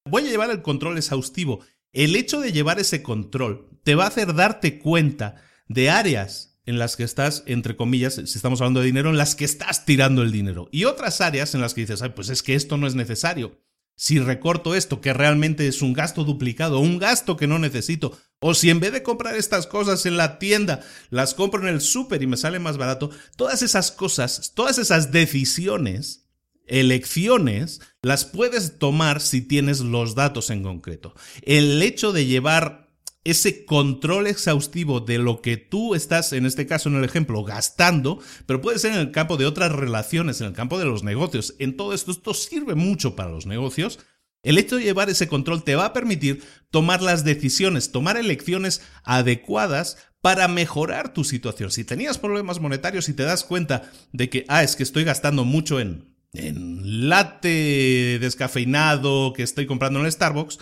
voy 0.06 0.26
a 0.26 0.30
llevar 0.30 0.50
el 0.50 0.62
control 0.62 0.98
exhaustivo. 0.98 1.62
El 1.94 2.16
hecho 2.16 2.42
de 2.42 2.52
llevar 2.52 2.80
ese 2.80 3.02
control 3.02 3.70
te 3.84 3.96
va 3.96 4.06
a 4.06 4.08
hacer 4.08 4.34
darte 4.34 4.78
cuenta 4.78 5.36
de 5.70 5.90
áreas 5.90 6.57
en 6.68 6.78
las 6.78 6.96
que 6.96 7.04
estás, 7.04 7.42
entre 7.48 7.76
comillas, 7.76 8.14
si 8.14 8.22
estamos 8.22 8.62
hablando 8.62 8.82
de 8.82 8.86
dinero, 8.86 9.10
en 9.10 9.18
las 9.18 9.34
que 9.34 9.46
estás 9.46 9.86
tirando 9.86 10.22
el 10.22 10.32
dinero. 10.32 10.70
Y 10.72 10.86
otras 10.86 11.20
áreas 11.22 11.56
en 11.56 11.62
las 11.62 11.74
que 11.74 11.82
dices, 11.82 12.04
ay, 12.04 12.12
pues 12.16 12.30
es 12.30 12.44
que 12.44 12.54
esto 12.54 12.78
no 12.78 12.86
es 12.86 12.94
necesario 12.94 13.58
si 13.98 14.20
recorto 14.20 14.76
esto 14.76 15.02
que 15.02 15.12
realmente 15.12 15.68
es 15.68 15.82
un 15.82 15.92
gasto 15.92 16.24
duplicado, 16.24 16.80
un 16.80 17.00
gasto 17.00 17.36
que 17.36 17.48
no 17.48 17.58
necesito, 17.58 18.18
o 18.40 18.54
si 18.54 18.70
en 18.70 18.80
vez 18.80 18.94
de 18.94 19.02
comprar 19.02 19.36
estas 19.36 19.66
cosas 19.66 20.06
en 20.06 20.18
la 20.18 20.38
tienda, 20.38 20.82
las 21.10 21.34
compro 21.34 21.62
en 21.64 21.74
el 21.74 21.82
súper 21.82 22.22
y 22.22 22.28
me 22.28 22.38
sale 22.38 22.60
más 22.60 22.78
barato, 22.78 23.10
todas 23.36 23.64
esas 23.64 23.92
cosas, 23.92 24.54
todas 24.54 24.78
esas 24.78 25.12
decisiones, 25.12 26.30
elecciones, 26.68 27.82
las 28.04 28.26
puedes 28.26 28.78
tomar 28.78 29.20
si 29.20 29.42
tienes 29.42 29.80
los 29.80 30.14
datos 30.14 30.52
en 30.52 30.62
concreto. 30.62 31.16
El 31.42 31.82
hecho 31.82 32.12
de 32.12 32.28
llevar 32.28 32.87
ese 33.32 33.66
control 33.66 34.28
exhaustivo 34.28 35.02
de 35.02 35.18
lo 35.18 35.42
que 35.42 35.58
tú 35.58 35.96
estás, 35.96 36.32
en 36.34 36.46
este 36.46 36.66
caso 36.66 36.88
en 36.88 36.96
el 36.96 37.04
ejemplo, 37.04 37.44
gastando, 37.44 38.20
pero 38.46 38.62
puede 38.62 38.80
ser 38.80 38.94
en 38.94 39.00
el 39.00 39.12
campo 39.12 39.36
de 39.36 39.46
otras 39.46 39.72
relaciones, 39.72 40.40
en 40.40 40.48
el 40.48 40.54
campo 40.54 40.80
de 40.80 40.86
los 40.86 41.04
negocios. 41.04 41.56
En 41.60 41.76
todo 41.76 41.94
esto, 41.94 42.12
esto 42.12 42.34
sirve 42.34 42.76
mucho 42.76 43.16
para 43.16 43.30
los 43.30 43.46
negocios. 43.46 44.00
El 44.44 44.58
hecho 44.58 44.78
de 44.78 44.84
llevar 44.84 45.10
ese 45.10 45.28
control 45.28 45.64
te 45.64 45.76
va 45.76 45.86
a 45.86 45.94
permitir 45.94 46.42
tomar 46.72 47.02
las 47.02 47.26
decisiones, 47.26 47.92
tomar 47.92 48.16
elecciones 48.16 48.82
adecuadas 49.04 49.98
para 50.22 50.48
mejorar 50.48 51.14
tu 51.14 51.24
situación. 51.24 51.70
Si 51.70 51.84
tenías 51.84 52.18
problemas 52.18 52.62
monetarios 52.62 53.10
y 53.10 53.14
te 53.14 53.24
das 53.24 53.44
cuenta 53.44 53.92
de 54.14 54.30
que, 54.30 54.46
ah, 54.48 54.64
es 54.64 54.76
que 54.76 54.84
estoy 54.84 55.04
gastando 55.04 55.44
mucho 55.44 55.80
en, 55.80 56.16
en 56.34 57.10
latte 57.10 58.20
descafeinado 58.22 59.34
que 59.34 59.44
estoy 59.44 59.66
comprando 59.66 60.00
en 60.00 60.12
Starbucks, 60.12 60.60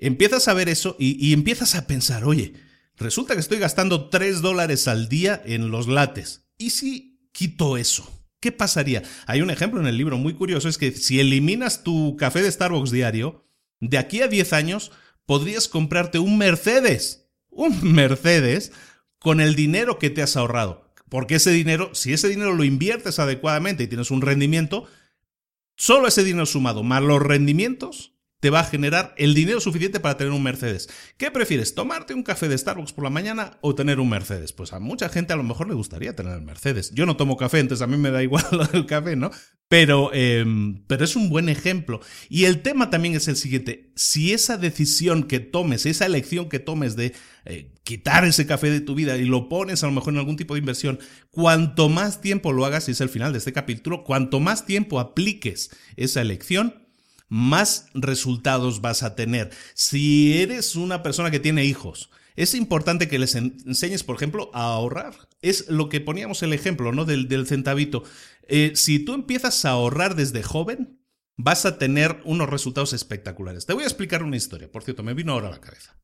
empiezas 0.00 0.48
a 0.48 0.54
ver 0.54 0.68
eso 0.68 0.96
y, 0.98 1.32
empiezas 1.32 1.74
a 1.74 1.86
pensar, 1.86 2.24
oye, 2.24 2.54
resulta 2.96 3.34
que 3.34 3.40
estoy 3.40 3.58
gastando 3.58 4.08
3 4.08 4.40
dólares 4.40 4.88
al 4.88 5.08
día 5.08 5.40
en 5.44 5.70
los 5.70 5.86
lates. 5.86 6.48
¿Y 6.58 6.70
si 6.70 7.28
quito 7.32 7.76
eso? 7.76 8.10
¿Qué 8.40 8.52
pasaría? 8.52 9.02
Hay 9.26 9.42
un 9.42 9.50
ejemplo 9.50 9.80
en 9.80 9.86
el 9.86 9.98
libro 9.98 10.16
muy 10.16 10.34
curioso, 10.34 10.68
es 10.68 10.78
que 10.78 10.92
si 10.92 11.20
eliminas 11.20 11.82
tu 11.82 12.16
café 12.16 12.42
de 12.42 12.50
Starbucks 12.50 12.90
diario, 12.90 13.46
de 13.80 13.98
aquí 13.98 14.22
a 14.22 14.28
10 14.28 14.52
años 14.54 14.92
podrías 15.26 15.68
comprarte 15.68 16.18
un 16.18 16.38
Mercedes. 16.38 17.28
Un 17.50 17.78
Mercedes 17.94 18.72
con 19.18 19.40
el 19.40 19.54
dinero 19.54 19.98
que 19.98 20.10
te 20.10 20.22
has 20.22 20.36
ahorrado. 20.36 20.90
Porque 21.08 21.34
ese 21.34 21.50
dinero, 21.50 21.94
si 21.94 22.12
ese 22.12 22.28
dinero 22.28 22.54
lo 22.54 22.64
inviertes 22.64 23.18
adecuadamente 23.18 23.82
y 23.82 23.88
tienes 23.88 24.10
un 24.10 24.22
rendimiento, 24.22 24.86
solo 25.76 26.06
ese 26.08 26.24
dinero 26.24 26.46
sumado 26.46 26.82
más 26.82 27.02
los 27.02 27.20
rendimientos 27.20 28.09
te 28.40 28.50
va 28.50 28.60
a 28.60 28.64
generar 28.64 29.14
el 29.18 29.34
dinero 29.34 29.60
suficiente 29.60 30.00
para 30.00 30.16
tener 30.16 30.32
un 30.32 30.42
Mercedes. 30.42 30.88
¿Qué 31.18 31.30
prefieres? 31.30 31.74
¿Tomarte 31.74 32.14
un 32.14 32.22
café 32.22 32.48
de 32.48 32.56
Starbucks 32.56 32.94
por 32.94 33.04
la 33.04 33.10
mañana 33.10 33.58
o 33.60 33.74
tener 33.74 34.00
un 34.00 34.08
Mercedes? 34.08 34.52
Pues 34.54 34.72
a 34.72 34.80
mucha 34.80 35.10
gente 35.10 35.34
a 35.34 35.36
lo 35.36 35.42
mejor 35.42 35.68
le 35.68 35.74
gustaría 35.74 36.16
tener 36.16 36.32
el 36.32 36.42
Mercedes. 36.42 36.90
Yo 36.92 37.04
no 37.04 37.16
tomo 37.16 37.36
café, 37.36 37.60
entonces 37.60 37.82
a 37.82 37.86
mí 37.86 37.98
me 37.98 38.10
da 38.10 38.22
igual 38.22 38.44
el 38.72 38.86
café, 38.86 39.14
¿no? 39.14 39.30
Pero, 39.68 40.10
em, 40.12 40.82
pero 40.86 41.04
es 41.04 41.14
un 41.14 41.28
buen 41.28 41.48
ejemplo. 41.48 42.00
Y 42.28 42.46
el 42.46 42.62
tema 42.62 42.90
también 42.90 43.14
es 43.14 43.28
el 43.28 43.36
siguiente. 43.36 43.92
Si 43.94 44.32
esa 44.32 44.56
decisión 44.56 45.24
que 45.24 45.38
tomes, 45.38 45.86
esa 45.86 46.06
elección 46.06 46.48
que 46.48 46.58
tomes 46.58 46.96
de 46.96 47.12
eh, 47.44 47.74
quitar 47.84 48.24
ese 48.24 48.46
café 48.46 48.70
de 48.70 48.80
tu 48.80 48.94
vida 48.94 49.16
y 49.16 49.24
lo 49.26 49.48
pones 49.48 49.84
a 49.84 49.86
lo 49.86 49.92
mejor 49.92 50.14
en 50.14 50.18
algún 50.18 50.36
tipo 50.36 50.54
de 50.54 50.60
inversión, 50.60 50.98
cuanto 51.30 51.88
más 51.88 52.20
tiempo 52.20 52.52
lo 52.52 52.64
hagas, 52.64 52.88
y 52.88 52.92
es 52.92 53.00
el 53.00 53.10
final 53.10 53.32
de 53.32 53.38
este 53.38 53.52
capítulo, 53.52 54.02
cuanto 54.02 54.40
más 54.40 54.66
tiempo 54.66 54.98
apliques 54.98 55.70
esa 55.96 56.20
elección, 56.20 56.89
más 57.30 57.86
resultados 57.94 58.82
vas 58.82 59.02
a 59.02 59.14
tener. 59.14 59.50
Si 59.72 60.38
eres 60.42 60.76
una 60.76 61.02
persona 61.02 61.30
que 61.30 61.40
tiene 61.40 61.64
hijos, 61.64 62.10
es 62.36 62.54
importante 62.54 63.08
que 63.08 63.18
les 63.18 63.34
enseñes, 63.34 64.04
por 64.04 64.16
ejemplo, 64.16 64.50
a 64.52 64.64
ahorrar. 64.64 65.14
Es 65.40 65.68
lo 65.68 65.88
que 65.88 66.00
poníamos 66.00 66.42
el 66.42 66.52
ejemplo, 66.52 66.92
¿no? 66.92 67.06
Del, 67.06 67.28
del 67.28 67.46
centavito. 67.46 68.02
Eh, 68.48 68.72
si 68.74 68.98
tú 68.98 69.14
empiezas 69.14 69.64
a 69.64 69.70
ahorrar 69.70 70.16
desde 70.16 70.42
joven, 70.42 71.00
vas 71.36 71.64
a 71.64 71.78
tener 71.78 72.20
unos 72.24 72.50
resultados 72.50 72.92
espectaculares. 72.92 73.64
Te 73.64 73.72
voy 73.72 73.84
a 73.84 73.86
explicar 73.86 74.22
una 74.22 74.36
historia. 74.36 74.70
Por 74.70 74.82
cierto, 74.82 75.02
me 75.02 75.14
vino 75.14 75.32
ahora 75.32 75.48
a 75.48 75.52
la 75.52 75.60
cabeza 75.60 76.00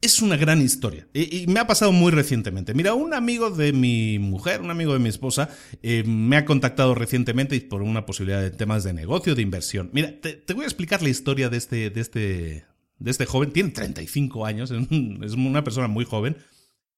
es 0.00 0.20
una 0.22 0.36
gran 0.36 0.60
historia 0.60 1.08
y, 1.12 1.46
me 1.46 1.60
ha 1.60 1.66
pasado 1.66 1.92
muy 1.92 2.12
recientemente. 2.12 2.74
Mira, 2.74 2.94
un 2.94 3.14
amigo 3.14 3.50
de 3.50 3.72
mi 3.72 4.18
mujer, 4.18 4.60
un 4.60 4.70
amigo 4.70 4.92
de 4.92 4.98
mi 4.98 5.08
esposa, 5.08 5.48
eh, 5.82 6.04
me 6.04 6.36
ha 6.36 6.44
contactado 6.44 6.94
recientemente 6.94 7.60
por 7.62 7.82
una 7.82 8.06
posibilidad 8.06 8.40
de 8.40 8.50
temas 8.50 8.84
de 8.84 8.92
negocio, 8.92 9.34
de 9.34 9.42
inversión. 9.42 9.90
Mira, 9.92 10.20
te, 10.20 10.42
voy 10.54 10.64
a 10.64 10.68
explicar 10.68 11.02
la 11.02 11.08
historia 11.08 11.48
de 11.48 11.56
este, 11.56 11.90
de 11.90 12.00
este, 12.00 12.66
de 12.98 13.10
este 13.10 13.26
joven. 13.26 13.52
Tiene 13.52 13.70
35 13.70 14.46
años, 14.46 14.70
es 14.70 15.32
una 15.32 15.64
persona 15.64 15.88
muy 15.88 16.04
joven, 16.04 16.36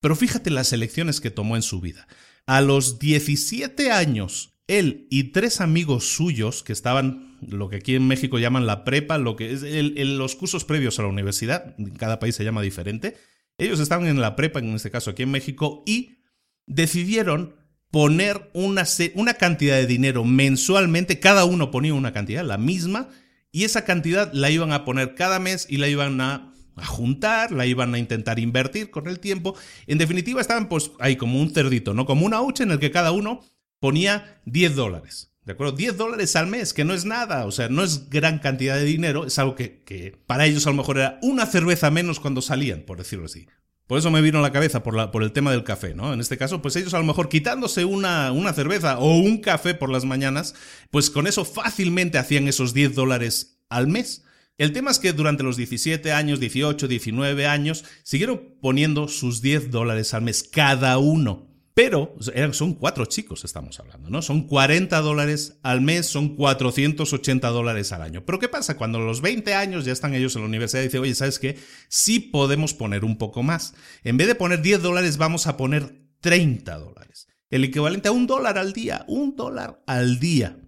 pero 0.01 0.17
fíjate 0.17 0.51
las 0.51 0.73
elecciones 0.73 1.21
que 1.21 1.31
tomó 1.31 1.57
en 1.57 1.63
su 1.63 1.81
vida. 1.81 2.09
A 2.47 2.61
los 2.61 2.99
17 2.99 3.91
años, 3.93 4.55
él 4.67 5.07
y 5.11 5.25
tres 5.25 5.61
amigos 5.61 6.05
suyos 6.13 6.63
que 6.63 6.73
estaban 6.73 7.28
lo 7.41 7.69
que 7.69 7.77
aquí 7.77 7.95
en 7.95 8.07
México 8.07 8.39
llaman 8.39 8.67
la 8.67 8.85
prepa, 8.85 9.19
lo 9.19 9.37
que 9.37 9.53
es 9.53 9.63
los 9.63 10.37
cursos 10.37 10.65
previos 10.65 10.99
a 10.99 11.03
la 11.03 11.09
universidad, 11.09 11.75
en 11.79 11.91
cada 11.91 12.19
país 12.19 12.35
se 12.35 12.45
llama 12.45 12.63
diferente. 12.63 13.17
Ellos 13.59 13.81
estaban 13.81 14.07
en 14.07 14.21
la 14.21 14.37
prepa, 14.37 14.61
en 14.61 14.75
este 14.75 14.91
caso 14.91 15.11
aquí 15.11 15.25
en 15.25 15.31
México, 15.31 15.83
y 15.87 16.19
decidieron 16.67 17.57
poner 17.91 18.51
una, 18.53 18.85
una 19.15 19.35
cantidad 19.35 19.77
de 19.77 19.87
dinero 19.87 20.25
mensualmente, 20.25 21.21
cada 21.21 21.45
uno 21.45 21.71
ponía 21.71 21.95
una 21.95 22.13
cantidad, 22.13 22.45
la 22.45 22.59
misma, 22.59 23.09
y 23.51 23.65
esa 23.65 23.85
cantidad 23.85 24.31
la 24.33 24.51
iban 24.51 24.73
a 24.73 24.85
poner 24.85 25.15
cada 25.15 25.39
mes 25.39 25.67
y 25.69 25.79
la 25.79 25.89
iban 25.89 26.21
a, 26.21 26.53
juntar, 26.87 27.51
la 27.51 27.67
iban 27.67 27.93
a 27.95 27.99
intentar 27.99 28.39
invertir 28.39 28.91
con 28.91 29.09
el 29.09 29.19
tiempo. 29.19 29.57
En 29.89 29.99
definitiva, 29.99 30.41
estaban 30.41 30.69
pues 30.69 30.93
ahí 31.01 31.17
como 31.17 31.41
un 31.41 31.51
cerdito, 31.51 31.93
¿no? 31.93 32.07
Como 32.07 32.25
una 32.25 32.41
hucha 32.41 32.63
en 32.63 32.71
el 32.71 32.79
que 32.79 32.93
cada 32.93 33.11
uno 33.11 33.41
ponía 33.81 34.41
10 34.45 34.77
dólares. 34.77 35.33
¿De 35.49 35.55
acuerdo? 35.55 35.73
10 35.73 35.97
dólares 35.97 36.37
al 36.37 36.47
mes, 36.47 36.75
que 36.75 36.85
no 36.85 36.93
es 36.93 37.07
nada, 37.07 37.47
o 37.47 37.51
sea, 37.51 37.71
no 37.71 37.83
es 37.83 38.11
gran 38.11 38.39
cantidad 38.39 38.77
de 38.77 38.85
dinero, 38.85 39.25
es 39.25 39.39
algo 39.39 39.55
que, 39.55 40.15
para 40.27 40.45
ellos 40.45 40.67
a 40.67 40.71
lo 40.71 40.77
mejor 40.77 40.99
era 40.99 41.19
una 41.23 41.47
cerveza 41.47 41.91
menos 41.91 42.21
cuando 42.21 42.43
salían, 42.43 42.83
por 42.83 42.99
decirlo 42.99 43.25
así. 43.25 43.47
Por 43.87 43.99
eso 43.99 44.11
me 44.11 44.21
vino 44.21 44.41
a 44.41 44.43
la 44.43 44.53
cabeza 44.53 44.83
por, 44.83 44.95
la, 44.95 45.11
por 45.11 45.23
el 45.23 45.33
tema 45.33 45.51
del 45.51 45.65
café, 45.65 45.95
¿no? 45.95 46.13
En 46.13 46.21
este 46.21 46.37
caso, 46.37 46.61
pues 46.61 46.77
ellos 46.77 46.93
a 46.93 46.99
lo 46.99 47.05
mejor 47.05 47.31
quitándose 47.31 47.87
una, 47.87 48.31
una 48.31 48.53
cerveza 48.53 48.99
o 48.99 49.17
un 49.17 49.39
café 49.39 49.73
por 49.73 49.89
las 49.89 50.05
mañanas, 50.05 50.55
pues 50.91 51.09
con 51.09 51.27
eso 51.27 51.47
fácilmente 51.47 52.19
hacían 52.19 52.47
esos 52.47 52.75
10 52.75 52.95
dólares 52.95 53.63
al 53.71 53.89
mes. 53.89 54.27
El 54.59 54.75
tema 54.75 54.91
es 54.91 54.99
que 54.99 55.15
durante 55.15 55.45
los 55.45 55.57
17 55.57 56.13
años, 56.13 56.41
18, 56.41 56.89
19 56.89 57.47
años, 57.47 57.87
siguieron 58.03 58.55
poniendo 58.61 59.09
sus 59.09 59.41
10 59.41 59.71
dólares 59.71 60.13
al 60.13 60.21
mes 60.21 60.43
cada 60.43 60.99
uno. 60.99 61.48
Pero 61.79 62.13
son 62.51 62.75
cuatro 62.75 63.05
chicos, 63.07 63.45
estamos 63.45 63.79
hablando, 63.79 64.11
¿no? 64.11 64.21
Son 64.21 64.49
40 64.49 65.01
dólares 65.01 65.61
al 65.63 65.81
mes, 65.81 66.07
son 66.07 66.35
480 66.35 67.49
dólares 67.51 67.93
al 67.93 68.03
año. 68.03 68.25
Pero 68.27 68.41
¿qué 68.41 68.49
pasa? 68.49 68.77
Cuando 68.77 68.99
a 68.99 69.03
los 69.03 69.21
20 69.21 69.55
años 69.55 69.85
ya 69.85 69.93
están 69.93 70.13
ellos 70.13 70.35
en 70.35 70.43
la 70.43 70.49
universidad 70.49 70.81
y 70.81 70.87
dicen, 70.87 71.03
oye, 71.03 71.15
¿sabes 71.15 71.39
qué? 71.39 71.57
Sí 71.87 72.19
podemos 72.19 72.75
poner 72.75 73.05
un 73.05 73.17
poco 73.17 73.45
más. 73.45 73.75
En 74.03 74.17
vez 74.17 74.27
de 74.27 74.35
poner 74.35 74.61
10 74.61 74.83
dólares, 74.83 75.19
vamos 75.19 75.47
a 75.47 75.57
poner 75.57 75.95
30 76.19 76.79
dólares. 76.79 77.29
El 77.49 77.63
equivalente 77.63 78.09
a 78.09 78.13
un 78.13 78.27
dólar 78.27 78.59
al 78.59 78.73
día, 78.73 79.05
un 79.07 79.37
dólar 79.37 79.81
al 79.87 80.19
día. 80.19 80.59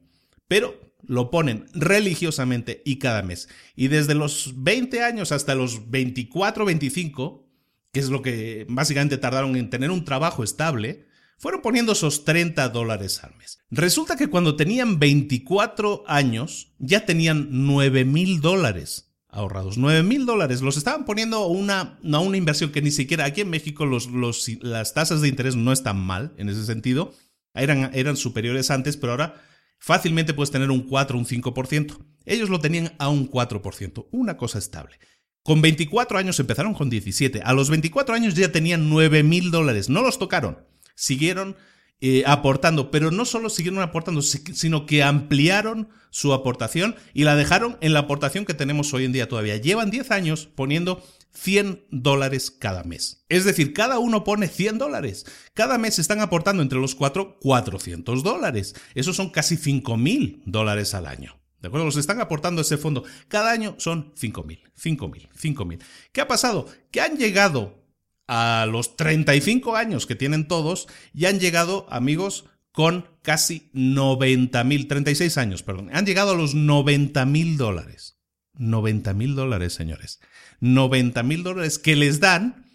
Pero 0.46 0.94
lo 1.02 1.32
ponen 1.32 1.66
religiosamente 1.72 2.82
y 2.84 3.00
cada 3.00 3.24
mes. 3.24 3.48
Y 3.74 3.88
desde 3.88 4.14
los 4.14 4.62
20 4.62 5.02
años 5.02 5.32
hasta 5.32 5.56
los 5.56 5.90
24, 5.90 6.64
25, 6.64 7.49
que 7.92 8.00
es 8.00 8.08
lo 8.08 8.22
que 8.22 8.66
básicamente 8.68 9.18
tardaron 9.18 9.56
en 9.56 9.70
tener 9.70 9.90
un 9.90 10.04
trabajo 10.04 10.44
estable, 10.44 11.06
fueron 11.38 11.62
poniendo 11.62 11.92
esos 11.92 12.24
30 12.24 12.68
dólares 12.68 13.24
al 13.24 13.34
mes. 13.36 13.60
Resulta 13.70 14.16
que 14.16 14.28
cuando 14.28 14.56
tenían 14.56 14.98
24 14.98 16.04
años 16.06 16.74
ya 16.78 17.06
tenían 17.06 17.48
9 17.50 18.04
mil 18.04 18.40
dólares. 18.40 19.06
ahorrados. 19.28 19.78
9 19.78 20.02
mil 20.02 20.26
dólares. 20.26 20.60
Los 20.60 20.76
estaban 20.76 21.04
poniendo 21.04 21.38
a 21.38 21.46
una, 21.46 21.98
una 22.02 22.36
inversión 22.36 22.72
que 22.72 22.82
ni 22.82 22.90
siquiera 22.90 23.24
aquí 23.24 23.40
en 23.40 23.48
México 23.48 23.86
las 23.86 24.94
tasas 24.94 25.20
de 25.20 25.28
interés 25.28 25.56
no 25.56 25.72
están 25.72 25.98
mal 25.98 26.34
en 26.36 26.48
ese 26.48 26.66
sentido. 26.66 27.14
Eran, 27.54 27.90
eran 27.94 28.16
superiores 28.16 28.70
antes, 28.70 28.96
pero 28.96 29.12
ahora 29.12 29.40
fácilmente 29.78 30.34
puedes 30.34 30.50
tener 30.50 30.70
un 30.70 30.82
4 30.82 31.16
o 31.16 31.20
un 31.20 31.26
5%. 31.26 31.96
Ellos 32.26 32.50
lo 32.50 32.60
tenían 32.60 32.92
a 32.98 33.08
un 33.08 33.30
4%, 33.30 34.08
una 34.10 34.36
cosa 34.36 34.58
estable. 34.58 34.98
Con 35.42 35.62
24 35.62 36.18
años 36.18 36.38
empezaron 36.38 36.74
con 36.74 36.90
17. 36.90 37.42
A 37.42 37.52
los 37.52 37.70
24 37.70 38.14
años 38.14 38.34
ya 38.34 38.52
tenían 38.52 38.90
9 38.90 39.22
mil 39.22 39.50
dólares. 39.50 39.88
No 39.88 40.02
los 40.02 40.18
tocaron. 40.18 40.58
Siguieron 40.94 41.56
eh, 42.02 42.24
aportando, 42.26 42.90
pero 42.90 43.10
no 43.10 43.24
solo 43.24 43.50
siguieron 43.50 43.80
aportando, 43.80 44.22
sino 44.22 44.86
que 44.86 45.02
ampliaron 45.02 45.88
su 46.10 46.32
aportación 46.32 46.96
y 47.14 47.24
la 47.24 47.36
dejaron 47.36 47.78
en 47.80 47.92
la 47.92 48.00
aportación 48.00 48.44
que 48.44 48.54
tenemos 48.54 48.92
hoy 48.94 49.04
en 49.04 49.12
día 49.12 49.28
todavía. 49.28 49.56
Llevan 49.56 49.90
10 49.90 50.10
años 50.10 50.48
poniendo 50.54 51.02
100 51.32 51.84
dólares 51.90 52.50
cada 52.50 52.84
mes. 52.84 53.24
Es 53.28 53.44
decir, 53.44 53.72
cada 53.72 53.98
uno 53.98 54.24
pone 54.24 54.48
100 54.48 54.78
dólares. 54.78 55.26
Cada 55.54 55.78
mes 55.78 55.98
están 55.98 56.20
aportando 56.20 56.62
entre 56.62 56.78
los 56.78 56.94
cuatro 56.94 57.38
400 57.40 58.22
dólares. 58.22 58.74
Esos 58.94 59.16
son 59.16 59.30
casi 59.30 59.56
5 59.56 59.96
mil 59.96 60.42
dólares 60.44 60.94
al 60.94 61.06
año. 61.06 61.39
¿De 61.60 61.68
acuerdo? 61.68 61.86
Los 61.86 61.96
están 61.96 62.20
aportando 62.20 62.62
ese 62.62 62.78
fondo. 62.78 63.04
Cada 63.28 63.50
año 63.50 63.74
son 63.78 64.12
5 64.16 64.44
mil, 64.44 64.60
5 64.74 65.08
mil, 65.08 65.28
5 65.34 65.64
mil. 65.64 65.78
¿Qué 66.12 66.20
ha 66.20 66.28
pasado? 66.28 66.66
Que 66.90 67.00
han 67.00 67.16
llegado 67.16 67.84
a 68.26 68.66
los 68.66 68.96
35 68.96 69.76
años 69.76 70.06
que 70.06 70.14
tienen 70.14 70.48
todos 70.48 70.86
y 71.12 71.26
han 71.26 71.40
llegado, 71.40 71.86
amigos, 71.90 72.46
con 72.72 73.06
casi 73.22 73.70
90 73.72 74.62
mil, 74.64 74.88
36 74.88 75.36
años, 75.36 75.62
perdón. 75.62 75.90
Han 75.92 76.06
llegado 76.06 76.32
a 76.32 76.36
los 76.36 76.54
90 76.54 77.24
mil 77.26 77.56
dólares. 77.56 78.18
90 78.54 79.14
mil 79.14 79.34
dólares, 79.34 79.74
señores. 79.74 80.20
90 80.60 81.22
mil 81.22 81.42
dólares 81.42 81.78
que 81.78 81.96
les 81.96 82.20
dan 82.20 82.66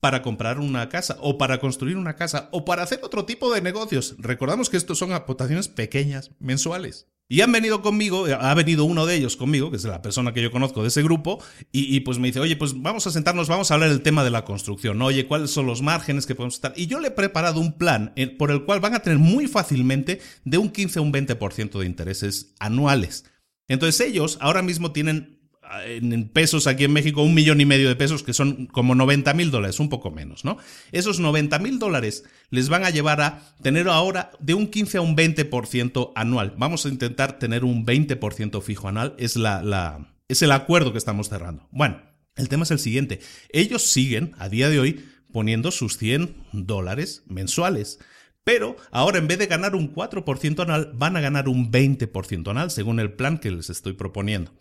para 0.00 0.22
comprar 0.22 0.58
una 0.58 0.88
casa 0.88 1.16
o 1.20 1.38
para 1.38 1.60
construir 1.60 1.96
una 1.96 2.16
casa 2.16 2.48
o 2.52 2.64
para 2.64 2.82
hacer 2.82 3.00
otro 3.02 3.26
tipo 3.26 3.52
de 3.52 3.60
negocios. 3.60 4.16
Recordamos 4.18 4.70
que 4.70 4.76
estos 4.76 4.98
son 4.98 5.12
aportaciones 5.12 5.68
pequeñas, 5.68 6.30
mensuales. 6.38 7.08
Y 7.32 7.42
han 7.42 7.52
venido 7.52 7.80
conmigo, 7.80 8.26
ha 8.26 8.54
venido 8.54 8.84
uno 8.84 9.06
de 9.06 9.14
ellos 9.14 9.36
conmigo, 9.36 9.70
que 9.70 9.76
es 9.76 9.84
la 9.84 10.02
persona 10.02 10.34
que 10.34 10.42
yo 10.42 10.50
conozco 10.50 10.82
de 10.82 10.88
ese 10.88 11.00
grupo, 11.00 11.40
y, 11.70 12.00
pues 12.00 12.18
me 12.18 12.26
dice, 12.26 12.40
oye, 12.40 12.56
pues 12.56 12.82
vamos 12.82 13.06
a 13.06 13.12
sentarnos, 13.12 13.46
vamos 13.46 13.70
a 13.70 13.74
hablar 13.74 13.88
del 13.88 14.02
tema 14.02 14.24
de 14.24 14.30
la 14.30 14.44
construcción, 14.44 15.00
oye, 15.00 15.28
cuáles 15.28 15.52
son 15.52 15.64
los 15.64 15.80
márgenes 15.80 16.26
que 16.26 16.34
podemos 16.34 16.54
estar. 16.56 16.72
Y 16.74 16.88
yo 16.88 16.98
le 16.98 17.06
he 17.06 17.12
preparado 17.12 17.60
un 17.60 17.78
plan 17.78 18.12
eh, 18.16 18.26
por 18.26 18.50
el 18.50 18.64
cual 18.64 18.80
van 18.80 18.94
a 18.94 19.02
tener 19.02 19.20
muy 19.20 19.46
fácilmente 19.46 20.20
de 20.44 20.58
un 20.58 20.70
15 20.70 20.98
a 20.98 21.02
un 21.02 21.12
20% 21.12 21.78
de 21.78 21.86
intereses 21.86 22.56
anuales. 22.58 23.24
Entonces 23.68 24.04
ellos 24.04 24.36
ahora 24.40 24.62
mismo 24.62 24.90
tienen 24.90 25.39
en 25.84 26.28
pesos 26.28 26.66
aquí 26.66 26.84
en 26.84 26.92
México 26.92 27.22
un 27.22 27.34
millón 27.34 27.60
y 27.60 27.66
medio 27.66 27.88
de 27.88 27.96
pesos, 27.96 28.22
que 28.22 28.32
son 28.32 28.66
como 28.66 28.94
90 28.94 29.32
mil 29.34 29.50
dólares, 29.50 29.80
un 29.80 29.88
poco 29.88 30.10
menos, 30.10 30.44
¿no? 30.44 30.58
Esos 30.92 31.20
90 31.20 31.58
mil 31.58 31.78
dólares 31.78 32.24
les 32.50 32.68
van 32.68 32.84
a 32.84 32.90
llevar 32.90 33.20
a 33.20 33.42
tener 33.62 33.88
ahora 33.88 34.32
de 34.40 34.54
un 34.54 34.66
15 34.66 34.98
a 34.98 35.00
un 35.00 35.16
20% 35.16 36.12
anual. 36.14 36.54
Vamos 36.56 36.86
a 36.86 36.88
intentar 36.88 37.38
tener 37.38 37.64
un 37.64 37.86
20% 37.86 38.62
fijo 38.62 38.88
anual, 38.88 39.14
es, 39.18 39.36
la, 39.36 39.62
la, 39.62 40.14
es 40.28 40.42
el 40.42 40.52
acuerdo 40.52 40.92
que 40.92 40.98
estamos 40.98 41.28
cerrando. 41.28 41.68
Bueno, 41.70 42.02
el 42.36 42.48
tema 42.48 42.64
es 42.64 42.70
el 42.70 42.78
siguiente. 42.78 43.20
Ellos 43.50 43.82
siguen, 43.82 44.34
a 44.38 44.48
día 44.48 44.68
de 44.68 44.80
hoy, 44.80 45.04
poniendo 45.32 45.70
sus 45.70 45.98
100 45.98 46.34
dólares 46.52 47.22
mensuales. 47.26 47.98
Pero 48.42 48.76
ahora 48.90 49.18
en 49.18 49.28
vez 49.28 49.38
de 49.38 49.46
ganar 49.46 49.76
un 49.76 49.94
4% 49.94 50.62
anual, 50.62 50.92
van 50.94 51.16
a 51.16 51.20
ganar 51.20 51.48
un 51.48 51.70
20% 51.70 52.50
anual, 52.50 52.70
según 52.70 52.98
el 52.98 53.12
plan 53.12 53.38
que 53.38 53.50
les 53.50 53.70
estoy 53.70 53.92
proponiendo. 53.92 54.52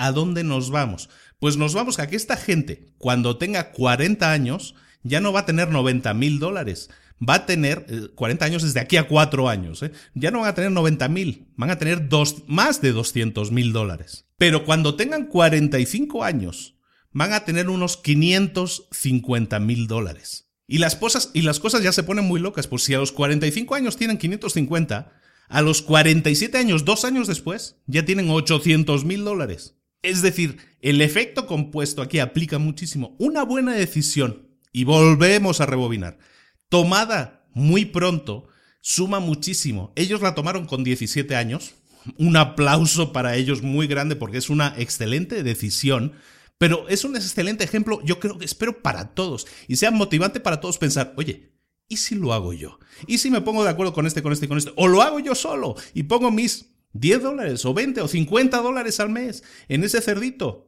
¿A 0.00 0.12
dónde 0.12 0.44
nos 0.44 0.70
vamos? 0.70 1.10
Pues 1.40 1.58
nos 1.58 1.74
vamos 1.74 1.98
a 1.98 2.06
que 2.06 2.16
esta 2.16 2.38
gente, 2.38 2.86
cuando 2.96 3.36
tenga 3.36 3.70
40 3.70 4.32
años, 4.32 4.74
ya 5.02 5.20
no 5.20 5.30
va 5.30 5.40
a 5.40 5.44
tener 5.44 5.68
90 5.68 6.14
mil 6.14 6.38
dólares. 6.38 6.88
Va 7.22 7.34
a 7.34 7.44
tener 7.46 7.84
40 8.14 8.42
eh, 8.42 8.48
años 8.48 8.62
desde 8.62 8.80
aquí 8.80 8.96
a 8.96 9.06
4 9.06 9.50
años. 9.50 9.82
¿eh? 9.82 9.92
Ya 10.14 10.30
no 10.30 10.40
van 10.40 10.48
a 10.48 10.54
tener 10.54 10.72
90 10.72 11.06
mil, 11.08 11.48
van 11.54 11.68
a 11.68 11.76
tener 11.76 12.08
dos, 12.08 12.44
más 12.46 12.80
de 12.80 12.92
200 12.92 13.52
mil 13.52 13.74
dólares. 13.74 14.24
Pero 14.38 14.64
cuando 14.64 14.94
tengan 14.94 15.26
45 15.26 16.24
años, 16.24 16.76
van 17.12 17.34
a 17.34 17.44
tener 17.44 17.68
unos 17.68 17.98
550 17.98 19.60
mil 19.60 19.86
dólares. 19.86 20.48
Y 20.66 20.78
las, 20.78 20.96
cosas, 20.96 21.30
y 21.34 21.42
las 21.42 21.60
cosas 21.60 21.82
ya 21.82 21.92
se 21.92 22.04
ponen 22.04 22.24
muy 22.24 22.40
locas, 22.40 22.68
pues 22.68 22.84
si 22.84 22.94
a 22.94 22.98
los 23.00 23.12
45 23.12 23.74
años 23.74 23.98
tienen 23.98 24.16
550, 24.16 25.12
a 25.50 25.60
los 25.60 25.82
47 25.82 26.56
años, 26.56 26.86
dos 26.86 27.04
años 27.04 27.26
después, 27.26 27.76
ya 27.86 28.06
tienen 28.06 28.30
800 28.30 29.04
mil 29.04 29.24
dólares. 29.24 29.76
Es 30.02 30.22
decir, 30.22 30.58
el 30.80 31.00
efecto 31.00 31.46
compuesto 31.46 32.02
aquí 32.02 32.18
aplica 32.18 32.58
muchísimo. 32.58 33.14
Una 33.18 33.44
buena 33.44 33.74
decisión, 33.74 34.48
y 34.72 34.84
volvemos 34.84 35.60
a 35.60 35.66
rebobinar, 35.66 36.18
tomada 36.68 37.44
muy 37.52 37.84
pronto, 37.84 38.48
suma 38.80 39.20
muchísimo. 39.20 39.92
Ellos 39.96 40.22
la 40.22 40.34
tomaron 40.34 40.66
con 40.66 40.84
17 40.84 41.36
años. 41.36 41.74
Un 42.16 42.36
aplauso 42.36 43.12
para 43.12 43.36
ellos 43.36 43.62
muy 43.62 43.86
grande 43.86 44.16
porque 44.16 44.38
es 44.38 44.48
una 44.48 44.74
excelente 44.78 45.42
decisión. 45.42 46.14
Pero 46.56 46.88
es 46.88 47.04
un 47.04 47.16
excelente 47.16 47.64
ejemplo, 47.64 48.00
yo 48.04 48.20
creo 48.20 48.38
que 48.38 48.44
espero 48.44 48.82
para 48.82 49.14
todos. 49.14 49.46
Y 49.68 49.76
sea 49.76 49.90
motivante 49.90 50.40
para 50.40 50.60
todos 50.60 50.78
pensar, 50.78 51.12
oye, 51.16 51.52
¿y 51.88 51.96
si 51.96 52.14
lo 52.14 52.32
hago 52.32 52.52
yo? 52.52 52.78
¿Y 53.06 53.18
si 53.18 53.30
me 53.30 53.40
pongo 53.40 53.64
de 53.64 53.70
acuerdo 53.70 53.92
con 53.92 54.06
este, 54.06 54.22
con 54.22 54.32
este 54.32 54.48
con 54.48 54.58
este? 54.58 54.72
O 54.76 54.88
lo 54.88 55.02
hago 55.02 55.20
yo 55.20 55.34
solo 55.34 55.74
y 55.94 56.04
pongo 56.04 56.30
mis 56.30 56.70
10 56.92 57.22
dólares 57.22 57.64
o 57.64 57.74
20 57.74 58.00
o 58.00 58.08
50 58.08 58.58
dólares 58.58 59.00
al 59.00 59.10
mes 59.10 59.42
en 59.68 59.84
ese 59.84 60.00
cerdito. 60.00 60.66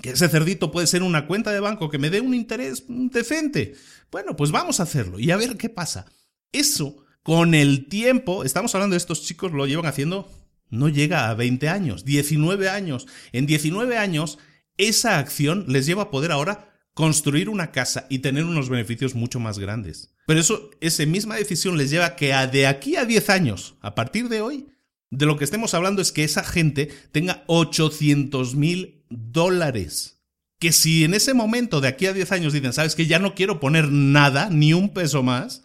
Que 0.00 0.10
ese 0.10 0.28
cerdito 0.28 0.70
puede 0.70 0.86
ser 0.86 1.02
una 1.02 1.26
cuenta 1.26 1.52
de 1.52 1.60
banco 1.60 1.90
que 1.90 1.98
me 1.98 2.10
dé 2.10 2.20
un 2.20 2.34
interés 2.34 2.84
decente. 2.88 3.74
Bueno, 4.10 4.36
pues 4.36 4.50
vamos 4.50 4.80
a 4.80 4.84
hacerlo 4.84 5.18
y 5.18 5.30
a 5.30 5.36
ver 5.36 5.56
qué 5.56 5.68
pasa. 5.68 6.06
Eso, 6.50 7.04
con 7.22 7.54
el 7.54 7.88
tiempo, 7.88 8.44
estamos 8.44 8.74
hablando 8.74 8.94
de 8.94 8.98
estos 8.98 9.22
chicos, 9.22 9.52
lo 9.52 9.66
llevan 9.66 9.86
haciendo, 9.86 10.30
no 10.70 10.88
llega 10.88 11.28
a 11.28 11.34
20 11.34 11.68
años, 11.68 12.04
19 12.04 12.68
años. 12.68 13.06
En 13.32 13.46
19 13.46 13.98
años, 13.98 14.38
esa 14.78 15.18
acción 15.18 15.66
les 15.68 15.84
lleva 15.84 16.04
a 16.04 16.10
poder 16.10 16.32
ahora 16.32 16.72
construir 16.94 17.48
una 17.48 17.70
casa 17.70 18.06
y 18.10 18.18
tener 18.20 18.44
unos 18.44 18.68
beneficios 18.68 19.14
mucho 19.14 19.40
más 19.40 19.58
grandes. 19.58 20.14
Pero 20.26 20.40
eso, 20.40 20.70
esa 20.80 21.04
misma 21.06 21.36
decisión 21.36 21.76
les 21.76 21.90
lleva 21.90 22.06
a 22.06 22.16
que 22.16 22.34
de 22.50 22.66
aquí 22.66 22.96
a 22.96 23.04
10 23.04 23.30
años, 23.30 23.76
a 23.80 23.94
partir 23.94 24.28
de 24.28 24.40
hoy, 24.40 24.71
de 25.12 25.26
lo 25.26 25.36
que 25.36 25.44
estemos 25.44 25.74
hablando 25.74 26.00
es 26.00 26.10
que 26.10 26.24
esa 26.24 26.42
gente 26.42 26.88
tenga 27.12 27.44
800 27.46 28.56
mil 28.56 29.04
dólares. 29.10 30.22
Que 30.58 30.72
si 30.72 31.04
en 31.04 31.12
ese 31.12 31.34
momento, 31.34 31.82
de 31.82 31.88
aquí 31.88 32.06
a 32.06 32.14
10 32.14 32.32
años, 32.32 32.52
dicen, 32.54 32.72
sabes 32.72 32.94
que 32.94 33.06
ya 33.06 33.18
no 33.18 33.34
quiero 33.34 33.60
poner 33.60 33.90
nada, 33.90 34.48
ni 34.48 34.72
un 34.72 34.94
peso 34.94 35.22
más, 35.22 35.64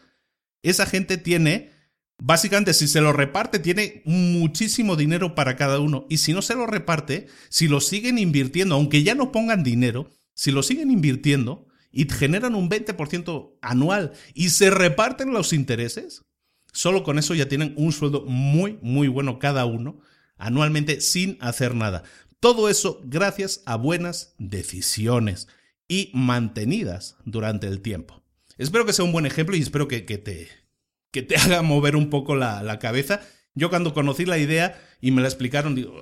esa 0.63 0.85
gente 0.85 1.17
tiene, 1.17 1.71
básicamente, 2.17 2.73
si 2.73 2.89
se 2.89 2.99
lo 2.99 3.13
reparte, 3.13 3.59
tiene 3.59 4.01
muchísimo 4.03 4.97
dinero 4.97 5.33
para 5.33 5.55
cada 5.55 5.79
uno. 5.79 6.05
Y 6.09 6.17
si 6.17 6.33
no 6.33 6.41
se 6.41 6.55
lo 6.55 6.67
reparte, 6.67 7.27
si 7.47 7.69
lo 7.69 7.79
siguen 7.79 8.17
invirtiendo, 8.17 8.75
aunque 8.75 9.03
ya 9.03 9.15
no 9.15 9.31
pongan 9.31 9.63
dinero, 9.63 10.11
si 10.33 10.51
lo 10.51 10.61
siguen 10.61 10.91
invirtiendo 10.91 11.67
y 11.89 12.05
generan 12.09 12.53
un 12.53 12.69
20% 12.69 13.57
anual 13.61 14.11
y 14.33 14.49
se 14.49 14.71
reparten 14.71 15.31
los 15.31 15.53
intereses, 15.53 16.26
Solo 16.71 17.03
con 17.03 17.17
eso 17.17 17.33
ya 17.33 17.47
tienen 17.47 17.73
un 17.77 17.91
sueldo 17.91 18.25
muy, 18.25 18.77
muy 18.81 19.07
bueno 19.07 19.39
cada 19.39 19.65
uno 19.65 19.99
anualmente 20.37 21.01
sin 21.01 21.37
hacer 21.41 21.75
nada. 21.75 22.03
Todo 22.39 22.69
eso 22.69 23.01
gracias 23.03 23.63
a 23.65 23.75
buenas 23.75 24.35
decisiones 24.37 25.47
y 25.87 26.11
mantenidas 26.13 27.17
durante 27.25 27.67
el 27.67 27.81
tiempo. 27.81 28.23
Espero 28.57 28.85
que 28.85 28.93
sea 28.93 29.05
un 29.05 29.11
buen 29.11 29.25
ejemplo 29.25 29.55
y 29.55 29.61
espero 29.61 29.87
que, 29.87 30.01
te, 30.01 30.47
que 31.11 31.23
te 31.23 31.35
haga 31.37 31.61
mover 31.61 31.95
un 31.95 32.09
poco 32.09 32.35
la, 32.35 32.79
cabeza. 32.79 33.21
Yo 33.55 33.69
cuando 33.69 33.93
conocí 33.93 34.25
la 34.25 34.37
idea 34.37 34.79
y 35.01 35.11
me 35.11 35.21
la 35.21 35.27
explicaron, 35.27 35.73
digo, 35.73 36.01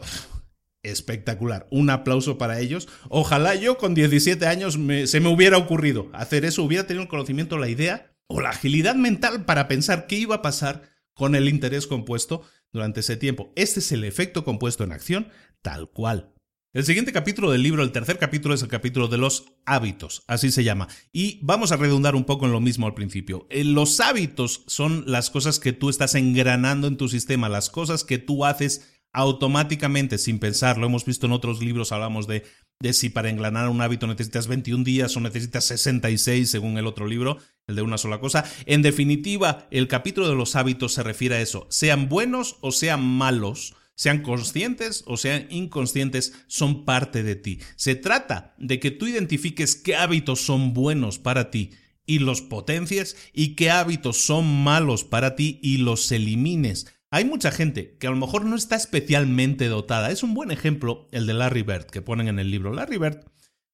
espectacular. 0.83 1.67
Un 1.71 1.89
aplauso 1.89 2.37
para 2.37 2.59
ellos. 2.59 2.89
Ojalá 3.09 3.55
yo 3.55 3.77
con 3.77 3.93
17 3.93 4.45
años 4.45 4.77
se 5.05 5.19
me 5.19 5.29
hubiera 5.29 5.57
ocurrido 5.57 6.09
hacer 6.13 6.43
eso, 6.43 6.63
hubiera 6.63 6.85
tenido 6.85 7.03
el 7.03 7.09
conocimiento, 7.09 7.57
la 7.57 7.69
idea 7.69 8.14
o 8.27 8.41
la 8.41 8.49
agilidad 8.49 8.95
mental 8.95 9.45
para 9.45 9.67
pensar 9.67 10.07
qué 10.07 10.17
iba 10.17 10.35
a 10.35 10.41
pasar 10.41 10.89
con 11.13 11.35
el 11.35 11.47
interés 11.47 11.87
compuesto 11.87 12.43
durante 12.71 12.99
ese 12.99 13.17
tiempo. 13.17 13.51
Este 13.55 13.79
es 13.79 13.91
el 13.91 14.03
efecto 14.03 14.43
compuesto 14.43 14.83
en 14.83 14.91
acción 14.91 15.29
tal 15.61 15.89
cual. 15.89 16.35
El 16.75 16.83
siguiente 16.83 17.13
capítulo 17.13 17.51
del 17.51 17.63
libro, 17.63 17.83
el 17.83 17.93
tercer 17.93 18.17
capítulo, 18.17 18.53
es 18.53 18.61
el 18.61 18.67
capítulo 18.67 19.07
de 19.07 19.17
los 19.17 19.45
hábitos, 19.65 20.23
así 20.27 20.51
se 20.51 20.65
llama. 20.65 20.89
Y 21.13 21.39
vamos 21.41 21.71
a 21.71 21.77
redundar 21.77 22.15
un 22.15 22.25
poco 22.25 22.47
en 22.47 22.51
lo 22.51 22.59
mismo 22.59 22.85
al 22.85 22.93
principio. 22.93 23.47
Eh, 23.49 23.63
los 23.63 24.01
hábitos 24.01 24.65
son 24.67 25.05
las 25.07 25.29
cosas 25.29 25.61
que 25.61 25.71
tú 25.71 25.89
estás 25.89 26.15
engranando 26.15 26.87
en 26.87 26.97
tu 26.97 27.07
sistema, 27.07 27.47
las 27.47 27.69
cosas 27.69 28.03
que 28.03 28.17
tú 28.17 28.43
haces 28.43 28.94
automáticamente 29.15 30.17
sin 30.17 30.39
pensarlo. 30.39 30.85
Hemos 30.85 31.05
visto 31.05 31.25
en 31.25 31.31
otros 31.31 31.61
libros, 31.61 31.93
hablamos 31.93 32.27
de, 32.27 32.43
de 32.79 32.93
si 32.93 33.09
para 33.09 33.29
englanar 33.29 33.69
un 33.69 33.81
hábito 33.81 34.07
necesitas 34.07 34.47
21 34.47 34.83
días 34.83 35.15
o 35.15 35.21
necesitas 35.21 35.63
66 35.65 36.49
según 36.49 36.77
el 36.77 36.85
otro 36.85 37.07
libro, 37.07 37.37
el 37.65 37.75
de 37.75 37.81
una 37.81 37.97
sola 37.97 38.19
cosa. 38.19 38.43
En 38.65 38.81
definitiva, 38.81 39.67
el 39.71 39.87
capítulo 39.87 40.27
de 40.27 40.35
los 40.35 40.57
hábitos 40.57 40.93
se 40.93 41.03
refiere 41.03 41.35
a 41.35 41.41
eso, 41.41 41.65
sean 41.69 42.09
buenos 42.09 42.57
o 42.61 42.71
sean 42.71 43.03
malos. 43.03 43.73
sean 43.97 44.23
conscientes 44.23 45.05
o 45.07 45.15
sean 45.15 45.47
inconscientes, 45.49 46.33
son 46.47 46.83
parte 46.83 47.23
de 47.23 47.37
ti. 47.37 47.61
Se 47.77 47.95
trata 47.95 48.53
de 48.57 48.77
que 48.81 48.91
tú 48.91 49.07
identifiques 49.07 49.77
qué 49.77 49.95
hábitos 49.95 50.41
son 50.41 50.73
buenos 50.73 51.17
para 51.17 51.49
ti 51.49 51.71
y 52.05 52.19
los 52.19 52.41
potencies 52.41 53.15
y 53.31 53.55
qué 53.55 53.71
hábitos 53.71 54.17
son 54.17 54.63
malos 54.63 55.05
para 55.05 55.37
ti 55.37 55.59
y 55.63 55.77
los 55.77 56.11
elimines. 56.11 56.87
Hay 57.15 57.23
mucha 57.23 57.49
gente 57.49 57.95
que 57.97 58.07
a 58.07 58.09
lo 58.09 58.17
mejor 58.17 58.43
no 58.43 58.57
está 58.57 58.75
especialmente 58.75 59.69
dotada. 59.69 60.11
Es 60.11 60.21
un 60.21 60.33
buen 60.33 60.51
ejemplo 60.51 61.07
el 61.13 61.25
de 61.25 61.33
Larry 61.33 61.61
Bird 61.61 61.85
que 61.85 62.01
ponen 62.01 62.27
en 62.27 62.39
el 62.39 62.51
libro. 62.51 62.73
Larry 62.73 62.97
Bird, 62.97 63.23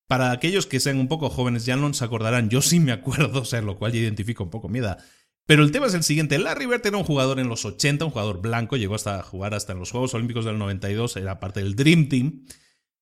para 0.05 0.29
aquellos 0.29 0.67
que 0.67 0.79
sean 0.79 0.99
un 0.99 1.07
poco 1.07 1.31
jóvenes 1.31 1.65
ya 1.65 1.75
no 1.75 1.91
se 1.91 2.05
acordarán, 2.05 2.51
yo 2.51 2.61
sí 2.61 2.79
me 2.79 2.91
acuerdo, 2.91 3.41
o 3.41 3.45
sea, 3.45 3.63
lo 3.63 3.79
cual 3.79 3.93
ya 3.93 3.99
identifico 3.99 4.43
un 4.43 4.51
poco 4.51 4.69
mi 4.69 4.77
edad. 4.77 4.99
Pero 5.47 5.63
el 5.63 5.71
tema 5.71 5.87
es 5.87 5.95
el 5.95 6.03
siguiente, 6.03 6.37
Larry 6.37 6.67
Bird 6.67 6.85
era 6.85 6.97
un 6.97 7.03
jugador 7.03 7.39
en 7.39 7.49
los 7.49 7.65
80, 7.65 8.05
un 8.05 8.11
jugador 8.11 8.41
blanco, 8.41 8.77
llegó 8.77 8.93
hasta 8.93 9.23
jugar 9.23 9.55
hasta 9.55 9.73
en 9.73 9.79
los 9.79 9.89
Juegos 9.89 10.13
Olímpicos 10.13 10.45
del 10.45 10.59
92, 10.59 11.17
era 11.17 11.39
parte 11.39 11.63
del 11.63 11.75
Dream 11.75 12.09
Team. 12.09 12.45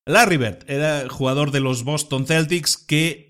Larry 0.06 0.38
Bird 0.38 0.60
era 0.68 1.10
jugador 1.10 1.52
de 1.52 1.60
los 1.60 1.84
Boston 1.84 2.26
Celtics 2.26 2.78
que 2.78 3.29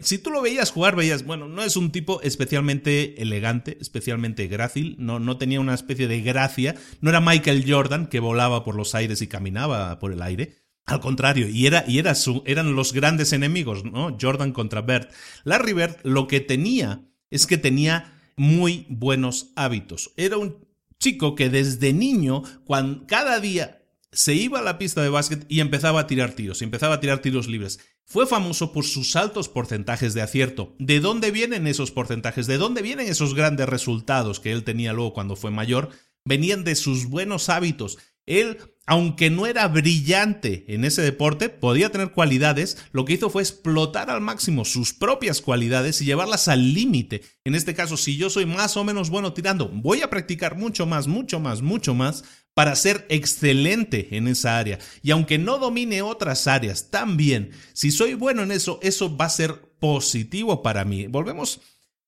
si 0.00 0.18
tú 0.18 0.30
lo 0.30 0.42
veías 0.42 0.70
jugar, 0.70 0.96
veías, 0.96 1.24
bueno, 1.24 1.48
no 1.48 1.62
es 1.62 1.76
un 1.76 1.92
tipo 1.92 2.20
especialmente 2.22 3.20
elegante, 3.22 3.78
especialmente 3.80 4.46
grácil, 4.46 4.96
no, 4.98 5.18
no 5.18 5.36
tenía 5.38 5.60
una 5.60 5.74
especie 5.74 6.08
de 6.08 6.20
gracia, 6.20 6.74
no 7.00 7.10
era 7.10 7.20
Michael 7.20 7.64
Jordan 7.66 8.06
que 8.06 8.20
volaba 8.20 8.64
por 8.64 8.74
los 8.74 8.94
aires 8.94 9.22
y 9.22 9.26
caminaba 9.26 9.98
por 9.98 10.12
el 10.12 10.22
aire. 10.22 10.62
Al 10.84 11.00
contrario, 11.00 11.48
y, 11.48 11.66
era, 11.66 11.84
y 11.86 11.98
era 11.98 12.14
eran 12.44 12.74
los 12.74 12.92
grandes 12.92 13.32
enemigos, 13.32 13.84
¿no? 13.84 14.16
Jordan 14.20 14.52
contra 14.52 14.82
Bird. 14.82 15.08
Larry 15.44 15.72
Bird 15.74 15.96
lo 16.02 16.26
que 16.26 16.40
tenía 16.40 17.04
es 17.30 17.46
que 17.46 17.56
tenía 17.56 18.18
muy 18.36 18.86
buenos 18.88 19.52
hábitos. 19.54 20.12
Era 20.16 20.38
un 20.38 20.66
chico 20.98 21.34
que 21.34 21.50
desde 21.50 21.92
niño, 21.92 22.42
cuando, 22.64 23.06
cada 23.06 23.38
día 23.40 23.82
se 24.12 24.34
iba 24.34 24.58
a 24.58 24.62
la 24.62 24.78
pista 24.78 25.02
de 25.02 25.08
básquet 25.08 25.44
y 25.48 25.60
empezaba 25.60 26.00
a 26.00 26.06
tirar 26.06 26.32
tiros, 26.32 26.62
empezaba 26.62 26.96
a 26.96 27.00
tirar 27.00 27.20
tiros 27.20 27.48
libres. 27.48 27.80
Fue 28.04 28.26
famoso 28.26 28.72
por 28.72 28.84
sus 28.84 29.16
altos 29.16 29.48
porcentajes 29.48 30.14
de 30.14 30.22
acierto. 30.22 30.74
¿De 30.78 31.00
dónde 31.00 31.30
vienen 31.30 31.66
esos 31.66 31.90
porcentajes? 31.90 32.46
¿De 32.46 32.58
dónde 32.58 32.82
vienen 32.82 33.08
esos 33.08 33.34
grandes 33.34 33.68
resultados 33.68 34.38
que 34.38 34.52
él 34.52 34.64
tenía 34.64 34.92
luego 34.92 35.14
cuando 35.14 35.36
fue 35.36 35.50
mayor? 35.50 35.90
Venían 36.24 36.62
de 36.62 36.74
sus 36.74 37.06
buenos 37.06 37.48
hábitos. 37.48 37.98
Él, 38.26 38.58
aunque 38.86 39.30
no 39.30 39.46
era 39.46 39.66
brillante 39.66 40.64
en 40.68 40.84
ese 40.84 41.02
deporte, 41.02 41.48
podía 41.48 41.90
tener 41.90 42.12
cualidades, 42.12 42.78
lo 42.92 43.04
que 43.04 43.14
hizo 43.14 43.30
fue 43.30 43.42
explotar 43.42 44.10
al 44.10 44.20
máximo 44.20 44.64
sus 44.64 44.92
propias 44.92 45.40
cualidades 45.40 46.00
y 46.00 46.04
llevarlas 46.04 46.46
al 46.46 46.72
límite. 46.72 47.22
En 47.44 47.54
este 47.54 47.74
caso, 47.74 47.96
si 47.96 48.16
yo 48.16 48.30
soy 48.30 48.46
más 48.46 48.76
o 48.76 48.84
menos 48.84 49.10
bueno 49.10 49.32
tirando, 49.32 49.68
voy 49.68 50.02
a 50.02 50.10
practicar 50.10 50.56
mucho 50.56 50.86
más, 50.86 51.08
mucho 51.08 51.40
más, 51.40 51.62
mucho 51.62 51.94
más 51.94 52.22
para 52.54 52.76
ser 52.76 53.06
excelente 53.08 54.08
en 54.16 54.28
esa 54.28 54.58
área. 54.58 54.78
Y 55.02 55.10
aunque 55.10 55.38
no 55.38 55.58
domine 55.58 56.02
otras 56.02 56.46
áreas 56.46 56.90
también, 56.90 57.50
si 57.72 57.90
soy 57.90 58.14
bueno 58.14 58.42
en 58.42 58.52
eso, 58.52 58.78
eso 58.82 59.16
va 59.16 59.26
a 59.26 59.30
ser 59.30 59.72
positivo 59.78 60.62
para 60.62 60.84
mí. 60.84 61.06
Volvemos 61.06 61.60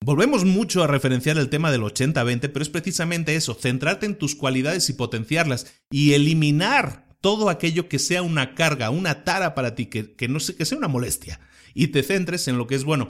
Volvemos 0.05 0.45
mucho 0.45 0.85
a 0.85 0.87
referenciar 0.87 1.39
el 1.39 1.49
tema 1.49 1.73
del 1.73 1.81
80-20, 1.81 2.51
pero 2.53 2.63
es 2.63 2.69
precisamente 2.69 3.37
eso, 3.37 3.55
centrarte 3.55 4.05
en 4.05 4.17
tus 4.17 4.35
cualidades 4.35 4.91
y 4.91 4.93
potenciarlas 4.93 5.73
y 5.91 6.13
eliminar 6.13 7.07
todo 7.23 7.49
aquello 7.49 7.89
que 7.89 7.99
sea 7.99 8.21
una 8.21 8.55
carga, 8.55 8.91
una 8.91 9.25
tara 9.25 9.55
para 9.55 9.75
ti, 9.75 9.87
que, 9.87 10.15
que 10.15 10.29
no 10.29 10.41
que 10.41 10.67
sea 10.67 10.77
una 10.77 10.89
molestia, 10.89 11.41
y 11.73 11.87
te 11.87 12.03
centres 12.03 12.49
en 12.49 12.59
lo 12.59 12.67
que 12.67 12.75
es 12.75 12.85
bueno 12.85 13.09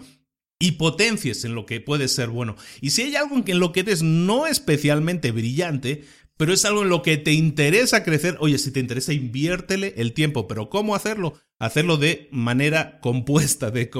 y 0.60 0.72
potencies 0.72 1.44
en 1.44 1.56
lo 1.56 1.66
que 1.66 1.80
puede 1.80 2.06
ser 2.06 2.28
bueno. 2.28 2.56
Y 2.80 2.90
si 2.90 3.02
hay 3.02 3.16
algo 3.16 3.42
en 3.44 3.58
lo 3.58 3.72
que 3.72 3.80
eres 3.80 4.02
no 4.02 4.46
especialmente 4.46 5.32
brillante, 5.32 6.04
pero 6.36 6.52
es 6.52 6.64
algo 6.64 6.82
en 6.82 6.88
lo 6.88 7.02
que 7.02 7.16
te 7.16 7.32
interesa 7.32 8.04
crecer. 8.04 8.36
Oye, 8.40 8.58
si 8.58 8.70
te 8.70 8.80
interesa, 8.80 9.12
inviértele 9.12 9.94
el 9.96 10.12
tiempo, 10.12 10.46
pero 10.46 10.68
¿cómo 10.68 10.94
hacerlo? 10.94 11.34
Hacerlo 11.58 11.96
de 11.96 12.28
manera 12.32 12.98
compuesta, 13.00 13.70
de 13.70 13.90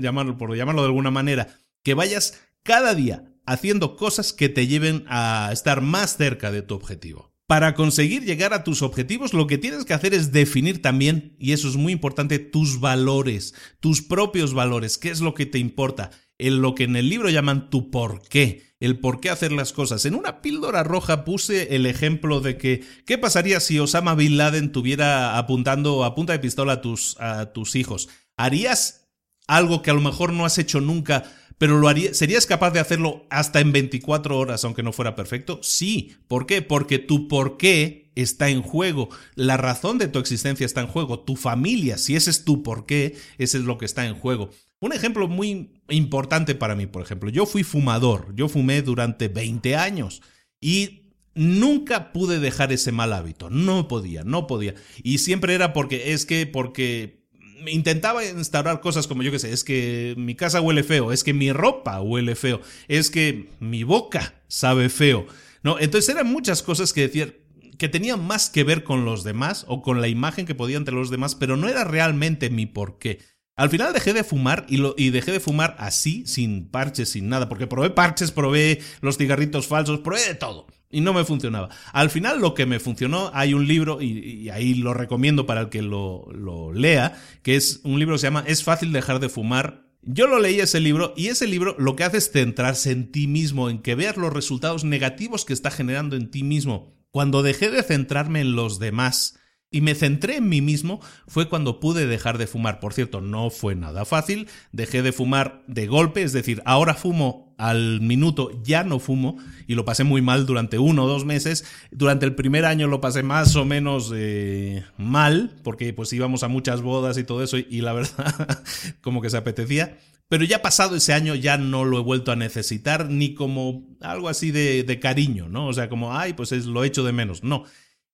llamarlo, 0.00 0.38
por 0.38 0.56
llamarlo 0.56 0.82
de 0.82 0.88
alguna 0.88 1.10
manera, 1.10 1.58
que 1.82 1.94
vayas 1.94 2.40
cada 2.62 2.94
día 2.94 3.24
haciendo 3.44 3.96
cosas 3.96 4.32
que 4.32 4.48
te 4.48 4.66
lleven 4.66 5.04
a 5.08 5.50
estar 5.52 5.80
más 5.80 6.16
cerca 6.16 6.50
de 6.50 6.62
tu 6.62 6.74
objetivo. 6.74 7.32
Para 7.46 7.74
conseguir 7.74 8.24
llegar 8.24 8.54
a 8.54 8.64
tus 8.64 8.80
objetivos, 8.82 9.34
lo 9.34 9.46
que 9.46 9.58
tienes 9.58 9.84
que 9.84 9.92
hacer 9.92 10.14
es 10.14 10.32
definir 10.32 10.80
también, 10.80 11.36
y 11.38 11.52
eso 11.52 11.68
es 11.68 11.76
muy 11.76 11.92
importante, 11.92 12.38
tus 12.38 12.80
valores, 12.80 13.54
tus 13.80 14.00
propios 14.00 14.54
valores, 14.54 14.96
qué 14.96 15.10
es 15.10 15.20
lo 15.20 15.34
que 15.34 15.44
te 15.44 15.58
importa, 15.58 16.12
en 16.46 16.60
lo 16.60 16.74
que 16.74 16.84
en 16.84 16.96
el 16.96 17.08
libro 17.08 17.30
llaman 17.30 17.70
tu 17.70 17.90
por 17.90 18.22
qué 18.22 18.72
el 18.82 18.98
por 18.98 19.20
qué 19.20 19.30
hacer 19.30 19.52
las 19.52 19.72
cosas. 19.72 20.04
En 20.06 20.16
una 20.16 20.42
píldora 20.42 20.82
roja 20.82 21.24
puse 21.24 21.76
el 21.76 21.86
ejemplo 21.86 22.40
de 22.40 22.58
que, 22.58 22.84
¿qué 23.06 23.16
pasaría 23.16 23.60
si 23.60 23.78
Osama 23.78 24.16
Bin 24.16 24.36
Laden 24.36 24.72
tuviera 24.72 25.38
apuntando 25.38 26.02
a 26.02 26.16
punta 26.16 26.32
de 26.32 26.40
pistola 26.40 26.82
a 27.20 27.52
tus, 27.52 27.76
hijos? 27.76 28.08
¿Harías 28.36 29.08
algo 29.46 29.82
que 29.82 29.92
a 29.92 29.94
lo 29.94 30.00
mejor 30.00 30.32
no 30.32 30.44
has 30.44 30.58
hecho 30.58 30.80
nunca, 30.80 31.22
pero 31.58 31.78
lo 31.78 31.86
haría, 31.86 32.12
¿serías 32.12 32.44
capaz 32.44 32.72
de 32.72 32.80
hacerlo 32.80 33.24
hasta 33.30 33.60
en 33.60 33.70
24 33.70 34.36
horas, 34.36 34.64
aunque 34.64 34.82
no 34.82 34.92
fuera 34.92 35.14
perfecto? 35.14 35.60
Sí. 35.62 36.16
¿Por 36.26 36.46
qué? 36.46 36.60
Porque 36.60 36.98
tu 36.98 37.28
por 37.28 37.58
qué 37.58 38.10
está 38.16 38.48
en 38.48 38.62
juego, 38.62 39.10
la 39.36 39.56
razón 39.56 39.98
de 39.98 40.08
tu 40.08 40.18
existencia 40.18 40.66
está 40.66 40.80
en 40.80 40.88
juego, 40.88 41.20
tu 41.20 41.36
familia, 41.36 41.98
si 41.98 42.16
ese 42.16 42.30
es 42.30 42.44
tu 42.44 42.64
por 42.64 42.84
qué, 42.84 43.16
ese 43.38 43.58
es 43.58 43.64
lo 43.64 43.78
que 43.78 43.84
está 43.84 44.06
en 44.06 44.16
juego. 44.16 44.50
Un 44.82 44.92
ejemplo 44.92 45.28
muy 45.28 45.70
importante 45.90 46.56
para 46.56 46.74
mí, 46.74 46.86
por 46.86 47.02
ejemplo, 47.02 47.30
yo 47.30 47.46
fui 47.46 47.62
fumador, 47.62 48.34
yo 48.34 48.48
fumé 48.48 48.82
durante 48.82 49.28
20 49.28 49.76
años 49.76 50.22
y 50.60 51.12
nunca 51.36 52.12
pude 52.12 52.40
dejar 52.40 52.72
ese 52.72 52.90
mal 52.90 53.12
hábito, 53.12 53.48
no 53.48 53.86
podía, 53.86 54.24
no 54.24 54.48
podía. 54.48 54.74
Y 55.04 55.18
siempre 55.18 55.54
era 55.54 55.72
porque, 55.72 56.12
es 56.14 56.26
que, 56.26 56.48
porque 56.48 57.22
intentaba 57.68 58.24
instaurar 58.24 58.80
cosas 58.80 59.06
como 59.06 59.22
yo 59.22 59.30
que 59.30 59.38
sé, 59.38 59.52
es 59.52 59.62
que 59.62 60.16
mi 60.18 60.34
casa 60.34 60.60
huele 60.60 60.82
feo, 60.82 61.12
es 61.12 61.22
que 61.22 61.32
mi 61.32 61.52
ropa 61.52 62.00
huele 62.00 62.34
feo, 62.34 62.60
es 62.88 63.08
que 63.08 63.50
mi 63.60 63.84
boca 63.84 64.42
sabe 64.48 64.88
feo. 64.88 65.26
No, 65.62 65.78
entonces 65.78 66.12
eran 66.12 66.26
muchas 66.26 66.60
cosas 66.60 66.92
que 66.92 67.02
decía 67.02 67.32
que 67.78 67.88
tenían 67.88 68.26
más 68.26 68.50
que 68.50 68.64
ver 68.64 68.82
con 68.82 69.04
los 69.04 69.22
demás 69.22 69.64
o 69.68 69.80
con 69.80 70.00
la 70.00 70.08
imagen 70.08 70.44
que 70.44 70.56
podían 70.56 70.84
tener 70.84 70.98
los 70.98 71.10
demás, 71.10 71.36
pero 71.36 71.56
no 71.56 71.68
era 71.68 71.84
realmente 71.84 72.50
mi 72.50 72.66
porqué. 72.66 73.20
Al 73.56 73.68
final 73.68 73.92
dejé 73.92 74.12
de 74.12 74.24
fumar 74.24 74.64
y, 74.68 74.78
lo, 74.78 74.94
dejé 74.94 75.32
de 75.32 75.40
fumar 75.40 75.76
así, 75.78 76.24
sin 76.26 76.68
parches, 76.68 77.10
sin 77.10 77.28
nada, 77.28 77.48
porque 77.48 77.66
probé 77.66 77.90
parches, 77.90 78.32
probé 78.32 78.80
los 79.00 79.18
cigarritos 79.18 79.66
falsos, 79.66 80.00
probé 80.00 80.26
de 80.26 80.34
todo 80.34 80.66
y 80.92 81.00
no 81.00 81.12
me 81.12 81.24
funcionaba. 81.24 81.70
Al 81.92 82.10
final 82.10 82.40
lo 82.40 82.54
que 82.54 82.66
me 82.66 82.78
funcionó, 82.78 83.30
hay 83.34 83.54
un 83.54 83.66
libro, 83.66 84.00
y, 84.00 84.50
ahí 84.50 84.74
lo 84.74 84.94
recomiendo 84.94 85.46
para 85.46 85.62
el 85.62 85.68
que 85.70 85.82
lo, 85.82 86.28
lo, 86.32 86.72
lea, 86.72 87.20
que 87.42 87.56
es 87.56 87.80
un 87.82 87.98
libro 87.98 88.14
que 88.14 88.20
se 88.20 88.26
llama 88.26 88.44
Es 88.46 88.62
fácil 88.62 88.92
dejar 88.92 89.18
de 89.18 89.28
fumar. 89.28 89.86
Yo 90.02 90.26
lo 90.26 90.38
leí 90.38 90.60
ese 90.60 90.80
libro 90.80 91.14
y 91.16 91.28
ese 91.28 91.46
libro 91.46 91.76
lo 91.78 91.96
que 91.96 92.04
hace 92.04 92.18
es 92.18 92.30
centrarse 92.30 92.90
en 92.90 93.10
ti 93.10 93.26
mismo, 93.26 93.70
en 93.70 93.80
que 93.80 93.94
veas 93.94 94.16
los 94.16 94.32
resultados 94.32 94.84
negativos 94.84 95.44
que 95.44 95.52
está 95.52 95.70
generando 95.70 96.16
en 96.16 96.30
ti 96.30 96.42
mismo. 96.42 96.94
Cuando 97.10 97.42
dejé 97.42 97.70
de 97.70 97.82
centrarme 97.82 98.40
en 98.40 98.56
los 98.56 98.78
demás, 98.78 99.38
y 99.72 99.80
me 99.80 99.94
centré 99.94 100.36
en 100.36 100.48
mí 100.48 100.60
mismo 100.60 101.00
fue 101.26 101.48
cuando 101.48 101.80
pude 101.80 102.06
dejar 102.06 102.38
de 102.38 102.46
fumar. 102.46 102.78
Por 102.78 102.92
cierto, 102.92 103.20
no 103.20 103.50
fue 103.50 103.74
nada 103.74 104.04
fácil. 104.04 104.48
Dejé 104.70 105.02
de 105.02 105.12
fumar 105.12 105.64
de 105.66 105.86
golpe, 105.86 106.22
es 106.22 106.32
decir, 106.32 106.62
ahora 106.64 106.94
fumo 106.94 107.54
al 107.56 108.00
minuto, 108.00 108.50
ya 108.64 108.84
no 108.84 108.98
fumo 108.98 109.38
y 109.66 109.74
lo 109.74 109.84
pasé 109.84 110.04
muy 110.04 110.20
mal 110.20 110.46
durante 110.46 110.78
uno 110.78 111.04
o 111.04 111.08
dos 111.08 111.24
meses. 111.24 111.64
Durante 111.90 112.26
el 112.26 112.34
primer 112.34 112.64
año 112.64 112.86
lo 112.86 113.00
pasé 113.00 113.22
más 113.22 113.56
o 113.56 113.64
menos 113.64 114.12
eh, 114.14 114.84
mal 114.98 115.56
porque 115.62 115.92
pues 115.92 116.12
íbamos 116.12 116.42
a 116.42 116.48
muchas 116.48 116.82
bodas 116.82 117.16
y 117.18 117.24
todo 117.24 117.42
eso 117.42 117.56
y, 117.56 117.80
la 117.80 117.92
verdad 117.92 118.64
como 119.00 119.22
que 119.22 119.30
se 119.30 119.36
apetecía. 119.36 119.98
Pero 120.28 120.44
ya 120.44 120.62
pasado 120.62 120.96
ese 120.96 121.12
año 121.12 121.34
ya 121.34 121.58
no 121.58 121.84
lo 121.84 121.98
he 121.98 122.02
vuelto 122.02 122.32
a 122.32 122.36
necesitar 122.36 123.10
ni 123.10 123.34
como 123.34 123.86
algo 124.00 124.28
así 124.28 124.50
de, 124.50 124.82
de 124.82 124.98
cariño, 124.98 125.48
¿no? 125.48 125.66
O 125.66 125.72
sea, 125.72 125.88
como, 125.88 126.16
ay, 126.16 126.32
pues 126.32 126.52
es, 126.52 126.64
lo 126.64 126.84
echo 126.84 127.04
de 127.04 127.12
menos. 127.12 127.44
No, 127.44 127.64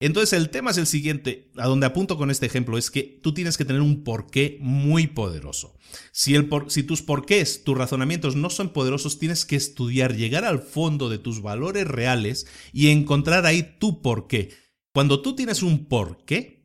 entonces 0.00 0.38
el 0.38 0.50
tema 0.50 0.70
es 0.70 0.78
el 0.78 0.86
siguiente, 0.86 1.50
a 1.56 1.66
donde 1.66 1.86
apunto 1.86 2.16
con 2.16 2.30
este 2.30 2.46
ejemplo, 2.46 2.78
es 2.78 2.90
que 2.90 3.18
tú 3.22 3.34
tienes 3.34 3.56
que 3.56 3.64
tener 3.64 3.82
un 3.82 4.04
porqué 4.04 4.58
muy 4.60 5.08
poderoso. 5.08 5.76
Si, 6.12 6.36
si 6.68 6.82
tus 6.84 7.02
porqués, 7.02 7.64
tus 7.64 7.76
razonamientos 7.76 8.36
no 8.36 8.48
son 8.48 8.72
poderosos, 8.72 9.18
tienes 9.18 9.44
que 9.44 9.56
estudiar, 9.56 10.14
llegar 10.14 10.44
al 10.44 10.60
fondo 10.60 11.08
de 11.08 11.18
tus 11.18 11.42
valores 11.42 11.86
reales 11.86 12.46
y 12.72 12.88
encontrar 12.88 13.44
ahí 13.44 13.76
tu 13.80 14.00
porqué. 14.00 14.50
Cuando 14.92 15.20
tú 15.20 15.34
tienes 15.34 15.62
un 15.62 15.86
porqué, 15.86 16.58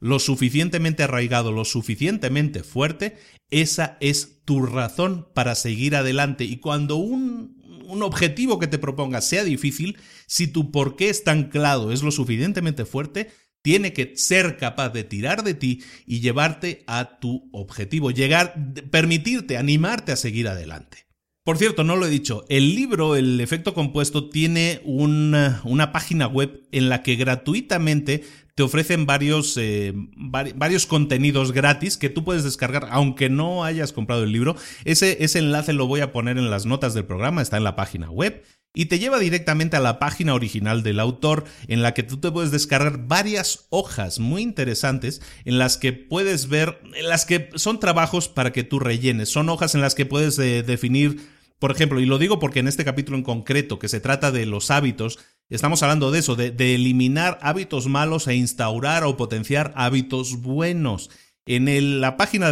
lo 0.00 0.18
suficientemente 0.18 1.04
arraigado, 1.04 1.52
lo 1.52 1.64
suficientemente 1.64 2.64
fuerte, 2.64 3.16
esa 3.50 3.96
es 4.00 4.42
tu 4.44 4.66
razón 4.66 5.28
para 5.34 5.54
seguir 5.54 5.94
adelante. 5.94 6.44
Y 6.44 6.56
cuando 6.56 6.96
un, 6.96 7.62
un 7.86 8.02
objetivo 8.02 8.58
que 8.58 8.66
te 8.66 8.78
propongas 8.78 9.28
sea 9.28 9.44
difícil, 9.44 9.98
si 10.32 10.46
tu 10.46 10.70
porqué 10.70 11.10
es 11.10 11.24
tan 11.24 11.50
claro, 11.50 11.92
es 11.92 12.02
lo 12.02 12.10
suficientemente 12.10 12.86
fuerte, 12.86 13.28
tiene 13.60 13.92
que 13.92 14.16
ser 14.16 14.56
capaz 14.56 14.88
de 14.88 15.04
tirar 15.04 15.44
de 15.44 15.52
ti 15.52 15.82
y 16.06 16.20
llevarte 16.20 16.84
a 16.86 17.18
tu 17.18 17.50
objetivo, 17.52 18.10
llegar, 18.10 18.54
permitirte, 18.90 19.58
animarte 19.58 20.10
a 20.10 20.16
seguir 20.16 20.48
adelante. 20.48 21.06
Por 21.44 21.58
cierto, 21.58 21.84
no 21.84 21.96
lo 21.96 22.06
he 22.06 22.10
dicho, 22.10 22.46
el 22.48 22.74
libro, 22.74 23.14
el 23.14 23.42
efecto 23.42 23.74
compuesto, 23.74 24.30
tiene 24.30 24.80
una, 24.84 25.60
una 25.64 25.92
página 25.92 26.28
web 26.28 26.62
en 26.72 26.88
la 26.88 27.02
que 27.02 27.16
gratuitamente 27.16 28.24
te 28.54 28.62
ofrecen 28.62 29.06
varios, 29.06 29.56
eh, 29.56 29.92
varios 30.16 30.86
contenidos 30.86 31.52
gratis 31.52 31.96
que 31.96 32.10
tú 32.10 32.24
puedes 32.24 32.44
descargar 32.44 32.88
aunque 32.90 33.30
no 33.30 33.64
hayas 33.64 33.92
comprado 33.92 34.24
el 34.24 34.32
libro. 34.32 34.56
Ese, 34.84 35.24
ese 35.24 35.38
enlace 35.38 35.72
lo 35.72 35.86
voy 35.86 36.00
a 36.00 36.12
poner 36.12 36.38
en 36.38 36.50
las 36.50 36.66
notas 36.66 36.94
del 36.94 37.04
programa, 37.04 37.42
está 37.42 37.56
en 37.56 37.64
la 37.64 37.76
página 37.76 38.10
web 38.10 38.42
y 38.74 38.86
te 38.86 38.98
lleva 38.98 39.18
directamente 39.18 39.76
a 39.76 39.80
la 39.80 39.98
página 39.98 40.34
original 40.34 40.82
del 40.82 41.00
autor 41.00 41.44
en 41.68 41.82
la 41.82 41.92
que 41.92 42.02
tú 42.02 42.18
te 42.18 42.30
puedes 42.30 42.50
descargar 42.50 43.06
varias 43.06 43.66
hojas 43.70 44.18
muy 44.18 44.42
interesantes 44.42 45.20
en 45.44 45.58
las 45.58 45.76
que 45.76 45.92
puedes 45.92 46.48
ver, 46.48 46.80
en 46.94 47.08
las 47.08 47.26
que 47.26 47.50
son 47.54 47.80
trabajos 47.80 48.28
para 48.28 48.52
que 48.52 48.64
tú 48.64 48.78
rellenes, 48.78 49.28
son 49.28 49.48
hojas 49.50 49.74
en 49.74 49.82
las 49.82 49.94
que 49.94 50.06
puedes 50.06 50.38
eh, 50.38 50.62
definir 50.62 51.42
por 51.62 51.70
ejemplo, 51.70 52.00
y 52.00 52.06
lo 52.06 52.18
digo 52.18 52.40
porque 52.40 52.58
en 52.58 52.66
este 52.66 52.84
capítulo 52.84 53.16
en 53.16 53.22
concreto, 53.22 53.78
que 53.78 53.86
se 53.86 54.00
trata 54.00 54.32
de 54.32 54.46
los 54.46 54.72
hábitos, 54.72 55.20
estamos 55.48 55.82
hablando 55.82 56.10
de 56.10 56.18
eso, 56.18 56.36
de, 56.36 56.74
eliminar 56.74 57.38
hábitos 57.42 57.86
malos 57.86 58.28
e 58.28 58.34
instaurar 58.34 59.04
o 59.04 59.16
potenciar 59.16 59.72
hábitos 59.76 60.40
buenos. 60.40 61.10
En 61.44 62.00
la, 62.00 62.16
página 62.16 62.48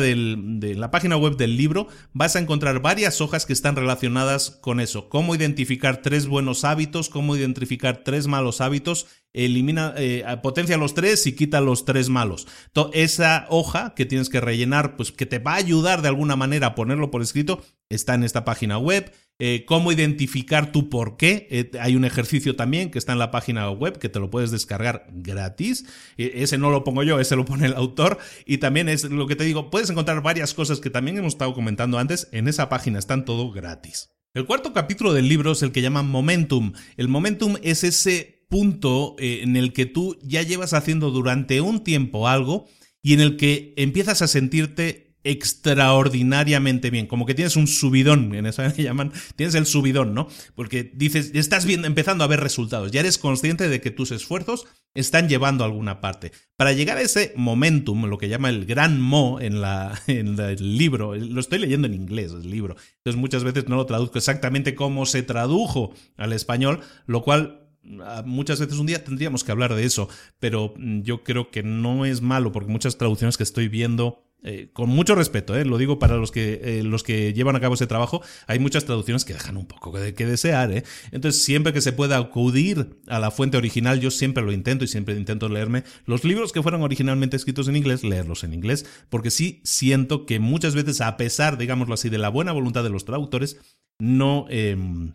web 1.16 1.36
del 1.36 1.56
libro 1.56 1.86
vas 2.12 2.34
a 2.34 2.40
encontrar 2.40 2.82
varias 2.82 3.20
hojas 3.20 3.46
que 3.46 3.52
están 3.52 3.76
relacionadas 3.76 4.50
con 4.50 4.80
eso. 4.80 5.08
Cómo 5.08 5.36
identificar 5.36 6.02
tres 6.02 6.26
buenos 6.26 6.64
hábitos, 6.64 7.08
cómo 7.08 7.36
identificar 7.36 8.02
tres 8.02 8.26
malos 8.26 8.60
hábitos, 8.60 9.06
elimina, 9.32 9.94
eh, 9.96 10.24
potencia 10.42 10.76
los 10.76 10.94
tres 10.94 11.24
y 11.28 11.36
quita 11.36 11.60
los 11.60 11.84
tres 11.84 12.08
malos. 12.08 12.48
esa 12.92 13.46
hoja 13.48 13.94
que 13.94 14.06
tienes 14.06 14.28
que 14.28 14.40
rellenar, 14.40 14.96
pues 14.96 15.12
que 15.12 15.26
te 15.26 15.38
va 15.38 15.52
a 15.52 15.58
ayudar 15.58 16.02
de 16.02 16.08
alguna 16.08 16.34
manera 16.34 16.68
a 16.68 16.74
ponerlo 16.74 17.12
por 17.12 17.22
escrito, 17.22 17.62
está 17.90 18.14
en 18.14 18.24
esta 18.24 18.44
página 18.44 18.76
web. 18.76 19.12
Eh, 19.42 19.64
cómo 19.66 19.90
identificar 19.90 20.70
tu 20.70 20.90
por 20.90 21.16
qué. 21.16 21.48
Eh, 21.50 21.70
hay 21.80 21.96
un 21.96 22.04
ejercicio 22.04 22.56
también 22.56 22.90
que 22.90 22.98
está 22.98 23.12
en 23.12 23.18
la 23.18 23.30
página 23.30 23.70
web 23.70 23.98
que 23.98 24.10
te 24.10 24.20
lo 24.20 24.30
puedes 24.30 24.50
descargar 24.50 25.06
gratis. 25.12 25.86
Eh, 26.18 26.32
ese 26.36 26.58
no 26.58 26.70
lo 26.70 26.84
pongo 26.84 27.02
yo, 27.02 27.18
ese 27.18 27.36
lo 27.36 27.46
pone 27.46 27.66
el 27.66 27.74
autor. 27.74 28.18
Y 28.44 28.58
también 28.58 28.90
es 28.90 29.04
lo 29.04 29.26
que 29.26 29.36
te 29.36 29.44
digo, 29.44 29.70
puedes 29.70 29.88
encontrar 29.88 30.22
varias 30.22 30.52
cosas 30.52 30.78
que 30.78 30.90
también 30.90 31.16
hemos 31.16 31.32
estado 31.32 31.54
comentando 31.54 31.98
antes. 31.98 32.28
En 32.32 32.48
esa 32.48 32.68
página 32.68 32.98
están 32.98 33.24
todo 33.24 33.50
gratis. 33.50 34.10
El 34.34 34.44
cuarto 34.44 34.74
capítulo 34.74 35.14
del 35.14 35.26
libro 35.26 35.52
es 35.52 35.62
el 35.62 35.72
que 35.72 35.80
llaman 35.82 36.08
Momentum. 36.08 36.74
El 36.98 37.08
Momentum 37.08 37.56
es 37.62 37.82
ese 37.82 38.44
punto 38.50 39.16
en 39.18 39.56
el 39.56 39.72
que 39.72 39.86
tú 39.86 40.18
ya 40.22 40.42
llevas 40.42 40.74
haciendo 40.74 41.10
durante 41.10 41.60
un 41.60 41.82
tiempo 41.82 42.28
algo 42.28 42.68
y 43.02 43.14
en 43.14 43.20
el 43.20 43.36
que 43.36 43.72
empiezas 43.76 44.22
a 44.22 44.28
sentirte 44.28 45.09
extraordinariamente 45.22 46.90
bien, 46.90 47.06
como 47.06 47.26
que 47.26 47.34
tienes 47.34 47.56
un 47.56 47.66
subidón, 47.66 48.34
en 48.34 48.46
eso 48.46 48.62
que 48.74 48.82
llaman, 48.84 49.12
tienes 49.36 49.54
el 49.54 49.66
subidón, 49.66 50.14
¿no? 50.14 50.28
Porque 50.54 50.90
dices, 50.94 51.32
estás 51.34 51.66
viendo, 51.66 51.86
empezando 51.86 52.24
a 52.24 52.26
ver 52.26 52.40
resultados, 52.40 52.90
ya 52.90 53.00
eres 53.00 53.18
consciente 53.18 53.68
de 53.68 53.80
que 53.80 53.90
tus 53.90 54.12
esfuerzos 54.12 54.66
están 54.94 55.28
llevando 55.28 55.62
a 55.62 55.66
alguna 55.66 56.00
parte. 56.00 56.32
Para 56.56 56.72
llegar 56.72 56.96
a 56.96 57.02
ese 57.02 57.32
momentum, 57.36 58.06
lo 58.06 58.18
que 58.18 58.28
llama 58.28 58.48
el 58.48 58.64
gran 58.64 59.00
mo 59.00 59.40
en, 59.40 59.60
la, 59.60 60.00
en 60.06 60.38
el 60.38 60.78
libro, 60.78 61.14
lo 61.14 61.40
estoy 61.40 61.58
leyendo 61.58 61.86
en 61.86 61.94
inglés, 61.94 62.32
el 62.32 62.50
libro, 62.50 62.76
entonces 62.98 63.20
muchas 63.20 63.44
veces 63.44 63.68
no 63.68 63.76
lo 63.76 63.86
traduzco 63.86 64.18
exactamente 64.18 64.74
como 64.74 65.06
se 65.06 65.22
tradujo 65.22 65.92
al 66.16 66.32
español, 66.32 66.80
lo 67.06 67.22
cual 67.22 67.68
ah, 68.02 68.22
muchas 68.24 68.58
veces 68.58 68.78
un 68.78 68.86
día 68.86 69.04
tendríamos 69.04 69.44
que 69.44 69.52
hablar 69.52 69.74
de 69.74 69.84
eso, 69.84 70.08
pero 70.38 70.72
mm, 70.76 71.02
yo 71.02 71.24
creo 71.24 71.50
que 71.50 71.62
no 71.62 72.06
es 72.06 72.22
malo 72.22 72.52
porque 72.52 72.72
muchas 72.72 72.96
traducciones 72.96 73.36
que 73.36 73.42
estoy 73.42 73.68
viendo 73.68 74.29
eh, 74.42 74.70
con 74.72 74.88
mucho 74.88 75.14
respeto, 75.14 75.54
eh, 75.56 75.64
lo 75.64 75.76
digo 75.76 75.98
para 75.98 76.16
los 76.16 76.30
que, 76.30 76.60
eh, 76.62 76.82
los 76.82 77.02
que 77.02 77.34
llevan 77.34 77.56
a 77.56 77.60
cabo 77.60 77.74
ese 77.74 77.86
trabajo, 77.86 78.22
hay 78.46 78.58
muchas 78.58 78.86
traducciones 78.86 79.24
que 79.24 79.34
dejan 79.34 79.56
un 79.56 79.66
poco 79.66 79.98
de 79.98 80.14
que 80.14 80.24
desear. 80.24 80.82
Entonces, 81.12 81.42
siempre 81.42 81.72
que 81.72 81.80
se 81.80 81.92
pueda 81.92 82.16
acudir 82.16 82.98
a 83.06 83.18
la 83.18 83.30
fuente 83.30 83.56
original, 83.56 84.00
yo 84.00 84.10
siempre 84.10 84.42
lo 84.42 84.52
intento 84.52 84.84
y 84.84 84.88
siempre 84.88 85.14
intento 85.14 85.48
leerme 85.48 85.84
los 86.06 86.24
libros 86.24 86.52
que 86.52 86.62
fueron 86.62 86.82
originalmente 86.82 87.36
escritos 87.36 87.68
en 87.68 87.76
inglés, 87.76 88.02
leerlos 88.02 88.42
en 88.44 88.54
inglés, 88.54 88.86
porque 89.10 89.30
sí 89.30 89.60
siento 89.64 90.24
que 90.24 90.38
muchas 90.38 90.74
veces, 90.74 91.00
a 91.00 91.16
pesar, 91.16 91.58
digámoslo 91.58 91.94
así, 91.94 92.08
de 92.08 92.18
la 92.18 92.30
buena 92.30 92.52
voluntad 92.52 92.82
de 92.82 92.90
los 92.90 93.04
traductores, 93.04 93.58
no 93.98 94.46
em, 94.48 95.12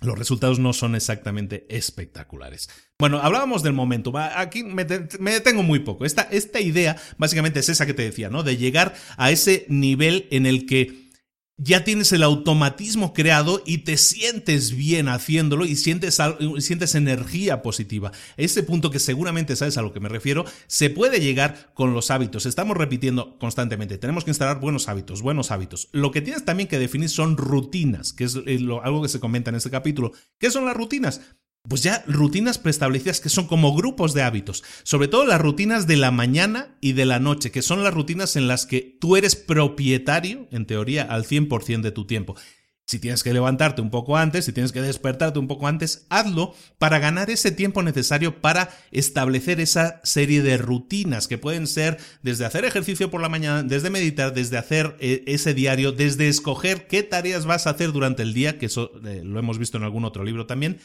los 0.00 0.18
resultados 0.18 0.58
no 0.58 0.72
son 0.72 0.94
exactamente 0.94 1.66
espectaculares. 1.68 2.68
Bueno, 2.98 3.20
hablábamos 3.22 3.62
del 3.62 3.72
momento. 3.72 4.12
Aquí 4.16 4.62
me, 4.62 4.84
detengo 4.84 5.62
muy 5.62 5.80
poco. 5.80 6.04
Esta, 6.04 6.22
esta 6.22 6.60
idea 6.60 6.96
básicamente 7.18 7.60
es 7.60 7.68
esa 7.68 7.86
que 7.86 7.94
te 7.94 8.02
decía, 8.02 8.28
¿no? 8.28 8.42
De 8.42 8.56
llegar 8.56 8.94
a 9.16 9.30
ese 9.30 9.64
nivel 9.68 10.28
en 10.30 10.46
el 10.46 10.66
que 10.66 11.05
ya 11.58 11.84
tienes 11.84 12.12
el 12.12 12.22
automatismo 12.22 13.14
creado 13.14 13.62
y 13.64 13.78
te 13.78 13.96
sientes 13.96 14.76
bien 14.76 15.08
haciéndolo 15.08 15.64
y 15.64 15.76
sientes, 15.76 16.18
sientes 16.58 16.94
energía 16.94 17.62
positiva. 17.62 18.12
Ese 18.36 18.62
punto 18.62 18.90
que 18.90 18.98
seguramente 18.98 19.56
sabes 19.56 19.78
a 19.78 19.82
lo 19.82 19.92
que 19.92 20.00
me 20.00 20.08
refiero, 20.08 20.44
se 20.66 20.90
puede 20.90 21.20
llegar 21.20 21.72
con 21.74 21.94
los 21.94 22.10
hábitos. 22.10 22.44
Estamos 22.44 22.76
repitiendo 22.76 23.38
constantemente, 23.38 23.98
tenemos 23.98 24.24
que 24.24 24.30
instalar 24.30 24.60
buenos 24.60 24.88
hábitos, 24.88 25.22
buenos 25.22 25.50
hábitos. 25.50 25.88
Lo 25.92 26.10
que 26.10 26.20
tienes 26.20 26.44
también 26.44 26.68
que 26.68 26.78
definir 26.78 27.08
son 27.08 27.36
rutinas, 27.36 28.12
que 28.12 28.24
es 28.24 28.36
algo 28.36 29.02
que 29.02 29.08
se 29.08 29.20
comenta 29.20 29.50
en 29.50 29.56
este 29.56 29.70
capítulo. 29.70 30.12
¿Qué 30.38 30.50
son 30.50 30.66
las 30.66 30.76
rutinas? 30.76 31.22
Pues 31.68 31.82
ya 31.82 32.04
rutinas 32.06 32.58
preestablecidas 32.58 33.20
que 33.20 33.28
son 33.28 33.46
como 33.46 33.74
grupos 33.74 34.14
de 34.14 34.22
hábitos, 34.22 34.64
sobre 34.82 35.08
todo 35.08 35.26
las 35.26 35.40
rutinas 35.40 35.86
de 35.86 35.96
la 35.96 36.10
mañana 36.10 36.76
y 36.80 36.92
de 36.92 37.06
la 37.06 37.18
noche, 37.18 37.50
que 37.50 37.62
son 37.62 37.82
las 37.82 37.94
rutinas 37.94 38.36
en 38.36 38.48
las 38.48 38.66
que 38.66 38.96
tú 39.00 39.16
eres 39.16 39.36
propietario, 39.36 40.48
en 40.50 40.66
teoría, 40.66 41.02
al 41.02 41.24
100% 41.24 41.80
de 41.80 41.92
tu 41.92 42.06
tiempo. 42.06 42.36
Si 42.88 43.00
tienes 43.00 43.24
que 43.24 43.32
levantarte 43.32 43.82
un 43.82 43.90
poco 43.90 44.16
antes, 44.16 44.44
si 44.44 44.52
tienes 44.52 44.70
que 44.70 44.80
despertarte 44.80 45.40
un 45.40 45.48
poco 45.48 45.66
antes, 45.66 46.06
hazlo 46.08 46.54
para 46.78 47.00
ganar 47.00 47.30
ese 47.30 47.50
tiempo 47.50 47.82
necesario 47.82 48.40
para 48.40 48.70
establecer 48.92 49.58
esa 49.58 50.00
serie 50.04 50.40
de 50.40 50.56
rutinas 50.56 51.26
que 51.26 51.36
pueden 51.36 51.66
ser 51.66 51.98
desde 52.22 52.44
hacer 52.44 52.64
ejercicio 52.64 53.10
por 53.10 53.20
la 53.20 53.28
mañana, 53.28 53.64
desde 53.64 53.90
meditar, 53.90 54.34
desde 54.34 54.56
hacer 54.56 54.96
eh, 55.00 55.24
ese 55.26 55.52
diario, 55.52 55.90
desde 55.90 56.28
escoger 56.28 56.86
qué 56.86 57.02
tareas 57.02 57.44
vas 57.44 57.66
a 57.66 57.70
hacer 57.70 57.90
durante 57.90 58.22
el 58.22 58.34
día, 58.34 58.56
que 58.56 58.66
eso 58.66 58.92
eh, 59.04 59.22
lo 59.24 59.40
hemos 59.40 59.58
visto 59.58 59.78
en 59.78 59.82
algún 59.82 60.04
otro 60.04 60.22
libro 60.22 60.46
también, 60.46 60.78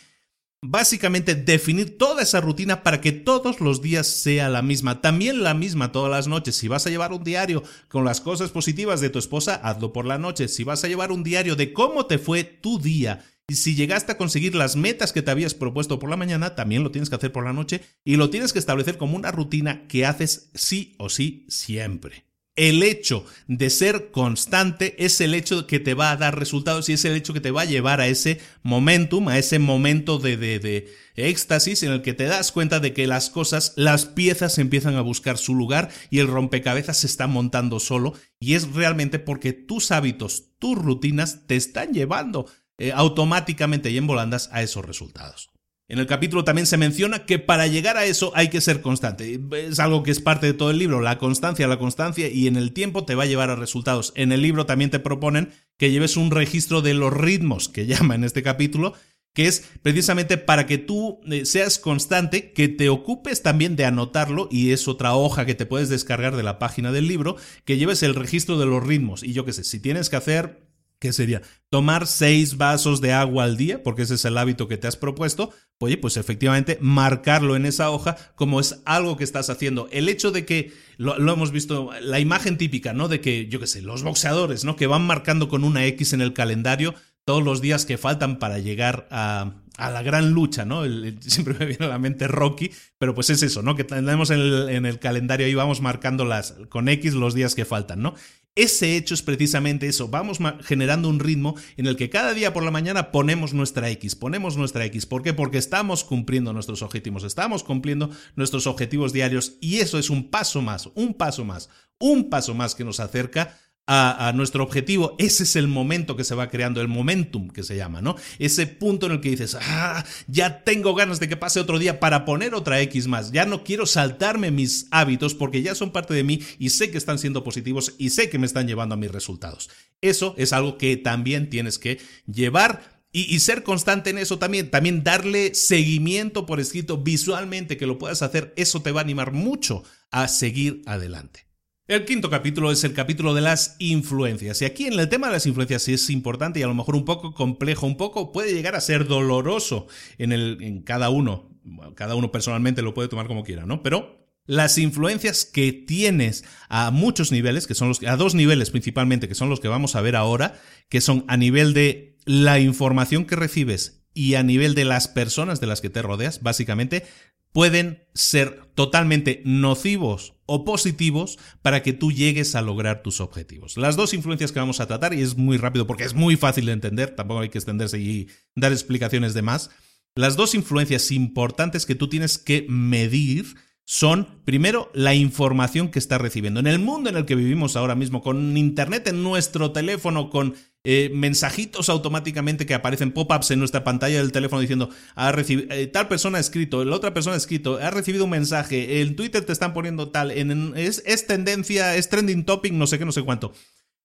Básicamente 0.64 1.34
definir 1.34 1.97
toda 1.97 2.22
esa 2.22 2.39
rutina 2.39 2.84
para 2.84 3.01
que 3.01 3.12
todos 3.12 3.62
los 3.62 3.82
días 3.82 4.05
sea 4.05 4.47
la 4.47 4.62
misma, 4.62 5.01
también 5.01 5.41
la 5.41 5.55
misma 5.55 5.91
todas 5.91 6.12
las 6.12 6.28
noches. 6.28 6.55
Si 6.55 6.68
vas 6.68 6.86
a 6.86 6.91
llevar 6.91 7.14
un 7.14 7.24
diario 7.24 7.64
con 7.88 8.05
las 8.05 8.22
cosas 8.22 8.51
positivas 8.51 9.01
de 9.01 9.09
tu 9.09 9.18
esposa, 9.18 9.55
hazlo 9.55 9.91
por 9.91 10.05
la 10.05 10.20
noche. 10.20 10.47
Si 10.47 10.64
vas 10.64 10.84
a 10.84 10.88
llevar 10.88 11.12
un 11.12 11.24
diario 11.24 11.55
de 11.55 11.74
cómo 11.74 12.05
te 12.05 12.20
fue 12.20 12.43
tu 12.43 12.80
día 12.80 13.26
y 13.47 13.55
si 13.55 13.74
llegaste 13.74 14.12
a 14.12 14.18
conseguir 14.18 14.53
las 14.53 14.76
metas 14.76 15.12
que 15.12 15.24
te 15.24 15.32
habías 15.32 15.55
propuesto 15.55 15.97
por 15.97 16.12
la 16.12 16.16
mañana, 16.16 16.53
también 16.53 16.84
lo 16.84 16.91
tienes 16.91 17.09
que 17.09 17.16
hacer 17.16 17.32
por 17.32 17.43
la 17.43 17.53
noche 17.53 17.82
y 18.05 18.18
lo 18.18 18.30
tienes 18.30 18.53
que 18.53 18.59
establecer 18.59 18.99
como 18.99 19.18
una 19.18 19.32
rutina 19.32 19.88
que 19.88 20.05
haces 20.05 20.51
sí 20.53 20.93
o 20.99 21.09
sí 21.09 21.47
siempre. 21.49 22.31
El 22.62 22.84
hecho 22.84 23.26
de 23.47 23.72
ser 23.72 24.12
constante 24.12 25.03
es 25.03 25.20
el 25.20 25.34
hecho 25.34 25.66
que 25.66 25.80
te 25.80 25.95
va 25.95 26.12
a 26.12 26.16
dar 26.16 26.38
resultados 26.38 26.89
y 26.89 26.93
es 26.93 27.03
el 27.05 27.16
hecho 27.16 27.34
que 27.34 27.41
te 27.41 27.49
va 27.49 27.64
a 27.64 27.66
llevar 27.66 28.01
a 28.01 28.07
ese 28.07 28.39
momentum, 28.62 29.30
a 29.30 29.39
ese 29.39 29.57
momento 29.57 30.20
de, 30.20 30.38
de, 30.38 30.59
de, 30.59 30.93
éxtasis 31.16 31.82
en 31.82 31.91
el 31.91 32.03
que 32.03 32.14
te 32.14 32.26
das 32.26 32.51
cuenta 32.51 32.80
de 32.80 32.93
que 32.93 33.07
las 33.07 33.32
cosas, 33.32 33.74
las 33.78 34.05
piezas 34.05 34.59
empiezan 34.59 34.93
a 34.93 35.01
buscar 35.01 35.39
su 35.39 35.55
lugar 35.55 35.89
y 36.12 36.20
el 36.20 36.28
rompecabezas 36.28 36.99
se 36.99 37.07
está 37.07 37.26
montando 37.26 37.80
solo 37.80 38.14
y 38.39 38.53
es 38.53 38.72
realmente 38.72 39.18
porque 39.18 39.53
tus 39.53 39.89
hábitos, 39.89 40.43
tus 40.59 40.78
rutinas 40.78 41.47
te 41.47 41.55
están 41.55 41.95
llevando 41.95 42.45
eh, 42.78 42.91
automáticamente 42.93 43.89
y 43.89 43.97
en 43.97 44.05
volandas 44.05 44.49
a 44.51 44.62
esos 44.62 44.86
resultados. 44.86 45.49
En 45.92 46.00
el 46.00 46.08
capítulo 46.08 46.46
también 46.46 46.68
se 46.68 46.78
menciona 46.78 47.26
que 47.26 47.38
para 47.38 47.68
llegar 47.68 47.98
a 47.98 48.06
eso 48.06 48.32
hay 48.34 48.48
que 48.48 48.62
ser 48.62 48.80
constante. 48.80 49.38
Es 49.52 49.78
algo 49.78 50.04
que 50.04 50.12
es 50.12 50.22
parte 50.22 50.46
de 50.46 50.54
todo 50.54 50.72
el 50.72 50.78
libro, 50.78 51.02
la 51.02 51.18
constancia, 51.18 51.68
la 51.68 51.80
constancia 51.80 52.30
y 52.30 52.48
en 52.48 52.56
el 52.56 52.72
tiempo 52.72 53.04
te 53.04 53.14
va 53.14 53.24
a 53.24 53.26
llevar 53.26 53.50
a 53.50 53.58
resultados. 53.58 54.14
En 54.16 54.32
el 54.32 54.42
libro 54.42 54.66
también 54.66 54.89
te 54.89 55.00
proponen 55.00 55.52
que 55.78 55.92
lleves 55.92 56.16
un 56.16 56.32
registro 56.32 56.82
de 56.82 56.94
los 56.94 57.12
ritmos, 57.12 57.68
que 57.68 57.86
llama 57.88 58.16
en 58.16 58.24
este 58.24 58.42
capítulo, 58.42 58.94
que 59.34 59.48
es 59.50 59.66
precisamente 59.82 60.38
para 60.38 60.66
que 60.66 60.78
tú 60.78 61.20
eh, 61.30 61.44
seas 61.44 61.78
constante, 61.78 62.54
que 62.54 62.70
te 62.70 62.88
ocupes 62.88 63.44
también 63.44 63.76
de 63.76 63.84
anotarlo, 63.84 64.48
y 64.50 64.72
es 64.72 64.88
otra 64.88 65.14
hoja 65.16 65.46
que 65.46 65.56
te 65.56 65.66
puedes 65.66 65.89
descargar 65.89 66.38
de 66.38 66.44
la 66.44 66.58
página 66.58 66.94
del 66.94 67.10
libro, 67.10 67.36
que 67.66 67.76
lleves 67.76 68.02
el 68.02 68.16
registro 68.16 68.58
de 68.58 68.66
los 68.66 68.82
ritmos. 68.82 69.24
Y 69.24 69.34
yo 69.34 69.44
qué 69.44 69.52
sé, 69.52 69.66
si 69.66 69.82
tienes 69.82 70.10
que 70.10 70.16
hacer 70.16 70.70
¿Qué 71.02 71.14
sería? 71.14 71.41
Tomar 71.72 72.06
seis 72.06 72.58
vasos 72.58 73.02
de 73.02 73.12
agua 73.12 73.45
al 73.45 73.58
día, 73.58 73.82
porque 73.82 74.04
ese 74.04 74.14
es 74.14 74.26
el 74.26 74.38
hábito 74.38 74.68
que 74.68 74.78
te 74.78 74.86
has 74.86 74.97
propuesto. 74.97 75.52
Oye, 75.80 75.97
pues 75.97 76.16
efectivamente, 76.16 76.78
marcarlo 76.80 77.56
en 77.56 77.66
esa 77.66 77.89
hoja 77.89 78.16
como 78.36 78.60
es 78.60 78.84
algo 78.86 79.18
que 79.18 79.24
estás 79.24 79.49
haciendo. 79.49 79.89
El 79.91 80.10
hecho 80.10 80.30
de 80.30 80.45
que, 80.45 80.72
lo, 80.97 81.16
hemos 81.16 81.52
visto, 81.52 81.89
la 82.02 82.20
imagen 82.20 82.60
típica, 82.60 82.93
¿no? 82.93 83.08
De 83.08 83.20
que, 83.20 83.47
yo 83.47 83.60
qué 83.60 83.66
sé, 83.66 83.82
los 83.82 84.04
boxeadores, 84.04 84.64
¿no? 84.64 84.76
Que 84.76 84.86
van 84.86 85.02
marcando 85.02 85.49
con 85.49 85.64
una 85.64 85.88
X 85.88 86.14
en 86.14 86.22
el 86.22 86.34
calendario 86.34 86.93
todos 87.26 87.43
los 87.43 87.62
días 87.62 87.86
que 87.86 87.97
faltan 87.97 88.38
para 88.38 88.60
llegar 88.60 89.08
a, 89.10 89.54
la 89.80 90.04
gran 90.04 90.32
lucha, 90.32 90.66
¿no? 90.66 90.84
siempre 91.22 91.56
me 91.58 91.66
viene 91.66 91.86
a 91.86 91.89
la 91.89 91.97
mente 91.97 92.28
Rocky, 92.28 92.72
pero 92.99 93.16
pues 93.16 93.32
es 93.32 93.41
eso, 93.41 93.64
¿no? 93.64 93.76
Que 93.76 93.84
tenemos 93.84 94.30
en 94.30 94.39
el, 94.39 94.70
en 94.70 94.86
el 94.86 94.99
calendario 94.99 95.47
ahí 95.47 95.56
vamos 95.56 95.82
marcando 95.82 96.26
las, 96.26 96.54
con 96.70 96.88
X 96.89 97.16
los 97.16 97.34
días 97.34 97.56
que 97.56 97.66
faltan, 97.66 98.04
¿no? 98.04 98.14
Ese 98.56 98.97
hecho 98.97 99.14
es 99.14 99.22
precisamente 99.22 99.88
eso. 99.88 100.10
Vamos 100.10 100.39
generando 100.64 101.08
un 101.10 101.20
ritmo 101.20 101.56
en 101.78 101.88
el 101.88 101.95
que 101.95 102.10
cada 102.10 102.34
día 102.34 102.54
por 102.54 102.64
la 102.64 102.72
mañana 102.72 103.12
ponemos 103.12 103.54
nuestra 103.54 103.89
X, 103.89 104.16
ponemos 104.16 104.58
nuestra 104.58 104.86
X. 104.86 105.06
¿Por 105.06 105.24
qué? 105.24 105.34
Porque 105.34 105.58
estamos 105.58 106.04
cumpliendo 106.04 106.52
nuestros 106.52 106.82
objetivos, 106.82 107.24
estamos 107.24 107.64
cumpliendo 107.64 108.10
nuestros 108.36 108.68
objetivos 108.68 109.14
diarios 109.14 109.58
y 109.62 109.78
eso 109.78 109.97
es 109.97 110.10
un 110.10 110.30
paso 110.30 110.62
más, 110.62 110.89
un 110.95 111.14
paso 111.14 111.45
más, 111.45 111.70
un 111.99 112.30
paso 112.30 112.54
más 112.54 112.76
que 112.76 112.84
nos 112.84 112.99
acerca 112.99 113.58
a, 113.88 114.32
nuestro 114.36 114.64
objetivo, 114.64 115.16
ese 115.20 115.44
es 115.44 115.56
el 115.56 115.68
momento 115.68 116.16
que 116.16 116.24
se 116.24 116.36
va 116.36 116.50
creando, 116.50 116.80
el 116.80 116.88
momentum 116.88 117.50
que 117.50 117.64
se 117.64 117.76
llama, 117.76 118.02
¿no? 118.02 118.16
Ese 118.40 118.66
punto 118.68 119.08
en 119.08 119.14
el 119.14 119.22
que 119.22 119.32
dices, 119.32 119.58
ah, 119.60 120.06
ya 120.28 120.64
tengo 120.64 120.96
ganas 120.96 121.20
de 121.20 121.28
que 121.28 121.36
pase 121.36 121.60
otro 121.60 121.78
día 121.78 122.00
para 122.00 122.24
poner 122.24 122.54
otra 122.54 122.80
X 122.82 123.08
más, 123.08 123.32
ya 123.32 123.46
no 123.46 123.64
quiero 123.64 123.86
saltarme 123.86 124.50
mis 124.52 124.88
hábitos 124.92 125.36
porque 125.36 125.62
ya 125.62 125.76
son 125.76 125.92
parte 125.92 126.14
de 126.14 126.24
mí 126.24 126.42
y 126.58 126.70
sé 126.70 126.90
que 126.90 126.98
están 126.98 127.20
siendo 127.20 127.44
positivos 127.44 127.96
y 127.98 128.12
sé 128.12 128.30
que 128.30 128.40
me 128.40 128.46
están 128.46 128.68
llevando 128.68 128.96
a 128.96 128.98
mis 128.98 129.12
resultados. 129.12 129.70
Eso 130.00 130.36
es 130.38 130.54
algo 130.54 130.78
que 130.78 130.96
también 130.96 131.50
tienes 131.50 131.78
que 131.78 132.00
llevar 132.32 133.02
y, 133.14 133.40
ser 133.42 133.64
constante 133.64 134.10
en 134.12 134.18
eso 134.18 134.40
también, 134.40 134.72
también 134.72 135.04
darle 135.04 135.54
seguimiento 135.54 136.46
por 136.46 136.62
escrito 136.62 136.98
visualmente 136.98 137.76
que 137.76 137.86
lo 137.86 137.98
puedas 137.98 138.22
hacer, 138.22 138.54
eso 138.56 138.82
te 138.82 138.94
va 138.94 139.02
a 139.02 139.04
animar 139.04 139.34
mucho 139.34 139.84
a 140.12 140.30
seguir 140.30 140.82
adelante. 140.86 141.51
El 141.88 142.06
quinto 142.06 142.30
capítulo 142.30 142.72
es 142.72 142.84
el 142.84 142.94
capítulo 142.94 143.34
de 143.34 143.42
las 143.42 143.76
influencias. 143.80 144.62
Y 144.62 144.66
aquí 144.66 144.86
en 144.86 145.00
el 145.00 145.10
tema 145.10 145.28
de 145.28 145.34
las 145.34 145.46
influencias 145.46 145.88
es 145.88 146.10
importante 146.10 146.60
y 146.60 146.64
a 146.64 146.68
lo 146.68 146.76
mejor 146.76 146.96
un 146.96 147.06
poco 147.06 147.34
complejo, 147.34 147.86
un 147.86 147.98
poco 147.98 148.32
puede 148.32 148.54
llegar 148.54 148.76
a 148.76 148.82
ser 148.82 149.08
doloroso 149.08 149.88
en, 150.18 150.32
el, 150.32 150.60
en 150.62 150.84
cada 150.84 151.10
uno. 151.10 151.50
cada 151.96 152.16
uno 152.16 152.32
personalmente 152.32 152.82
lo 152.82 152.94
puede 152.94 153.10
tomar 153.10 153.28
como 153.28 153.44
quiera, 153.44 153.66
¿no? 153.66 153.82
Pero 153.84 154.30
las 154.46 154.78
influencias 154.78 155.44
que 155.44 155.74
tienes 155.74 156.46
a 156.70 156.92
muchos 156.92 157.32
niveles, 157.32 157.68
que 157.68 157.76
son 157.76 157.90
los 157.90 158.02
a 158.04 158.16
dos 158.16 158.36
niveles 158.36 158.70
principalmente, 158.70 159.28
que 159.28 159.36
son 159.36 159.50
los 159.50 159.60
que 159.60 159.68
vamos 159.68 159.96
a 159.96 160.02
ver 160.02 160.16
ahora, 160.16 160.60
que 160.88 161.02
son 161.02 161.26
a 161.28 161.36
nivel 161.36 161.74
de 161.74 162.18
la 162.26 162.60
información 162.60 163.26
que 163.26 163.36
recibes 163.36 164.06
y 164.14 164.36
a 164.36 164.44
nivel 164.44 164.76
de 164.76 164.86
las 164.86 165.08
personas 165.08 165.62
de 165.62 165.68
las 165.68 165.82
que 165.82 165.90
te 165.90 166.02
rodeas, 166.02 166.42
básicamente, 166.42 167.06
pueden 167.54 168.08
ser 168.14 168.62
totalmente 168.76 169.41
nocivos 169.45 170.34
o 170.45 170.66
positivos 170.66 171.38
para 171.62 171.84
que 171.84 171.93
tú 171.93 172.12
llegues 172.12 172.56
a 172.56 172.62
lograr 172.62 173.04
tus 173.04 173.22
objetivos. 173.22 173.78
Las 173.78 173.95
dos 173.95 174.14
influencias 174.14 174.52
que 174.52 174.60
vamos 174.60 174.80
a 174.80 174.88
tratar, 174.88 175.14
y 175.14 175.22
es 175.22 175.38
muy 175.38 175.58
rápido 175.58 175.88
porque 175.88 176.04
es 176.04 176.14
muy 176.14 176.36
fácil 176.36 176.66
de 176.66 176.74
entender, 176.74 177.16
tampoco 177.16 177.41
hay 177.41 177.49
que 177.49 177.58
extenderse 177.58 177.99
y 177.99 178.28
dar 178.56 178.72
explicaciones 178.72 179.34
de 179.34 179.41
más, 179.41 179.70
las 180.16 180.36
dos 180.36 180.56
influencias 180.56 181.12
importantes 181.12 181.86
que 181.86 181.95
tú 181.95 182.10
tienes 182.10 182.38
que 182.38 182.66
medir 182.68 183.56
son, 183.86 184.41
primero, 184.45 184.91
la 184.93 185.16
información 185.16 185.89
que 185.89 185.99
estás 185.99 186.22
recibiendo. 186.22 186.60
En 186.60 186.68
el 186.68 186.80
mundo 186.80 187.10
en 187.10 187.18
el 187.18 187.26
que 187.26 187.36
vivimos 187.36 187.76
ahora 187.76 187.95
mismo, 187.95 188.22
con 188.22 188.56
Internet 188.58 189.08
en 189.08 189.24
nuestro 189.24 189.72
teléfono, 189.72 190.30
con 190.30 190.56
eh, 190.84 191.12
mensajitos 191.14 191.90
automáticamente 191.90 192.66
que 192.66 192.74
aparecen 192.74 193.12
pop-ups 193.12 193.52
en 193.52 193.60
nuestra 193.60 193.84
pantalla 193.84 194.18
del 194.18 194.32
teléfono 194.32 194.62
diciendo, 194.62 194.90
ha 195.16 195.32
eh, 195.38 195.88
tal 195.88 196.08
persona 196.08 196.40
ha 196.40 196.42
escrito, 196.42 196.84
la 196.84 196.96
otra 196.96 197.14
persona 197.14 197.36
ha 197.36 197.38
escrito, 197.38 197.78
ha 197.78 197.92
recibido 197.92 198.24
un 198.24 198.32
mensaje, 198.32 199.02
en 199.02 199.16
Twitter 199.16 199.46
te 199.46 199.54
están 199.54 199.74
poniendo 199.74 200.10
tal, 200.10 200.32
en, 200.32 200.74
es, 200.76 201.04
es 201.06 201.28
tendencia, 201.28 201.96
es 201.96 202.10
trending 202.10 202.46
topic, 202.46 202.74
no 202.74 202.88
sé 202.88 202.98
qué, 202.98 203.06
no 203.06 203.12
sé 203.12 203.22
cuánto. 203.22 203.54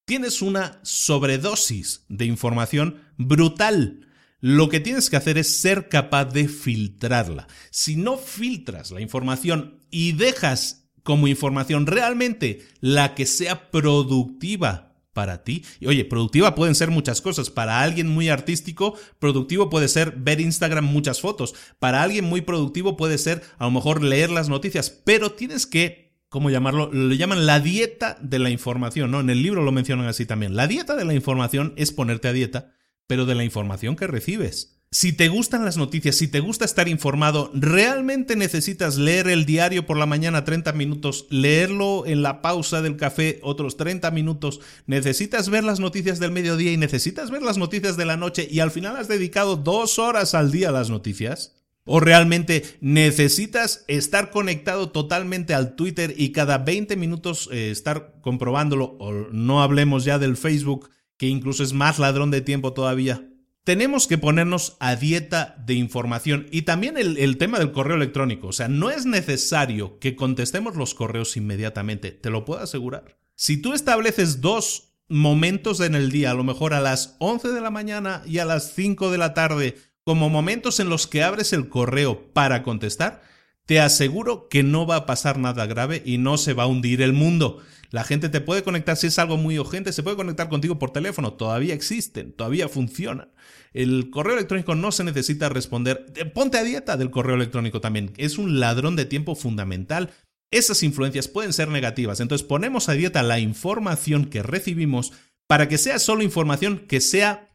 Tienes 0.04 0.42
una 0.42 0.78
sobredosis 0.82 2.04
de 2.08 2.26
información 2.26 3.00
brutal. 3.16 4.06
Lo 4.40 4.68
que 4.68 4.78
tienes 4.78 5.10
que 5.10 5.16
hacer 5.16 5.38
es 5.38 5.60
ser 5.60 5.88
capaz 5.88 6.26
de 6.26 6.46
filtrarla. 6.46 7.48
Si 7.70 7.96
no 7.96 8.16
filtras 8.16 8.90
la 8.90 9.00
información 9.00 9.80
y 9.90 10.12
dejas 10.12 10.90
como 11.02 11.26
información 11.26 11.86
realmente 11.86 12.60
la 12.80 13.14
que 13.14 13.24
sea 13.24 13.70
productiva 13.70 14.85
para 15.16 15.44
ti. 15.44 15.64
Y 15.80 15.86
oye, 15.86 16.04
productiva 16.04 16.54
pueden 16.54 16.74
ser 16.74 16.90
muchas 16.90 17.22
cosas. 17.22 17.48
Para 17.48 17.80
alguien 17.80 18.06
muy 18.06 18.28
artístico, 18.28 18.98
productivo 19.18 19.70
puede 19.70 19.88
ser 19.88 20.12
ver 20.14 20.42
Instagram 20.42 20.84
muchas 20.84 21.22
fotos. 21.22 21.54
Para 21.78 22.02
alguien 22.02 22.26
muy 22.26 22.42
productivo 22.42 22.98
puede 22.98 23.16
ser 23.16 23.42
a 23.56 23.64
lo 23.64 23.70
mejor 23.70 24.02
leer 24.02 24.28
las 24.28 24.50
noticias, 24.50 24.90
pero 24.90 25.32
tienes 25.32 25.66
que 25.66 26.12
¿cómo 26.28 26.50
llamarlo? 26.50 26.90
Lo 26.92 27.14
llaman 27.14 27.46
la 27.46 27.60
dieta 27.60 28.18
de 28.20 28.38
la 28.38 28.50
información, 28.50 29.10
¿no? 29.10 29.20
En 29.20 29.30
el 29.30 29.42
libro 29.42 29.62
lo 29.62 29.72
mencionan 29.72 30.06
así 30.06 30.26
también. 30.26 30.54
La 30.54 30.66
dieta 30.66 30.94
de 30.96 31.06
la 31.06 31.14
información 31.14 31.72
es 31.76 31.92
ponerte 31.92 32.28
a 32.28 32.34
dieta, 32.34 32.74
pero 33.06 33.24
de 33.24 33.36
la 33.36 33.44
información 33.44 33.96
que 33.96 34.06
recibes. 34.06 34.75
Si 34.92 35.12
te 35.12 35.28
gustan 35.28 35.64
las 35.64 35.76
noticias, 35.76 36.14
si 36.14 36.28
te 36.28 36.38
gusta 36.38 36.64
estar 36.64 36.86
informado, 36.86 37.50
¿realmente 37.54 38.36
necesitas 38.36 38.96
leer 38.96 39.26
el 39.26 39.44
diario 39.44 39.84
por 39.84 39.96
la 39.96 40.06
mañana 40.06 40.44
30 40.44 40.72
minutos, 40.74 41.26
leerlo 41.28 42.06
en 42.06 42.22
la 42.22 42.40
pausa 42.40 42.82
del 42.82 42.96
café 42.96 43.40
otros 43.42 43.76
30 43.76 44.12
minutos? 44.12 44.60
¿Necesitas 44.86 45.50
ver 45.50 45.64
las 45.64 45.80
noticias 45.80 46.20
del 46.20 46.30
mediodía 46.30 46.72
y 46.72 46.76
necesitas 46.76 47.32
ver 47.32 47.42
las 47.42 47.58
noticias 47.58 47.96
de 47.96 48.06
la 48.06 48.16
noche 48.16 48.46
y 48.48 48.60
al 48.60 48.70
final 48.70 48.96
has 48.96 49.08
dedicado 49.08 49.56
dos 49.56 49.98
horas 49.98 50.34
al 50.34 50.52
día 50.52 50.68
a 50.68 50.72
las 50.72 50.88
noticias? 50.88 51.56
¿O 51.84 51.98
realmente 51.98 52.64
necesitas 52.80 53.84
estar 53.88 54.30
conectado 54.30 54.90
totalmente 54.90 55.52
al 55.52 55.74
Twitter 55.74 56.14
y 56.16 56.30
cada 56.30 56.58
20 56.58 56.94
minutos 56.96 57.48
eh, 57.52 57.70
estar 57.72 58.14
comprobándolo? 58.20 58.96
O 59.00 59.12
no 59.32 59.62
hablemos 59.62 60.04
ya 60.04 60.20
del 60.20 60.36
Facebook, 60.36 60.90
que 61.16 61.26
incluso 61.26 61.64
es 61.64 61.72
más 61.72 61.98
ladrón 61.98 62.30
de 62.30 62.40
tiempo 62.40 62.72
todavía 62.72 63.28
tenemos 63.66 64.06
que 64.06 64.16
ponernos 64.16 64.76
a 64.78 64.94
dieta 64.94 65.56
de 65.66 65.74
información 65.74 66.46
y 66.52 66.62
también 66.62 66.96
el, 66.96 67.36
tema 67.36 67.58
del 67.58 67.72
correo 67.72 67.96
electrónico. 67.96 68.46
O 68.46 68.52
sea, 68.52 68.68
no 68.68 68.92
es 68.92 69.06
necesario 69.06 69.98
que 69.98 70.14
contestemos 70.14 70.76
los 70.76 70.94
correos 70.94 71.36
inmediatamente, 71.36 72.12
te 72.12 72.30
lo 72.30 72.44
puedo 72.44 72.62
asegurar. 72.62 73.18
Si 73.34 73.56
tú 73.56 73.72
estableces 73.72 74.40
dos 74.40 74.94
momentos 75.08 75.80
en 75.80 75.96
el 75.96 76.12
día, 76.12 76.30
a 76.30 76.34
lo 76.34 76.44
mejor 76.44 76.74
a 76.74 76.80
las 76.80 77.16
11 77.18 77.48
de 77.48 77.60
la 77.60 77.72
mañana 77.72 78.22
y 78.24 78.38
a 78.38 78.44
las 78.44 78.72
5 78.72 79.10
de 79.10 79.18
la 79.18 79.34
tarde, 79.34 79.76
como 80.04 80.30
momentos 80.30 80.78
en 80.78 80.88
los 80.88 81.08
que 81.08 81.24
abres 81.24 81.52
el 81.52 81.68
correo 81.68 82.32
para 82.32 82.62
contestar, 82.62 83.20
te 83.66 83.80
aseguro 83.80 84.48
que 84.48 84.62
no 84.62 84.86
va 84.86 84.94
a 84.94 85.06
pasar 85.06 85.38
nada 85.38 85.66
grave 85.66 86.04
y 86.06 86.18
no 86.18 86.38
se 86.38 86.54
va 86.54 86.62
a 86.62 86.68
hundir 86.68 87.02
el 87.02 87.12
mundo. 87.12 87.58
La 87.90 88.04
gente 88.04 88.28
te 88.28 88.40
puede 88.40 88.62
conectar 88.62 88.96
si 88.96 89.06
es 89.08 89.18
algo 89.18 89.36
muy 89.36 89.58
urgente, 89.58 89.92
se 89.92 90.02
puede 90.02 90.16
conectar 90.16 90.48
contigo 90.48 90.78
por 90.78 90.90
teléfono, 90.90 91.34
todavía 91.34 91.74
existen, 91.74 92.32
todavía 92.32 92.68
funcionan. 92.68 93.30
El 93.72 94.10
correo 94.10 94.34
electrónico 94.34 94.74
no 94.74 94.92
se 94.92 95.04
necesita 95.04 95.48
responder. 95.48 96.06
Eh, 96.16 96.24
ponte 96.24 96.58
a 96.58 96.64
dieta 96.64 96.96
del 96.96 97.10
correo 97.10 97.36
electrónico 97.36 97.80
también. 97.80 98.12
Es 98.16 98.38
un 98.38 98.58
ladrón 98.58 98.96
de 98.96 99.04
tiempo 99.04 99.34
fundamental. 99.34 100.10
Esas 100.50 100.82
influencias 100.82 101.28
pueden 101.28 101.52
ser 101.52 101.68
negativas. 101.68 102.20
Entonces 102.20 102.46
ponemos 102.46 102.88
a 102.88 102.94
dieta 102.94 103.22
la 103.22 103.38
información 103.38 104.26
que 104.26 104.42
recibimos 104.42 105.12
para 105.46 105.68
que 105.68 105.78
sea 105.78 105.98
solo 105.98 106.22
información 106.22 106.78
que 106.88 107.00
sea, 107.00 107.48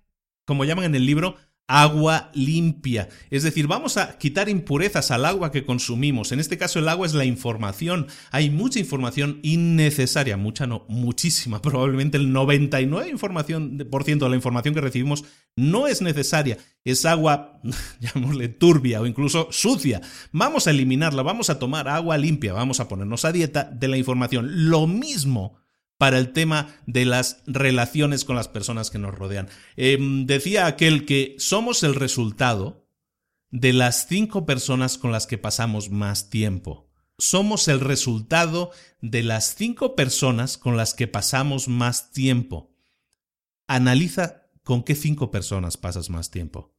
como 0.45 0.65
llaman 0.65 0.85
en 0.85 0.95
el 0.95 1.05
libro, 1.05 1.35
agua 1.71 2.31
limpia. 2.33 3.07
Es 3.29 3.43
decir, 3.43 3.65
vamos 3.65 3.95
a 3.95 4.17
quitar 4.17 4.49
impurezas 4.49 5.09
al 5.09 5.23
agua 5.25 5.51
que 5.51 5.63
consumimos. 5.63 6.33
En 6.33 6.41
este 6.41 6.57
caso 6.57 6.79
el 6.79 6.89
agua 6.89 7.07
es 7.07 7.13
la 7.13 7.23
información. 7.23 8.07
Hay 8.31 8.49
mucha 8.49 8.79
información 8.79 9.39
innecesaria, 9.41 10.35
mucha 10.35 10.67
no, 10.67 10.85
muchísima. 10.89 11.61
Probablemente 11.61 12.17
el 12.17 12.33
99% 12.33 14.19
de 14.19 14.29
la 14.29 14.35
información 14.35 14.73
que 14.73 14.81
recibimos 14.81 15.23
no 15.55 15.87
es 15.87 16.01
necesaria. 16.01 16.57
Es 16.83 17.05
agua, 17.05 17.61
llamémosle 18.01 18.49
turbia 18.49 18.99
o 18.99 19.05
incluso 19.05 19.47
sucia. 19.51 20.01
Vamos 20.33 20.67
a 20.67 20.71
eliminarla, 20.71 21.23
vamos 21.23 21.49
a 21.49 21.57
tomar 21.57 21.87
agua 21.87 22.17
limpia, 22.17 22.51
vamos 22.51 22.81
a 22.81 22.89
ponernos 22.89 23.23
a 23.23 23.31
dieta 23.31 23.63
de 23.63 23.87
la 23.87 23.97
información. 23.97 24.69
Lo 24.69 24.87
mismo 24.87 25.60
para 26.01 26.17
el 26.17 26.33
tema 26.33 26.81
de 26.87 27.05
las 27.05 27.43
relaciones 27.45 28.25
con 28.25 28.35
las 28.35 28.47
personas 28.47 28.89
que 28.89 28.97
nos 28.97 29.13
rodean. 29.13 29.49
Em, 29.75 30.25
decía 30.25 30.65
aquel 30.65 31.05
que 31.05 31.35
somos 31.37 31.83
el 31.83 31.93
resultado 31.93 32.87
de 33.51 33.71
las 33.71 34.07
cinco 34.07 34.47
personas 34.47 34.97
con 34.97 35.11
las 35.11 35.27
que 35.27 35.37
pasamos 35.37 35.91
más 35.91 36.31
tiempo. 36.31 36.89
Somos 37.19 37.67
el 37.67 37.79
resultado 37.79 38.71
de 38.99 39.21
las 39.21 39.53
cinco 39.53 39.95
personas 39.95 40.57
con 40.57 40.75
las 40.75 40.95
que 40.95 41.07
pasamos 41.07 41.67
más 41.67 42.09
tiempo. 42.09 42.75
Analiza 43.67 44.47
con 44.63 44.81
qué 44.81 44.95
cinco 44.95 45.29
personas 45.29 45.77
pasas 45.77 46.09
más 46.09 46.31
tiempo. 46.31 46.73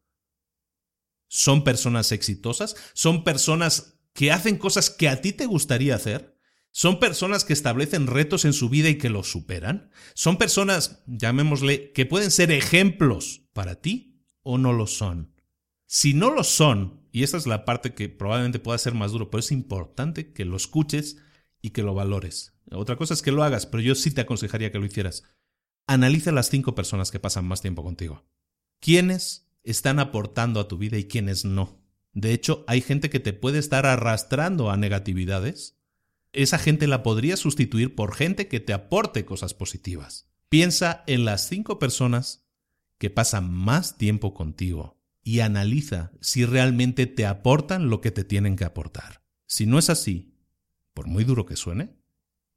¿Son 1.29 1.63
personas 1.63 2.11
exitosas? 2.11 2.75
¿Son 2.93 3.23
personas 3.23 4.01
que 4.15 4.33
hacen 4.33 4.59
cosas 4.59 4.91
que 4.91 5.09
a 5.09 5.21
ti 5.21 5.33
te 5.33 5.47
gustaría 5.47 5.95
hacer? 5.95 6.32
¿Son 6.75 6.99
personas 6.99 7.45
que 7.45 7.53
establecen 7.53 8.07
retos 8.07 8.47
en 8.47 8.55
su 8.55 8.71
vida 8.71 8.89
y 8.89 8.97
que 8.97 9.11
los 9.11 9.31
superan? 9.31 9.91
¿Son 10.15 10.39
personas, 10.39 11.03
llamémosle, 11.07 11.93
que 11.93 12.07
pueden 12.07 12.31
ser 12.31 12.51
ejemplos 12.51 13.43
para 13.53 13.75
ti 13.77 14.25
o 14.43 14.57
no 14.57 14.73
lo 14.73 14.87
son? 14.87 15.35
Si 15.87 16.15
no 16.15 16.31
lo 16.31 16.43
son, 16.45 17.03
y 17.13 17.25
esta 17.25 17.37
es 17.37 17.47
la 17.47 17.67
parte 17.67 17.93
que 17.93 18.09
probablemente 18.09 18.59
pueda 18.59 18.79
ser 18.79 18.95
más 18.95 19.13
duro, 19.13 19.31
pero 19.31 19.41
es 19.41 19.53
importante 19.53 20.33
que 20.33 20.47
lo 20.47 20.57
escuches 20.57 21.19
y 21.61 21.71
que 21.71 21.83
lo 21.83 21.93
valores. 21.93 22.55
Otra 22.71 22.97
cosa 22.97 23.13
es 23.13 23.21
que 23.21 23.33
lo 23.33 23.45
hagas, 23.45 23.67
pero 23.67 23.83
yo 23.83 23.95
sí 23.95 24.11
te 24.11 24.23
aconsejaría 24.23 24.73
que 24.73 24.79
lo 24.79 24.87
hicieras. 24.87 25.25
Analiza 25.87 26.33
las 26.33 26.49
cinco 26.49 26.75
personas 26.75 27.11
que 27.11 27.21
pasan 27.21 27.45
más 27.45 27.61
tiempo 27.61 27.85
contigo. 27.85 28.25
¿Quiénes 28.81 29.47
están 29.63 29.99
aportando 29.99 30.59
a 30.59 30.69
tu 30.69 30.79
vida 30.79 30.97
y 30.97 31.05
quiénes 31.05 31.45
no? 31.45 31.83
De 32.15 32.33
hecho, 32.33 32.65
hay 32.67 32.81
gente 32.81 33.11
que 33.11 33.21
te 33.21 33.35
puede 33.35 33.59
estar 33.59 33.85
arrastrando 33.85 34.71
a 34.71 34.79
negatividades 34.79 35.82
esa 36.33 36.59
gente 36.59 36.87
la 36.87 37.03
podrías 37.03 37.41
sustituir 37.41 37.95
por 37.95 38.15
gente 38.15 38.49
que 38.49 38.61
te 38.61 38.73
aporte 38.73 39.25
cosas 39.25 39.55
positivas. 39.55 40.31
Piensa 40.49 41.05
en 41.07 41.25
las 41.25 41.47
cinco 41.49 41.79
personas 41.79 42.47
que 42.99 43.11
pasan 43.11 43.53
más 43.53 43.99
tiempo 43.99 44.35
contigo 44.35 45.01
y 45.23 45.41
analiza 45.41 46.13
si 46.21 46.45
realmente 46.45 47.07
te 47.07 47.27
aportan 47.27 47.91
lo 47.91 48.01
que 48.01 48.11
te 48.11 48.25
tienen 48.25 48.57
que 48.57 48.65
aportar. 48.65 49.23
Si 49.47 49.67
no 49.67 49.79
es 49.79 49.91
así, 49.91 50.35
por 50.95 51.07
muy 51.07 51.25
duro 51.25 51.47
que 51.47 51.57
suene, 51.57 51.97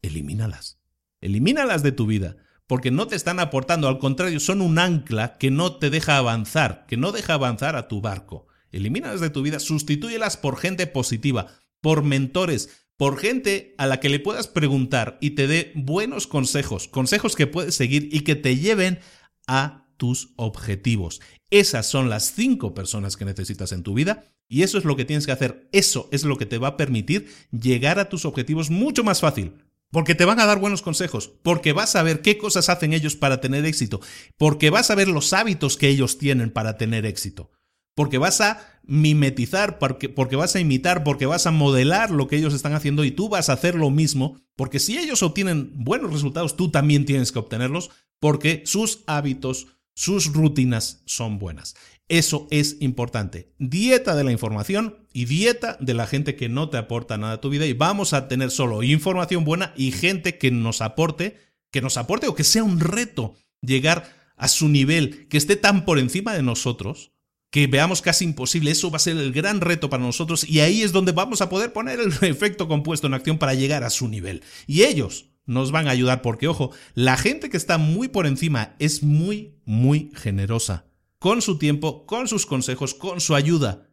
elimínalas. 0.01 0.79
Elimínalas 1.21 1.83
de 1.83 1.91
tu 1.91 2.05
vida, 2.05 2.37
porque 2.67 2.91
no 2.91 3.07
te 3.07 3.15
están 3.15 3.39
aportando, 3.39 3.87
al 3.87 3.99
contrario, 3.99 4.39
son 4.39 4.61
un 4.61 4.79
ancla 4.79 5.37
que 5.37 5.51
no 5.51 5.77
te 5.77 5.89
deja 5.89 6.17
avanzar, 6.17 6.85
que 6.87 6.97
no 6.97 7.11
deja 7.11 7.33
avanzar 7.33 7.75
a 7.75 7.87
tu 7.87 8.01
barco. 8.01 8.47
Elimínalas 8.71 9.21
de 9.21 9.29
tu 9.29 9.41
vida, 9.41 9.59
sustitúyelas 9.59 10.37
por 10.37 10.57
gente 10.57 10.87
positiva, 10.87 11.47
por 11.81 12.03
mentores, 12.03 12.84
por 12.97 13.17
gente 13.17 13.75
a 13.77 13.87
la 13.87 13.99
que 13.99 14.09
le 14.09 14.19
puedas 14.19 14.47
preguntar 14.47 15.17
y 15.21 15.31
te 15.31 15.47
dé 15.47 15.71
buenos 15.75 16.27
consejos, 16.27 16.87
consejos 16.87 17.35
que 17.35 17.47
puedes 17.47 17.75
seguir 17.75 18.09
y 18.11 18.21
que 18.21 18.35
te 18.35 18.57
lleven 18.57 18.99
a 19.47 19.87
tus 19.97 20.33
objetivos. 20.35 21.21
Esas 21.49 21.87
son 21.87 22.09
las 22.09 22.33
cinco 22.33 22.73
personas 22.73 23.17
que 23.17 23.25
necesitas 23.25 23.71
en 23.71 23.83
tu 23.83 23.93
vida 23.93 24.23
y 24.47 24.63
eso 24.63 24.77
es 24.77 24.85
lo 24.85 24.95
que 24.95 25.05
tienes 25.05 25.25
que 25.25 25.31
hacer. 25.31 25.67
Eso 25.71 26.09
es 26.11 26.23
lo 26.23 26.37
que 26.37 26.45
te 26.45 26.57
va 26.57 26.69
a 26.69 26.77
permitir 26.77 27.27
llegar 27.51 27.99
a 27.99 28.09
tus 28.09 28.25
objetivos 28.25 28.69
mucho 28.69 29.03
más 29.03 29.21
fácil. 29.21 29.53
Porque 29.91 30.15
te 30.15 30.25
van 30.25 30.39
a 30.39 30.45
dar 30.45 30.59
buenos 30.59 30.81
consejos, 30.81 31.31
porque 31.41 31.71
vas 31.71 31.95
a 31.95 32.03
ver 32.03 32.21
qué 32.21 32.37
cosas 32.37 32.69
hacen 32.69 32.91
ellos 32.91 33.15
para 33.15 33.39
tener 33.39 33.65
éxito, 33.65 34.01
porque 34.35 34.69
vas 34.69 34.89
a 34.89 34.95
ver 34.95 35.07
los 35.07 35.31
hábitos 35.31 35.77
que 35.77 35.87
ellos 35.87 36.17
tienen 36.17 36.49
para 36.51 36.75
tener 36.75 37.05
éxito 37.05 37.51
porque 37.95 38.17
vas 38.17 38.41
a 38.41 38.59
mimetizar, 38.83 39.79
porque, 39.79 40.35
vas 40.35 40.55
a 40.55 40.59
imitar, 40.59 41.03
porque 41.03 41.25
vas 41.25 41.47
a 41.47 41.51
modelar 41.51 42.11
lo 42.11 42.27
que 42.27 42.35
ellos 42.35 42.53
están 42.53 42.73
haciendo 42.73 43.03
y 43.03 43.11
tú 43.11 43.29
vas 43.29 43.49
a 43.49 43.53
hacer 43.53 43.75
lo 43.75 43.89
mismo, 43.89 44.39
porque 44.55 44.79
si 44.79 44.97
ellos 44.97 45.23
obtienen 45.23 45.71
buenos 45.73 46.13
resultados, 46.13 46.55
tú 46.55 46.69
también 46.69 47.05
tienes 47.05 47.31
que 47.31 47.39
obtenerlos, 47.39 47.89
porque 48.19 48.61
sus 48.65 49.03
hábitos, 49.07 49.67
sus 49.95 50.33
rutinas 50.33 51.01
son 51.05 51.39
buenas. 51.39 51.75
Eso 52.07 52.47
es 52.51 52.77
importante. 52.81 53.53
Dieta 53.57 54.15
de 54.15 54.23
la 54.23 54.31
información 54.31 55.07
y 55.11 55.25
dieta 55.25 55.77
de 55.79 55.95
la 55.95 56.05
gente 56.05 56.35
que 56.35 56.49
no 56.49 56.69
te 56.69 56.77
aporta 56.77 57.17
nada 57.17 57.33
a 57.33 57.41
tu 57.41 57.49
vida 57.49 57.65
y 57.65 57.73
vamos 57.73 58.13
a 58.13 58.27
tener 58.27 58.51
solo 58.51 58.83
información 58.83 59.43
buena 59.43 59.73
y 59.75 59.91
gente 59.91 60.37
que 60.37 60.51
nos 60.51 60.81
aporte, 60.81 61.37
que 61.71 61.81
nos 61.81 61.97
aporte 61.97 62.27
o 62.27 62.35
que 62.35 62.43
sea 62.43 62.63
un 62.63 62.79
reto 62.79 63.35
llegar 63.61 64.13
a 64.37 64.47
su 64.47 64.69
nivel, 64.69 65.27
que 65.29 65.37
esté 65.37 65.55
tan 65.55 65.85
por 65.85 65.97
encima 65.97 66.33
de 66.33 66.43
nosotros, 66.43 67.14
que 67.55 67.67
veamos 67.67 68.01
casi 68.01 68.25
imposible. 68.25 68.69
Eso 68.69 68.91
va 68.91 68.97
a 68.97 68.99
ser 68.99 69.15
el 69.15 69.31
gran 69.31 69.61
reto 69.61 69.89
para 69.89 70.03
nosotros 70.03 70.43
y 70.43 70.59
ahí 70.59 70.81
es 70.81 70.91
donde 70.91 71.13
vamos 71.13 71.39
a 71.39 71.47
poder 71.47 71.71
poner 71.71 72.01
el 72.01 72.11
efecto 72.29 72.67
compuesto 72.67 73.07
en 73.07 73.13
acción 73.13 73.37
para 73.37 73.53
llegar 73.53 73.85
a 73.85 73.89
su 73.89 74.09
nivel. 74.09 74.43
Y 74.67 74.83
ellos 74.83 75.27
nos 75.45 75.71
van 75.71 75.87
a 75.87 75.91
ayudar 75.91 76.21
porque, 76.21 76.49
ojo, 76.49 76.71
la 76.95 77.15
gente 77.15 77.49
que 77.49 77.55
está 77.55 77.77
muy 77.77 78.09
por 78.09 78.27
encima 78.27 78.75
es 78.77 79.03
muy, 79.03 79.55
muy 79.63 80.11
generosa. 80.15 80.87
Con 81.17 81.41
su 81.41 81.57
tiempo, 81.57 82.05
con 82.05 82.27
sus 82.27 82.45
consejos, 82.45 82.93
con 82.93 83.21
su 83.21 83.35
ayuda. 83.35 83.87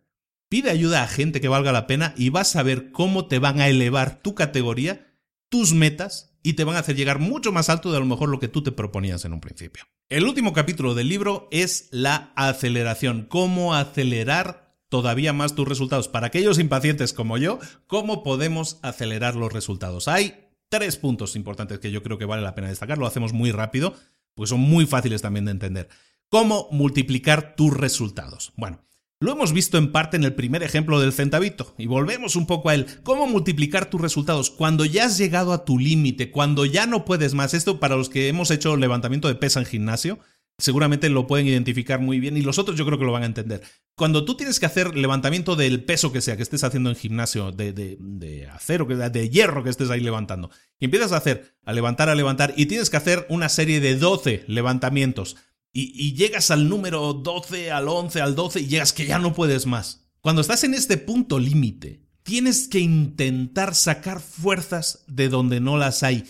Pide 0.48 0.68
ayuda 0.68 1.04
a 1.04 1.06
gente 1.06 1.40
que 1.40 1.46
valga 1.46 1.70
la 1.70 1.86
pena 1.86 2.14
y 2.16 2.30
vas 2.30 2.56
a 2.56 2.64
ver 2.64 2.90
cómo 2.90 3.28
te 3.28 3.38
van 3.38 3.60
a 3.60 3.68
elevar 3.68 4.22
tu 4.22 4.34
categoría, 4.34 5.14
tus 5.48 5.72
metas 5.72 6.31
y 6.42 6.54
te 6.54 6.64
van 6.64 6.76
a 6.76 6.80
hacer 6.80 6.96
llegar 6.96 7.18
mucho 7.18 7.52
más 7.52 7.68
alto 7.68 7.90
de 7.90 7.96
a 7.96 8.00
lo 8.00 8.06
mejor 8.06 8.28
lo 8.28 8.40
que 8.40 8.48
tú 8.48 8.62
te 8.62 8.72
proponías 8.72 9.24
en 9.24 9.32
un 9.32 9.40
principio. 9.40 9.84
El 10.08 10.24
último 10.24 10.52
capítulo 10.52 10.94
del 10.94 11.08
libro 11.08 11.48
es 11.50 11.88
la 11.90 12.32
aceleración, 12.36 13.26
cómo 13.28 13.74
acelerar 13.74 14.76
todavía 14.88 15.32
más 15.32 15.54
tus 15.54 15.66
resultados. 15.66 16.08
Para 16.08 16.26
aquellos 16.26 16.58
impacientes 16.58 17.12
como 17.12 17.38
yo, 17.38 17.58
cómo 17.86 18.22
podemos 18.22 18.78
acelerar 18.82 19.36
los 19.36 19.52
resultados. 19.52 20.08
Hay 20.08 20.48
tres 20.68 20.96
puntos 20.96 21.36
importantes 21.36 21.78
que 21.78 21.90
yo 21.90 22.02
creo 22.02 22.18
que 22.18 22.24
vale 22.24 22.42
la 22.42 22.54
pena 22.54 22.68
destacar, 22.68 22.98
lo 22.98 23.06
hacemos 23.06 23.32
muy 23.32 23.52
rápido, 23.52 23.94
pues 24.34 24.50
son 24.50 24.60
muy 24.60 24.86
fáciles 24.86 25.22
también 25.22 25.46
de 25.46 25.52
entender. 25.52 25.88
¿Cómo 26.28 26.68
multiplicar 26.70 27.56
tus 27.56 27.76
resultados? 27.76 28.52
Bueno, 28.56 28.80
lo 29.22 29.30
hemos 29.30 29.52
visto 29.52 29.78
en 29.78 29.92
parte 29.92 30.16
en 30.16 30.24
el 30.24 30.34
primer 30.34 30.64
ejemplo 30.64 31.00
del 31.00 31.12
centavito, 31.12 31.74
y 31.78 31.86
volvemos 31.86 32.34
un 32.34 32.46
poco 32.46 32.68
a 32.68 32.74
él. 32.74 32.86
¿Cómo 33.04 33.28
multiplicar 33.28 33.86
tus 33.86 34.00
resultados 34.00 34.50
cuando 34.50 34.84
ya 34.84 35.04
has 35.04 35.16
llegado 35.16 35.52
a 35.52 35.64
tu 35.64 35.78
límite, 35.78 36.32
cuando 36.32 36.64
ya 36.66 36.86
no 36.86 37.04
puedes 37.04 37.32
más? 37.32 37.54
Esto 37.54 37.78
para 37.78 37.96
los 37.96 38.08
que 38.08 38.26
hemos 38.28 38.50
hecho 38.50 38.76
levantamiento 38.76 39.28
de 39.28 39.36
pesa 39.36 39.60
en 39.60 39.66
gimnasio, 39.66 40.18
seguramente 40.58 41.08
lo 41.08 41.28
pueden 41.28 41.46
identificar 41.46 42.00
muy 42.00 42.18
bien 42.18 42.36
y 42.36 42.42
los 42.42 42.58
otros 42.58 42.76
yo 42.76 42.84
creo 42.84 42.98
que 42.98 43.04
lo 43.04 43.12
van 43.12 43.22
a 43.22 43.26
entender. 43.26 43.62
Cuando 43.94 44.24
tú 44.24 44.36
tienes 44.36 44.58
que 44.58 44.66
hacer 44.66 44.96
levantamiento 44.96 45.54
del 45.54 45.84
peso 45.84 46.10
que 46.10 46.20
sea 46.20 46.36
que 46.36 46.42
estés 46.42 46.64
haciendo 46.64 46.90
en 46.90 46.96
gimnasio, 46.96 47.52
de, 47.52 47.72
de, 47.72 47.96
de 48.00 48.48
acero, 48.48 48.86
de 48.86 49.30
hierro 49.30 49.62
que 49.62 49.70
estés 49.70 49.90
ahí 49.90 50.00
levantando, 50.00 50.50
y 50.80 50.86
empiezas 50.86 51.12
a 51.12 51.18
hacer, 51.18 51.54
a 51.64 51.72
levantar, 51.72 52.08
a 52.08 52.16
levantar, 52.16 52.54
y 52.56 52.66
tienes 52.66 52.90
que 52.90 52.96
hacer 52.96 53.24
una 53.28 53.48
serie 53.48 53.78
de 53.78 53.94
12 53.94 54.44
levantamientos 54.48 55.36
y, 55.72 56.14
llegas 56.14 56.50
al 56.50 56.68
número 56.68 57.14
12, 57.14 57.70
al 57.70 57.88
11, 57.88 58.20
al 58.20 58.34
12 58.34 58.60
y 58.60 58.66
llegas 58.66 58.92
que 58.92 59.06
ya 59.06 59.18
no 59.18 59.32
puedes 59.32 59.66
más. 59.66 60.06
Cuando 60.20 60.42
estás 60.42 60.64
en 60.64 60.74
este 60.74 60.98
punto 60.98 61.38
límite, 61.38 62.02
tienes 62.22 62.68
que 62.68 62.78
intentar 62.78 63.74
sacar 63.74 64.20
fuerzas 64.20 65.04
de 65.06 65.28
donde 65.28 65.60
no 65.60 65.76
las 65.76 66.02
hay. 66.02 66.24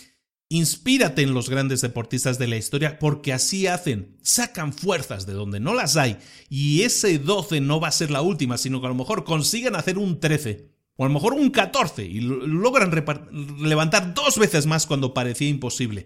Inspírate 0.49 1.23
en 1.23 1.33
los 1.33 1.49
grandes 1.49 1.81
deportistas 1.81 2.37
de 2.37 2.47
la 2.47 2.57
historia 2.57 2.99
porque 2.99 3.33
así 3.33 3.67
hacen, 3.67 4.17
sacan 4.21 4.71
fuerzas 4.71 5.25
de 5.25 5.33
donde 5.33 5.59
no 5.59 5.73
las 5.73 5.97
hay 5.97 6.17
y 6.49 6.83
ese 6.83 7.17
12 7.17 7.59
no 7.59 7.79
va 7.79 7.87
a 7.87 7.91
ser 7.91 8.11
la 8.11 8.21
última, 8.21 8.57
sino 8.57 8.79
que 8.79 8.85
a 8.85 8.89
lo 8.89 8.95
mejor 8.95 9.23
consiguen 9.23 9.75
hacer 9.75 9.97
un 9.97 10.19
13 10.19 10.69
o 10.95 11.05
a 11.05 11.07
lo 11.07 11.13
mejor 11.13 11.33
un 11.33 11.49
14 11.49 12.05
y 12.05 12.21
logran 12.21 12.91
levantar 13.59 14.13
dos 14.13 14.37
veces 14.37 14.67
más 14.67 14.85
cuando 14.85 15.13
parecía 15.13 15.49
imposible. 15.49 16.05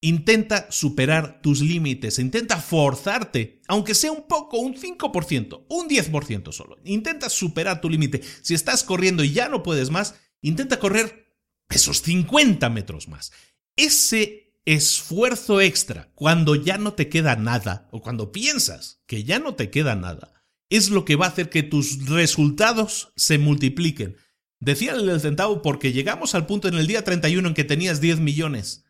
Intenta 0.00 0.70
superar 0.70 1.42
tus 1.42 1.60
límites, 1.60 2.20
intenta 2.20 2.60
forzarte, 2.60 3.62
aunque 3.66 3.94
sea 3.94 4.12
un 4.12 4.28
poco, 4.28 4.58
un 4.58 4.76
5%, 4.76 5.66
un 5.68 5.88
10% 5.88 6.52
solo. 6.52 6.76
Intenta 6.84 7.28
superar 7.28 7.80
tu 7.80 7.90
límite. 7.90 8.22
Si 8.42 8.54
estás 8.54 8.84
corriendo 8.84 9.24
y 9.24 9.32
ya 9.32 9.48
no 9.48 9.64
puedes 9.64 9.90
más, 9.90 10.14
intenta 10.40 10.78
correr 10.78 11.34
esos 11.68 12.02
50 12.02 12.70
metros 12.70 13.08
más. 13.08 13.32
Ese 13.76 14.54
esfuerzo 14.64 15.60
extra, 15.60 16.12
cuando 16.14 16.54
ya 16.54 16.78
no 16.78 16.92
te 16.92 17.08
queda 17.08 17.34
nada, 17.36 17.88
o 17.90 18.00
cuando 18.00 18.30
piensas 18.30 19.02
que 19.06 19.24
ya 19.24 19.38
no 19.38 19.54
te 19.54 19.70
queda 19.70 19.96
nada, 19.96 20.44
es 20.70 20.90
lo 20.90 21.04
que 21.04 21.16
va 21.16 21.26
a 21.26 21.30
hacer 21.30 21.50
que 21.50 21.62
tus 21.62 22.06
resultados 22.06 23.12
se 23.16 23.38
multipliquen. 23.38 24.16
Decía 24.60 24.92
el 24.92 25.20
centavo 25.20 25.62
porque 25.62 25.92
llegamos 25.92 26.34
al 26.34 26.46
punto 26.46 26.68
en 26.68 26.74
el 26.74 26.86
día 26.86 27.02
31 27.02 27.48
en 27.48 27.54
que 27.54 27.64
tenías 27.64 28.00
10 28.00 28.20
millones. 28.20 28.84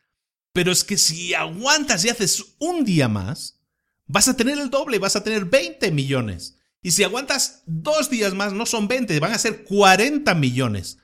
Pero 0.52 0.72
es 0.72 0.84
que 0.84 0.98
si 0.98 1.34
aguantas 1.34 2.04
y 2.04 2.08
haces 2.08 2.56
un 2.58 2.84
día 2.84 3.08
más, 3.08 3.60
vas 4.06 4.28
a 4.28 4.36
tener 4.36 4.58
el 4.58 4.70
doble, 4.70 4.98
vas 4.98 5.16
a 5.16 5.22
tener 5.22 5.44
20 5.44 5.90
millones. 5.92 6.56
Y 6.82 6.92
si 6.92 7.04
aguantas 7.04 7.62
dos 7.66 8.10
días 8.10 8.34
más, 8.34 8.52
no 8.52 8.66
son 8.66 8.88
20, 8.88 9.18
van 9.20 9.32
a 9.32 9.38
ser 9.38 9.64
40 9.64 10.34
millones. 10.34 10.98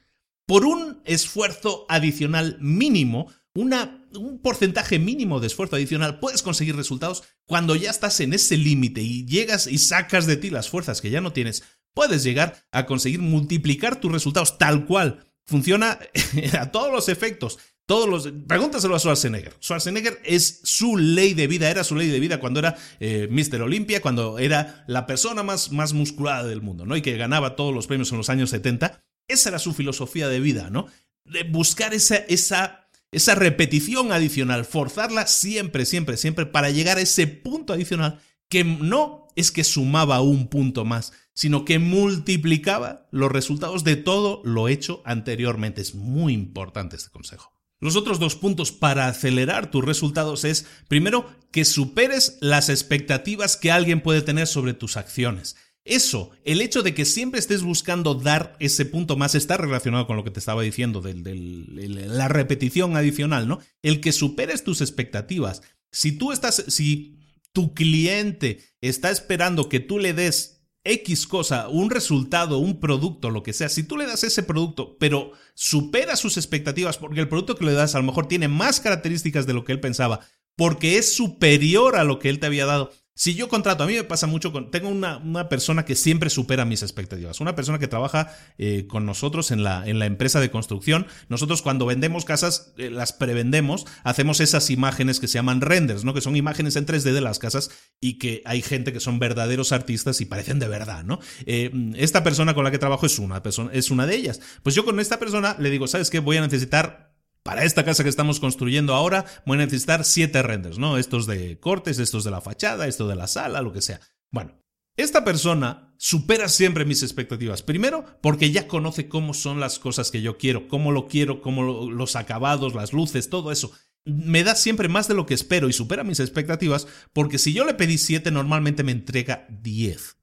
Por 0.46 0.64
un 0.64 1.00
esfuerzo 1.04 1.86
adicional 1.88 2.58
mínimo, 2.60 3.28
una, 3.54 4.06
un 4.14 4.40
porcentaje 4.40 4.98
mínimo 4.98 5.40
de 5.40 5.46
esfuerzo 5.46 5.76
adicional, 5.76 6.18
puedes 6.20 6.42
conseguir 6.42 6.76
resultados 6.76 7.22
cuando 7.46 7.76
ya 7.76 7.90
estás 7.90 8.20
en 8.20 8.32
ese 8.32 8.56
límite 8.56 9.00
y 9.00 9.26
llegas 9.26 9.66
y 9.66 9.78
sacas 9.78 10.26
de 10.26 10.36
ti 10.36 10.50
las 10.50 10.68
fuerzas 10.68 11.00
que 11.00 11.10
ya 11.10 11.20
no 11.20 11.32
tienes. 11.32 11.62
Puedes 11.94 12.24
llegar 12.24 12.64
a 12.72 12.86
conseguir 12.86 13.20
multiplicar 13.20 14.00
tus 14.00 14.12
resultados 14.12 14.58
tal 14.58 14.86
cual. 14.86 15.30
Funciona 15.46 15.98
a 16.58 16.70
todos 16.72 16.92
los 16.92 17.08
efectos. 17.08 17.58
Todos 17.86 18.08
los. 18.08 18.32
Pregúntaselo 18.46 18.96
a 18.96 18.98
Schwarzenegger. 18.98 19.54
Schwarzenegger 19.60 20.20
es 20.24 20.60
su 20.64 20.96
ley 20.96 21.34
de 21.34 21.46
vida, 21.46 21.70
era 21.70 21.84
su 21.84 21.94
ley 21.94 22.08
de 22.08 22.18
vida 22.18 22.40
cuando 22.40 22.60
era 22.60 22.76
eh, 22.98 23.28
Mr. 23.30 23.60
Olympia, 23.62 24.00
cuando 24.00 24.38
era 24.38 24.84
la 24.86 25.06
persona 25.06 25.42
más, 25.42 25.70
más 25.70 25.92
musculada 25.92 26.44
del 26.44 26.62
mundo, 26.62 26.86
¿no? 26.86 26.96
Y 26.96 27.02
que 27.02 27.16
ganaba 27.16 27.56
todos 27.56 27.74
los 27.74 27.86
premios 27.86 28.10
en 28.12 28.18
los 28.18 28.30
años 28.30 28.50
70. 28.50 29.04
Esa 29.28 29.48
era 29.50 29.58
su 29.58 29.74
filosofía 29.74 30.28
de 30.28 30.40
vida, 30.40 30.70
¿no? 30.70 30.86
De 31.24 31.42
buscar 31.44 31.92
esa, 31.92 32.16
esa, 32.16 32.88
esa 33.12 33.34
repetición 33.34 34.12
adicional, 34.12 34.64
forzarla 34.64 35.26
siempre, 35.26 35.84
siempre, 35.84 36.16
siempre 36.16 36.46
para 36.46 36.70
llegar 36.70 36.96
a 36.96 37.02
ese 37.02 37.26
punto 37.26 37.74
adicional 37.74 38.20
que 38.48 38.64
no 38.64 39.28
es 39.36 39.50
que 39.50 39.64
sumaba 39.64 40.20
un 40.20 40.48
punto 40.48 40.84
más, 40.84 41.12
sino 41.34 41.64
que 41.64 41.78
multiplicaba 41.78 43.08
los 43.10 43.30
resultados 43.30 43.84
de 43.84 43.96
todo 43.96 44.40
lo 44.44 44.68
hecho 44.68 45.02
anteriormente. 45.04 45.82
Es 45.82 45.94
muy 45.94 46.32
importante 46.32 46.96
este 46.96 47.10
consejo. 47.10 47.53
Los 47.80 47.96
otros 47.96 48.18
dos 48.18 48.36
puntos 48.36 48.72
para 48.72 49.08
acelerar 49.08 49.70
tus 49.70 49.84
resultados 49.84 50.44
es, 50.44 50.66
primero, 50.88 51.28
que 51.50 51.64
superes 51.64 52.38
las 52.40 52.68
expectativas 52.68 53.56
que 53.56 53.70
alguien 53.70 54.00
puede 54.00 54.22
tener 54.22 54.46
sobre 54.46 54.74
tus 54.74 54.96
acciones. 54.96 55.56
Eso, 55.84 56.30
el 56.44 56.62
hecho 56.62 56.82
de 56.82 56.94
que 56.94 57.04
siempre 57.04 57.38
estés 57.38 57.62
buscando 57.62 58.14
dar 58.14 58.56
ese 58.58 58.86
punto 58.86 59.16
más 59.16 59.34
está 59.34 59.58
relacionado 59.58 60.06
con 60.06 60.16
lo 60.16 60.24
que 60.24 60.30
te 60.30 60.38
estaba 60.38 60.62
diciendo 60.62 61.02
de, 61.02 61.14
la 61.14 62.28
repetición 62.28 62.96
adicional, 62.96 63.46
¿no? 63.46 63.58
El 63.82 64.00
que 64.00 64.12
superes 64.12 64.64
tus 64.64 64.80
expectativas. 64.80 65.60
Si 65.92 66.12
tú 66.12 66.32
estás, 66.32 66.64
si 66.68 67.18
tu 67.52 67.74
cliente 67.74 68.60
está 68.80 69.10
esperando 69.10 69.68
que 69.68 69.78
tú 69.78 69.98
le 69.98 70.14
des 70.14 70.53
X 70.84 71.26
cosa, 71.26 71.68
un 71.68 71.88
resultado, 71.90 72.58
un 72.58 72.78
producto, 72.78 73.30
lo 73.30 73.42
que 73.42 73.54
sea, 73.54 73.70
si 73.70 73.82
tú 73.84 73.96
le 73.96 74.06
das 74.06 74.22
ese 74.22 74.42
producto, 74.42 74.96
pero 74.98 75.32
supera 75.54 76.14
sus 76.14 76.36
expectativas 76.36 76.98
porque 76.98 77.20
el 77.20 77.28
producto 77.28 77.56
que 77.56 77.64
le 77.64 77.72
das 77.72 77.94
a 77.94 77.98
lo 77.98 78.04
mejor 78.04 78.28
tiene 78.28 78.48
más 78.48 78.80
características 78.80 79.46
de 79.46 79.54
lo 79.54 79.64
que 79.64 79.72
él 79.72 79.80
pensaba, 79.80 80.20
porque 80.56 80.98
es 80.98 81.14
superior 81.14 81.96
a 81.96 82.04
lo 82.04 82.18
que 82.18 82.28
él 82.28 82.38
te 82.38 82.46
había 82.46 82.66
dado, 82.66 82.92
si 83.16 83.36
yo 83.36 83.48
contrato, 83.48 83.84
a 83.84 83.86
mí 83.86 83.94
me 83.94 84.02
pasa 84.02 84.26
mucho 84.26 84.50
con. 84.50 84.72
Tengo 84.72 84.88
una, 84.88 85.18
una 85.18 85.48
persona 85.48 85.84
que 85.84 85.94
siempre 85.94 86.30
supera 86.30 86.64
mis 86.64 86.82
expectativas. 86.82 87.40
Una 87.40 87.54
persona 87.54 87.78
que 87.78 87.86
trabaja 87.86 88.34
eh, 88.58 88.88
con 88.88 89.06
nosotros 89.06 89.52
en 89.52 89.62
la, 89.62 89.86
en 89.86 90.00
la 90.00 90.06
empresa 90.06 90.40
de 90.40 90.50
construcción. 90.50 91.06
Nosotros, 91.28 91.62
cuando 91.62 91.86
vendemos 91.86 92.24
casas, 92.24 92.74
eh, 92.76 92.90
las 92.90 93.12
prevendemos, 93.12 93.86
hacemos 94.02 94.40
esas 94.40 94.68
imágenes 94.70 95.20
que 95.20 95.28
se 95.28 95.34
llaman 95.34 95.60
renders, 95.60 96.04
¿no? 96.04 96.12
Que 96.12 96.20
son 96.20 96.34
imágenes 96.34 96.74
en 96.74 96.86
3D 96.86 97.12
de 97.12 97.20
las 97.20 97.38
casas 97.38 97.70
y 98.00 98.18
que 98.18 98.42
hay 98.44 98.62
gente 98.62 98.92
que 98.92 98.98
son 98.98 99.20
verdaderos 99.20 99.70
artistas 99.70 100.20
y 100.20 100.24
parecen 100.24 100.58
de 100.58 100.66
verdad, 100.66 101.04
¿no? 101.04 101.20
Eh, 101.46 101.70
esta 101.94 102.24
persona 102.24 102.52
con 102.54 102.64
la 102.64 102.72
que 102.72 102.78
trabajo 102.78 103.06
es 103.06 103.20
una 103.20 103.44
persona, 103.44 103.70
es 103.72 103.92
una 103.92 104.06
de 104.06 104.16
ellas. 104.16 104.40
Pues 104.64 104.74
yo 104.74 104.84
con 104.84 104.98
esta 104.98 105.20
persona 105.20 105.54
le 105.60 105.70
digo, 105.70 105.86
¿sabes 105.86 106.10
qué? 106.10 106.18
Voy 106.18 106.38
a 106.38 106.40
necesitar 106.40 107.13
para 107.44 107.62
esta 107.64 107.84
casa 107.84 108.02
que 108.02 108.08
estamos 108.08 108.40
construyendo 108.40 108.94
ahora 108.94 109.26
voy 109.46 109.56
a 109.56 109.64
necesitar 109.64 110.04
siete 110.04 110.42
renders, 110.42 110.78
¿no? 110.78 110.96
Estos 110.96 111.26
de 111.26 111.60
cortes, 111.60 111.98
estos 111.98 112.24
de 112.24 112.30
la 112.30 112.40
fachada, 112.40 112.88
esto 112.88 113.06
de 113.06 113.14
la 113.14 113.28
sala, 113.28 113.60
lo 113.60 113.72
que 113.72 113.82
sea. 113.82 114.00
Bueno, 114.32 114.58
esta 114.96 115.24
persona 115.24 115.94
supera 115.98 116.48
siempre 116.48 116.86
mis 116.86 117.02
expectativas. 117.02 117.62
Primero, 117.62 118.04
porque 118.22 118.50
ya 118.50 118.66
conoce 118.66 119.08
cómo 119.08 119.34
son 119.34 119.60
las 119.60 119.78
cosas 119.78 120.10
que 120.10 120.22
yo 120.22 120.38
quiero, 120.38 120.68
cómo 120.68 120.90
lo 120.90 121.06
quiero, 121.06 121.42
cómo 121.42 121.90
los 121.90 122.16
acabados, 122.16 122.74
las 122.74 122.94
luces, 122.94 123.28
todo 123.28 123.52
eso. 123.52 123.72
Me 124.06 124.42
da 124.42 124.54
siempre 124.54 124.88
más 124.88 125.06
de 125.06 125.14
lo 125.14 125.26
que 125.26 125.34
espero 125.34 125.68
y 125.68 125.74
supera 125.74 126.02
mis 126.02 126.20
expectativas, 126.20 126.86
porque 127.12 127.38
si 127.38 127.52
yo 127.52 127.66
le 127.66 127.74
pedí 127.74 127.98
siete, 127.98 128.30
normalmente 128.30 128.84
me 128.84 128.92
entrega 128.92 129.46
diez. 129.50 130.16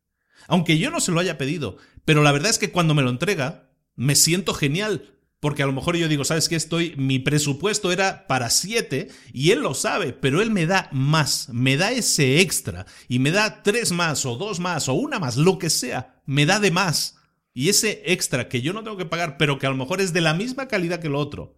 Aunque 0.47 0.79
yo 0.79 0.89
no 0.89 0.99
se 0.99 1.11
lo 1.11 1.19
haya 1.19 1.37
pedido, 1.37 1.77
pero 2.03 2.23
la 2.23 2.31
verdad 2.31 2.49
es 2.49 2.57
que 2.57 2.71
cuando 2.71 2.95
me 2.95 3.03
lo 3.03 3.11
entrega, 3.11 3.69
me 3.95 4.15
siento 4.15 4.53
genial, 4.55 5.20
porque 5.41 5.63
a 5.63 5.65
lo 5.65 5.73
mejor 5.73 5.97
yo 5.97 6.07
digo, 6.07 6.23
¿sabes 6.23 6.47
qué? 6.47 6.55
Estoy, 6.55 6.93
mi 6.97 7.17
presupuesto 7.17 7.91
era 7.91 8.27
para 8.27 8.51
7 8.51 9.09
y 9.33 9.49
él 9.49 9.61
lo 9.61 9.73
sabe, 9.73 10.13
pero 10.13 10.39
él 10.39 10.51
me 10.51 10.67
da 10.67 10.87
más, 10.93 11.49
me 11.49 11.77
da 11.77 11.91
ese 11.91 12.41
extra 12.41 12.85
y 13.09 13.17
me 13.17 13.31
da 13.31 13.63
tres 13.63 13.91
más 13.91 14.23
o 14.27 14.35
dos 14.35 14.59
más 14.59 14.87
o 14.87 14.93
una 14.93 15.17
más, 15.19 15.37
lo 15.37 15.57
que 15.57 15.71
sea, 15.71 16.21
me 16.27 16.45
da 16.45 16.59
de 16.59 16.69
más. 16.69 17.17
Y 17.55 17.69
ese 17.69 18.03
extra 18.05 18.47
que 18.47 18.61
yo 18.61 18.71
no 18.71 18.83
tengo 18.83 18.97
que 18.97 19.07
pagar, 19.07 19.37
pero 19.37 19.57
que 19.57 19.65
a 19.65 19.71
lo 19.71 19.75
mejor 19.75 19.99
es 19.99 20.13
de 20.13 20.21
la 20.21 20.35
misma 20.35 20.67
calidad 20.67 20.99
que 20.99 21.09
lo 21.09 21.17
otro, 21.17 21.57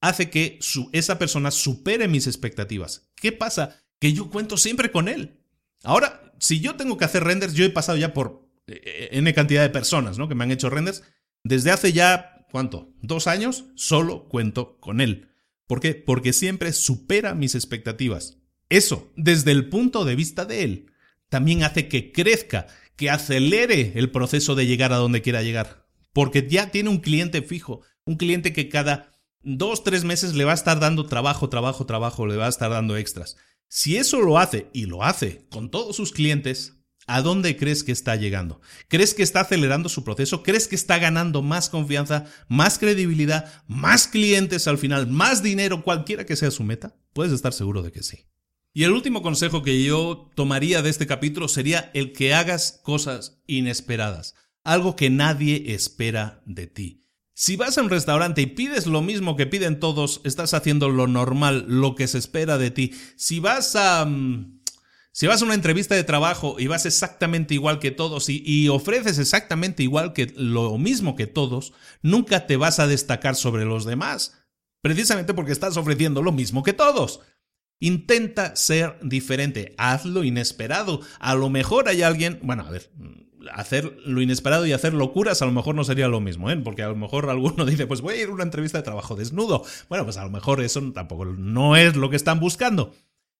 hace 0.00 0.30
que 0.30 0.60
esa 0.92 1.18
persona 1.18 1.50
supere 1.50 2.06
mis 2.06 2.28
expectativas. 2.28 3.10
¿Qué 3.16 3.32
pasa? 3.32 3.82
Que 3.98 4.12
yo 4.12 4.30
cuento 4.30 4.56
siempre 4.56 4.92
con 4.92 5.08
él. 5.08 5.40
Ahora, 5.82 6.32
si 6.38 6.60
yo 6.60 6.76
tengo 6.76 6.96
que 6.96 7.04
hacer 7.04 7.24
renders, 7.24 7.54
yo 7.54 7.64
he 7.64 7.70
pasado 7.70 7.98
ya 7.98 8.14
por 8.14 8.48
eh, 8.68 8.80
eh, 8.84 9.08
N 9.10 9.34
cantidad 9.34 9.62
de 9.62 9.70
personas, 9.70 10.18
¿no? 10.18 10.28
Que 10.28 10.36
me 10.36 10.44
han 10.44 10.52
hecho 10.52 10.70
renders 10.70 11.02
desde 11.44 11.70
hace 11.70 11.92
ya 11.92 12.33
¿cuánto? 12.54 12.94
¿Dos 13.02 13.26
años? 13.26 13.64
Solo 13.74 14.28
cuento 14.28 14.78
con 14.78 15.00
él. 15.00 15.28
¿Por 15.66 15.80
qué? 15.80 15.96
Porque 15.96 16.32
siempre 16.32 16.72
supera 16.72 17.34
mis 17.34 17.56
expectativas. 17.56 18.38
Eso, 18.68 19.10
desde 19.16 19.50
el 19.50 19.68
punto 19.68 20.04
de 20.04 20.14
vista 20.14 20.44
de 20.44 20.62
él, 20.62 20.92
también 21.28 21.64
hace 21.64 21.88
que 21.88 22.12
crezca, 22.12 22.68
que 22.94 23.10
acelere 23.10 23.94
el 23.96 24.12
proceso 24.12 24.54
de 24.54 24.68
llegar 24.68 24.92
a 24.92 24.98
donde 24.98 25.20
quiera 25.20 25.42
llegar. 25.42 25.88
Porque 26.12 26.46
ya 26.48 26.70
tiene 26.70 26.90
un 26.90 26.98
cliente 26.98 27.42
fijo, 27.42 27.80
un 28.04 28.14
cliente 28.14 28.52
que 28.52 28.68
cada 28.68 29.10
dos, 29.42 29.82
tres 29.82 30.04
meses 30.04 30.36
le 30.36 30.44
va 30.44 30.52
a 30.52 30.54
estar 30.54 30.78
dando 30.78 31.06
trabajo, 31.06 31.48
trabajo, 31.48 31.86
trabajo, 31.86 32.24
le 32.24 32.36
va 32.36 32.46
a 32.46 32.50
estar 32.50 32.70
dando 32.70 32.96
extras. 32.96 33.36
Si 33.66 33.96
eso 33.96 34.20
lo 34.20 34.38
hace, 34.38 34.68
y 34.72 34.86
lo 34.86 35.02
hace 35.02 35.44
con 35.50 35.72
todos 35.72 35.96
sus 35.96 36.12
clientes, 36.12 36.83
¿A 37.06 37.20
dónde 37.20 37.56
crees 37.56 37.84
que 37.84 37.92
está 37.92 38.16
llegando? 38.16 38.60
¿Crees 38.88 39.14
que 39.14 39.22
está 39.22 39.40
acelerando 39.40 39.88
su 39.88 40.04
proceso? 40.04 40.42
¿Crees 40.42 40.68
que 40.68 40.74
está 40.74 40.98
ganando 40.98 41.42
más 41.42 41.68
confianza, 41.68 42.24
más 42.48 42.78
credibilidad, 42.78 43.52
más 43.66 44.08
clientes 44.08 44.66
al 44.68 44.78
final, 44.78 45.06
más 45.06 45.42
dinero, 45.42 45.82
cualquiera 45.82 46.24
que 46.24 46.36
sea 46.36 46.50
su 46.50 46.64
meta? 46.64 46.96
Puedes 47.12 47.32
estar 47.32 47.52
seguro 47.52 47.82
de 47.82 47.92
que 47.92 48.02
sí. 48.02 48.26
Y 48.72 48.84
el 48.84 48.90
último 48.90 49.22
consejo 49.22 49.62
que 49.62 49.84
yo 49.84 50.30
tomaría 50.34 50.82
de 50.82 50.90
este 50.90 51.06
capítulo 51.06 51.46
sería 51.46 51.90
el 51.94 52.12
que 52.12 52.34
hagas 52.34 52.80
cosas 52.82 53.40
inesperadas, 53.46 54.34
algo 54.64 54.96
que 54.96 55.10
nadie 55.10 55.74
espera 55.74 56.42
de 56.44 56.66
ti. 56.66 57.04
Si 57.34 57.56
vas 57.56 57.78
a 57.78 57.82
un 57.82 57.90
restaurante 57.90 58.42
y 58.42 58.46
pides 58.46 58.86
lo 58.86 59.02
mismo 59.02 59.36
que 59.36 59.46
piden 59.46 59.78
todos, 59.78 60.20
estás 60.24 60.54
haciendo 60.54 60.88
lo 60.88 61.06
normal, 61.06 61.66
lo 61.68 61.94
que 61.94 62.08
se 62.08 62.18
espera 62.18 62.58
de 62.58 62.70
ti. 62.70 62.92
Si 63.16 63.40
vas 63.40 63.76
a... 63.76 64.04
Mm, 64.04 64.53
si 65.14 65.28
vas 65.28 65.40
a 65.40 65.44
una 65.44 65.54
entrevista 65.54 65.94
de 65.94 66.02
trabajo 66.02 66.56
y 66.58 66.66
vas 66.66 66.86
exactamente 66.86 67.54
igual 67.54 67.78
que 67.78 67.92
todos 67.92 68.28
y, 68.28 68.68
ofreces 68.68 69.20
exactamente 69.20 69.84
igual 69.84 70.12
que 70.12 70.34
lo 70.36 70.76
mismo 70.76 71.14
que 71.14 71.28
todos, 71.28 71.72
nunca 72.02 72.48
te 72.48 72.56
vas 72.56 72.80
a 72.80 72.88
destacar 72.88 73.36
sobre 73.36 73.64
los 73.64 73.84
demás, 73.84 74.44
precisamente 74.82 75.32
porque 75.32 75.52
estás 75.52 75.76
ofreciendo 75.76 76.20
lo 76.20 76.32
mismo 76.32 76.64
que 76.64 76.72
todos. 76.72 77.20
Intenta 77.78 78.56
ser 78.56 78.98
diferente, 79.02 79.76
haz 79.78 80.04
lo 80.04 80.24
inesperado. 80.24 81.00
A 81.20 81.36
lo 81.36 81.48
mejor 81.48 81.88
hay 81.88 82.02
alguien, 82.02 82.40
bueno, 82.42 82.64
a 82.66 82.70
ver, 82.70 82.90
hacer 83.52 83.96
lo 84.04 84.20
inesperado 84.20 84.66
y 84.66 84.72
hacer 84.72 84.94
locuras 84.94 85.42
a 85.42 85.46
lo 85.46 85.52
mejor 85.52 85.76
no 85.76 85.84
sería 85.84 86.08
lo 86.08 86.20
mismo, 86.20 86.50
¿eh? 86.50 86.56
porque 86.56 86.82
a 86.82 86.88
lo 86.88 86.96
mejor 86.96 87.30
alguno 87.30 87.64
dice, 87.66 87.86
pues 87.86 88.00
voy 88.00 88.14
a 88.14 88.22
ir 88.22 88.30
a 88.30 88.32
una 88.32 88.42
entrevista 88.42 88.78
de 88.78 88.84
trabajo 88.84 89.14
desnudo. 89.14 89.64
Bueno, 89.88 90.04
pues 90.04 90.16
a 90.16 90.24
lo 90.24 90.30
mejor 90.30 90.60
eso 90.60 90.82
tampoco 90.92 91.24
no 91.24 91.76
es 91.76 91.94
lo 91.94 92.10
que 92.10 92.16
están 92.16 92.40
buscando. 92.40 92.92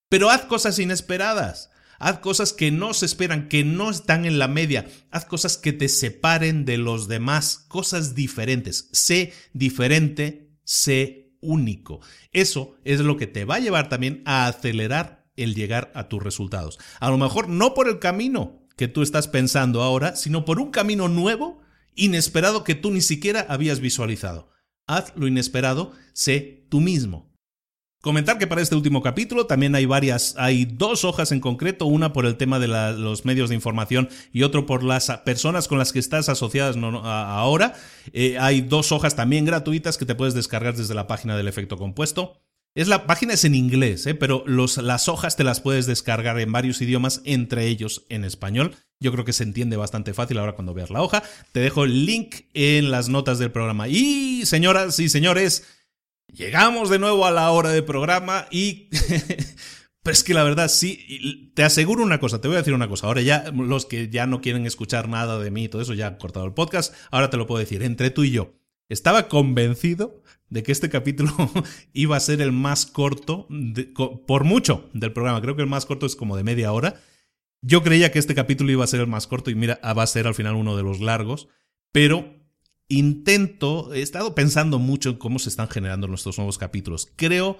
Pero 0.09 0.29
haz 0.29 0.45
cosas 0.45 0.79
inesperadas. 0.79 1.71
Haz 1.97 2.19
cosas 2.19 2.53
que 2.53 2.71
no 2.71 2.93
se 2.93 3.05
esperan, 3.05 3.47
que 3.47 3.63
no 3.63 3.89
están 3.89 4.25
en 4.25 4.37
la 4.37 4.47
media. 4.47 4.85
Haz 5.11 5.25
cosas 5.25 5.57
que 5.57 5.73
te 5.73 5.87
separen 5.87 6.65
de 6.65 6.77
los 6.77 7.07
demás, 7.07 7.65
cosas 7.67 8.15
diferentes. 8.15 8.89
Sé 8.91 9.33
diferente, 9.53 10.51
sé 10.63 11.31
único. 11.41 12.01
Eso 12.31 12.75
es 12.83 12.99
lo 12.99 13.17
que 13.17 13.27
te 13.27 13.45
va 13.45 13.55
a 13.55 13.59
llevar 13.59 13.89
también 13.89 14.21
a 14.25 14.47
acelerar 14.47 15.25
el 15.35 15.55
llegar 15.55 15.91
a 15.95 16.07
tus 16.07 16.21
resultados. 16.21 16.79
A 16.99 17.09
lo 17.09 17.17
mejor 17.17 17.49
no 17.49 17.73
por 17.73 17.87
el 17.87 17.99
camino 17.99 18.67
que 18.77 18.87
tú 18.87 19.01
estás 19.01 19.27
pensando 19.27 19.81
ahora, 19.81 20.15
sino 20.15 20.45
por 20.45 20.59
un 20.59 20.71
camino 20.71 21.07
nuevo, 21.07 21.61
inesperado 21.95 22.63
que 22.63 22.75
tú 22.75 22.91
ni 22.91 23.01
siquiera 23.01 23.45
habías 23.47 23.79
visualizado. 23.79 24.49
Haz 24.87 25.13
lo 25.15 25.27
inesperado, 25.27 25.93
sé 26.13 26.65
tú 26.69 26.81
mismo. 26.81 27.34
Comentar 28.05 28.37
que 28.37 28.45
para 28.45 28.61
este 28.61 28.75
último 28.75 29.01
capítulo 29.01 29.47
también 29.47 29.73
hay 29.73 29.87
varias, 29.87 30.35
hay 30.37 30.65
dos 30.65 31.03
hojas 31.03 31.31
en 31.31 31.39
concreto, 31.39 31.87
una 31.87 32.13
por 32.13 32.27
el 32.27 32.37
tema 32.37 32.59
de 32.59 32.67
los 32.67 33.25
medios 33.25 33.49
de 33.49 33.55
información 33.55 34.09
y 34.31 34.43
otro 34.43 34.67
por 34.67 34.83
las 34.83 35.09
personas 35.25 35.67
con 35.67 35.79
las 35.79 35.91
que 35.91 35.97
estás 35.97 36.29
asociadas 36.29 36.77
ahora. 36.77 37.73
Eh, 38.13 38.37
hay 38.39 38.61
dos 38.61 38.91
hojas 38.91 39.15
también 39.15 39.43
gratuitas 39.43 39.97
que 39.97 40.05
te 40.05 40.13
puedes 40.13 40.35
descargar 40.35 40.75
desde 40.75 40.93
la 40.93 41.07
página 41.07 41.35
del 41.35 41.47
efecto 41.47 41.77
compuesto. 41.77 42.39
Es 42.75 42.87
la 42.87 43.07
página 43.07 43.33
es 43.33 43.43
en 43.43 43.55
inglés, 43.55 44.05
eh, 44.05 44.13
pero 44.13 44.43
las 44.45 45.09
hojas 45.09 45.35
te 45.35 45.43
las 45.43 45.59
puedes 45.59 45.87
descargar 45.87 46.39
en 46.39 46.51
varios 46.51 46.81
idiomas, 46.83 47.21
entre 47.25 47.65
ellos 47.65 48.05
en 48.09 48.23
español. 48.23 48.75
Yo 48.99 49.11
creo 49.13 49.25
que 49.25 49.33
se 49.33 49.43
entiende 49.43 49.77
bastante 49.77 50.13
fácil 50.13 50.37
ahora 50.37 50.53
cuando 50.53 50.75
veas 50.75 50.91
la 50.91 51.01
hoja. 51.01 51.23
Te 51.53 51.59
dejo 51.59 51.85
el 51.85 52.05
link 52.05 52.41
en 52.53 52.91
las 52.91 53.09
notas 53.09 53.39
del 53.39 53.51
programa. 53.51 53.87
Y 53.87 54.45
señoras 54.45 54.99
y 54.99 55.09
señores, 55.09 55.63
Llegamos 56.35 56.89
de 56.89 56.99
nuevo 56.99 57.25
a 57.25 57.31
la 57.31 57.49
hora 57.51 57.69
de 57.69 57.81
programa 57.81 58.47
y... 58.51 58.89
Pero 60.03 60.13
es 60.13 60.23
que 60.23 60.35
la 60.35 60.43
verdad, 60.43 60.67
sí, 60.67 61.51
te 61.55 61.63
aseguro 61.63 62.03
una 62.03 62.19
cosa, 62.19 62.39
te 62.39 62.47
voy 62.47 62.55
a 62.55 62.59
decir 62.59 62.75
una 62.75 62.87
cosa. 62.87 63.07
Ahora 63.07 63.21
ya 63.21 63.51
los 63.51 63.87
que 63.87 64.09
ya 64.09 64.27
no 64.27 64.39
quieren 64.39 64.67
escuchar 64.67 65.09
nada 65.09 65.39
de 65.39 65.49
mí 65.49 65.63
y 65.63 65.69
todo 65.69 65.81
eso 65.81 65.95
ya 65.95 66.05
han 66.05 66.17
cortado 66.17 66.45
el 66.45 66.53
podcast, 66.53 66.93
ahora 67.09 67.31
te 67.31 67.37
lo 67.37 67.47
puedo 67.47 67.59
decir, 67.59 67.81
entre 67.81 68.11
tú 68.11 68.23
y 68.23 68.29
yo. 68.29 68.53
Estaba 68.87 69.27
convencido 69.29 70.21
de 70.49 70.61
que 70.61 70.71
este 70.71 70.89
capítulo 70.89 71.31
iba 71.93 72.17
a 72.17 72.19
ser 72.19 72.41
el 72.41 72.51
más 72.51 72.85
corto, 72.85 73.47
por 74.27 74.43
mucho, 74.43 74.91
del 74.93 75.11
programa. 75.11 75.41
Creo 75.41 75.55
que 75.55 75.63
el 75.63 75.69
más 75.69 75.87
corto 75.87 76.05
es 76.05 76.15
como 76.15 76.37
de 76.37 76.43
media 76.43 76.71
hora. 76.71 77.01
Yo 77.61 77.81
creía 77.81 78.11
que 78.11 78.19
este 78.19 78.35
capítulo 78.35 78.71
iba 78.71 78.83
a 78.83 78.87
ser 78.87 78.99
el 78.99 79.07
más 79.07 79.25
corto 79.25 79.49
y 79.49 79.55
mira, 79.55 79.79
va 79.83 80.03
a 80.03 80.07
ser 80.07 80.27
al 80.27 80.35
final 80.35 80.53
uno 80.53 80.77
de 80.77 80.83
los 80.83 80.99
largos. 80.99 81.47
Pero 81.91 82.44
intento, 82.87 83.93
he 83.93 84.01
estado 84.01 84.35
pensando 84.35 84.79
mucho 84.79 85.09
en 85.09 85.17
cómo 85.17 85.39
se 85.39 85.49
están 85.49 85.69
generando 85.69 86.07
nuestros 86.07 86.37
nuevos 86.37 86.57
capítulos. 86.57 87.11
Creo, 87.15 87.57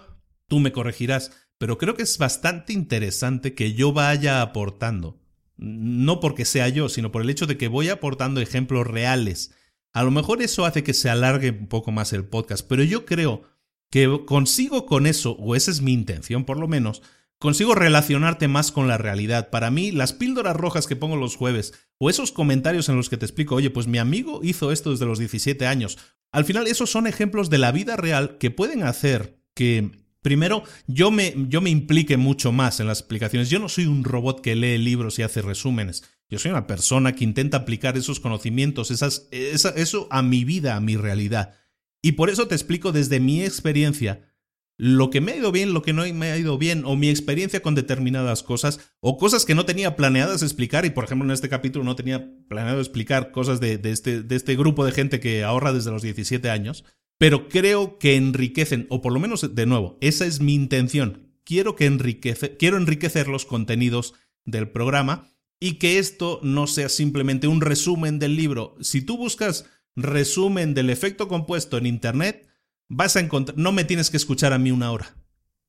tú 0.47 0.59
me 0.59 0.71
corregirás, 0.71 1.31
pero 1.57 1.77
creo 1.77 1.95
que 1.95 2.03
es 2.03 2.17
bastante 2.17 2.73
interesante 2.73 3.53
que 3.53 3.73
yo 3.73 3.93
vaya 3.93 4.41
aportando. 4.41 5.19
No 5.57 6.19
porque 6.19 6.45
sea 6.45 6.67
yo, 6.69 6.89
sino 6.89 7.11
por 7.11 7.21
el 7.21 7.29
hecho 7.29 7.47
de 7.47 7.57
que 7.57 7.67
voy 7.67 7.89
aportando 7.89 8.41
ejemplos 8.41 8.85
reales. 8.85 9.55
A 9.93 10.03
lo 10.03 10.11
mejor 10.11 10.41
eso 10.41 10.65
hace 10.65 10.83
que 10.83 10.93
se 10.93 11.09
alargue 11.09 11.51
un 11.51 11.67
poco 11.67 11.91
más 11.91 12.11
el 12.11 12.25
podcast, 12.25 12.67
pero 12.67 12.83
yo 12.83 13.05
creo 13.05 13.43
que 13.89 14.25
consigo 14.25 14.85
con 14.85 15.07
eso, 15.07 15.31
o 15.31 15.55
esa 15.55 15.71
es 15.71 15.81
mi 15.81 15.93
intención 15.93 16.43
por 16.43 16.59
lo 16.59 16.67
menos, 16.67 17.01
consigo 17.39 17.75
relacionarte 17.75 18.47
más 18.47 18.71
con 18.71 18.87
la 18.87 18.97
realidad. 18.97 19.49
Para 19.49 19.71
mí, 19.71 19.91
las 19.91 20.13
píldoras 20.13 20.55
rojas 20.55 20.87
que 20.87 20.95
pongo 20.95 21.15
los 21.15 21.35
jueves, 21.35 21.73
o 21.97 22.09
esos 22.09 22.31
comentarios 22.31 22.89
en 22.89 22.95
los 22.95 23.09
que 23.09 23.17
te 23.17 23.25
explico, 23.25 23.55
oye, 23.55 23.69
pues 23.69 23.87
mi 23.87 23.97
amigo 23.97 24.41
hizo 24.43 24.71
esto 24.71 24.91
desde 24.91 25.05
los 25.05 25.19
17 25.19 25.67
años, 25.67 25.97
al 26.31 26.45
final 26.45 26.67
esos 26.67 26.89
son 26.89 27.07
ejemplos 27.07 27.49
de 27.49 27.57
la 27.57 27.71
vida 27.71 27.95
real 27.95 28.37
que 28.37 28.51
pueden 28.51 28.83
hacer 28.83 29.39
que 29.53 30.05
Primero, 30.25 30.63
yo 30.87 31.11
me, 31.11 31.35
yo 31.49 31.61
me 31.61 31.69
implique 31.69 32.17
mucho 32.17 32.51
más 32.51 32.79
en 32.79 32.87
las 32.87 32.97
explicaciones. 32.97 33.51
Yo 33.51 33.59
no 33.59 33.69
soy 33.69 33.85
un 33.85 34.03
robot 34.03 34.41
que 34.41 34.55
lee 34.55 34.79
libros 34.79 35.19
y 35.19 35.21
hace 35.21 35.43
resúmenes. 35.43 36.03
Yo 36.27 36.39
soy 36.39 36.49
una 36.49 36.65
persona 36.65 37.13
que 37.13 37.23
intenta 37.23 37.57
aplicar 37.57 37.95
esos 37.95 38.19
conocimientos, 38.19 38.89
esas, 38.89 39.27
eso 39.29 40.07
a 40.09 40.23
mi 40.23 40.43
vida, 40.43 40.75
a 40.75 40.79
mi 40.79 40.97
realidad. 40.97 41.53
Y 42.01 42.13
por 42.13 42.31
eso 42.31 42.47
te 42.47 42.55
explico 42.55 42.91
desde 42.91 43.19
mi 43.19 43.43
experiencia 43.43 44.34
lo 44.77 45.09
que 45.09 45.21
me 45.21 45.31
ha 45.31 45.37
ido 45.37 45.51
bien, 45.51 45.73
lo 45.73 45.81
que 45.81 45.93
no 45.93 46.03
me 46.13 46.31
ha 46.31 46.37
ido 46.37 46.57
bien, 46.57 46.83
o 46.85 46.95
mi 46.95 47.09
experiencia 47.09 47.61
con 47.61 47.75
determinadas 47.75 48.43
cosas, 48.43 48.79
o 48.99 49.17
cosas 49.17 49.45
que 49.45 49.55
no 49.55 49.65
tenía 49.65 49.95
planeadas 49.95 50.43
explicar, 50.43 50.85
y 50.85 50.89
por 50.89 51.05
ejemplo 51.05 51.25
en 51.25 51.31
este 51.31 51.49
capítulo 51.49 51.85
no 51.85 51.95
tenía 51.95 52.29
planeado 52.47 52.79
explicar 52.79 53.31
cosas 53.31 53.59
de, 53.59 53.79
este, 53.83 54.23
este 54.29 54.55
grupo 54.55 54.85
de 54.85 54.91
gente 54.91 55.19
que 55.19 55.43
ahorra 55.43 55.71
desde 55.71 55.91
los 55.91 56.01
17 56.01 56.49
años, 56.49 56.83
pero 57.17 57.47
creo 57.47 57.97
que 57.97 58.15
enriquecen, 58.15 58.87
o 58.89 59.01
por 59.01 59.13
lo 59.13 59.19
menos 59.19 59.55
de 59.55 59.65
nuevo, 59.65 59.97
esa 60.01 60.25
es 60.25 60.41
mi 60.41 60.53
intención. 60.53 61.31
Quiero, 61.45 61.75
que 61.75 61.85
enriquece, 61.85 62.57
quiero 62.57 62.77
enriquecer 62.77 63.27
los 63.27 63.45
contenidos 63.45 64.15
del 64.45 64.69
programa 64.69 65.29
y 65.59 65.73
que 65.73 65.99
esto 65.99 66.39
no 66.43 66.67
sea 66.67 66.89
simplemente 66.89 67.47
un 67.47 67.61
resumen 67.61 68.19
del 68.19 68.35
libro. 68.35 68.75
Si 68.81 69.01
tú 69.01 69.17
buscas 69.17 69.65
resumen 69.95 70.73
del 70.73 70.89
efecto 70.89 71.27
compuesto 71.27 71.77
en 71.77 71.85
Internet, 71.85 72.47
vas 72.89 73.15
a 73.15 73.19
encontrar, 73.19 73.57
no 73.57 73.71
me 73.71 73.83
tienes 73.83 74.09
que 74.09 74.17
escuchar 74.17 74.53
a 74.53 74.57
mí 74.57 74.71
una 74.71 74.91
hora. 74.91 75.15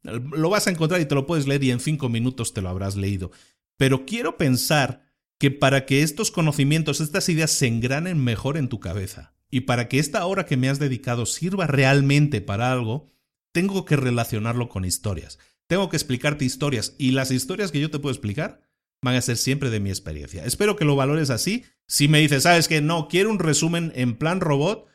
Lo 0.02 0.50
vas 0.50 0.66
a 0.66 0.70
encontrar 0.70 1.00
y 1.00 1.06
te 1.06 1.14
lo 1.14 1.26
puedes 1.26 1.46
leer 1.46 1.64
y 1.64 1.70
en 1.70 1.80
cinco 1.80 2.08
minutos 2.08 2.54
te 2.54 2.62
lo 2.62 2.68
habrás 2.68 2.96
leído. 2.96 3.32
Pero 3.76 4.06
quiero 4.06 4.36
pensar 4.36 5.04
que 5.38 5.50
para 5.50 5.84
que 5.84 6.02
estos 6.02 6.30
conocimientos, 6.30 7.00
estas 7.00 7.28
ideas 7.28 7.50
se 7.50 7.66
engranen 7.66 8.22
mejor 8.22 8.56
en 8.56 8.68
tu 8.68 8.80
cabeza 8.80 9.34
y 9.50 9.62
para 9.62 9.88
que 9.88 9.98
esta 9.98 10.24
hora 10.26 10.46
que 10.46 10.56
me 10.56 10.68
has 10.68 10.78
dedicado 10.78 11.26
sirva 11.26 11.66
realmente 11.66 12.40
para 12.40 12.72
algo, 12.72 13.06
tengo 13.52 13.84
que 13.84 13.96
relacionarlo 13.96 14.68
con 14.68 14.84
historias. 14.84 15.38
Tengo 15.66 15.88
que 15.88 15.96
explicarte 15.96 16.44
historias 16.44 16.94
y 16.98 17.10
las 17.12 17.30
historias 17.30 17.72
que 17.72 17.80
yo 17.80 17.90
te 17.90 17.98
puedo 17.98 18.12
explicar 18.12 18.60
van 19.02 19.14
a 19.14 19.22
ser 19.22 19.36
siempre 19.36 19.70
de 19.70 19.80
mi 19.80 19.90
experiencia. 19.90 20.44
Espero 20.44 20.76
que 20.76 20.84
lo 20.84 20.96
valores 20.96 21.30
así. 21.30 21.64
Si 21.86 22.08
me 22.08 22.20
dices, 22.20 22.44
sabes 22.44 22.68
que 22.68 22.80
no, 22.80 23.08
quiero 23.08 23.30
un 23.30 23.38
resumen 23.38 23.92
en 23.94 24.16
plan 24.16 24.40
robot, 24.40 24.86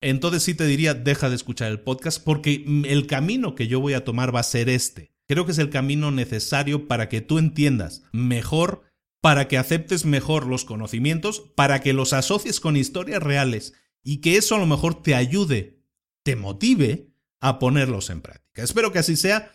entonces 0.00 0.42
sí 0.42 0.54
te 0.54 0.66
diría, 0.66 0.94
deja 0.94 1.28
de 1.28 1.36
escuchar 1.36 1.70
el 1.70 1.80
podcast 1.80 2.22
porque 2.22 2.64
el 2.86 3.06
camino 3.06 3.54
que 3.54 3.68
yo 3.68 3.80
voy 3.80 3.94
a 3.94 4.04
tomar 4.04 4.34
va 4.34 4.40
a 4.40 4.44
ser 4.44 4.68
este. 4.68 5.14
Creo 5.26 5.46
que 5.46 5.52
es 5.52 5.58
el 5.58 5.70
camino 5.70 6.10
necesario 6.10 6.86
para 6.86 7.08
que 7.08 7.20
tú 7.20 7.38
entiendas 7.38 8.02
mejor, 8.12 8.82
para 9.20 9.48
que 9.48 9.56
aceptes 9.56 10.04
mejor 10.04 10.46
los 10.46 10.64
conocimientos, 10.64 11.40
para 11.56 11.80
que 11.80 11.94
los 11.94 12.12
asocies 12.12 12.60
con 12.60 12.76
historias 12.76 13.22
reales 13.22 13.72
y 14.02 14.18
que 14.18 14.36
eso 14.36 14.56
a 14.56 14.58
lo 14.58 14.66
mejor 14.66 15.02
te 15.02 15.14
ayude, 15.14 15.82
te 16.22 16.36
motive 16.36 17.14
a 17.40 17.58
ponerlos 17.58 18.10
en 18.10 18.20
práctica. 18.20 18.62
Espero 18.62 18.92
que 18.92 18.98
así 18.98 19.16
sea. 19.16 19.52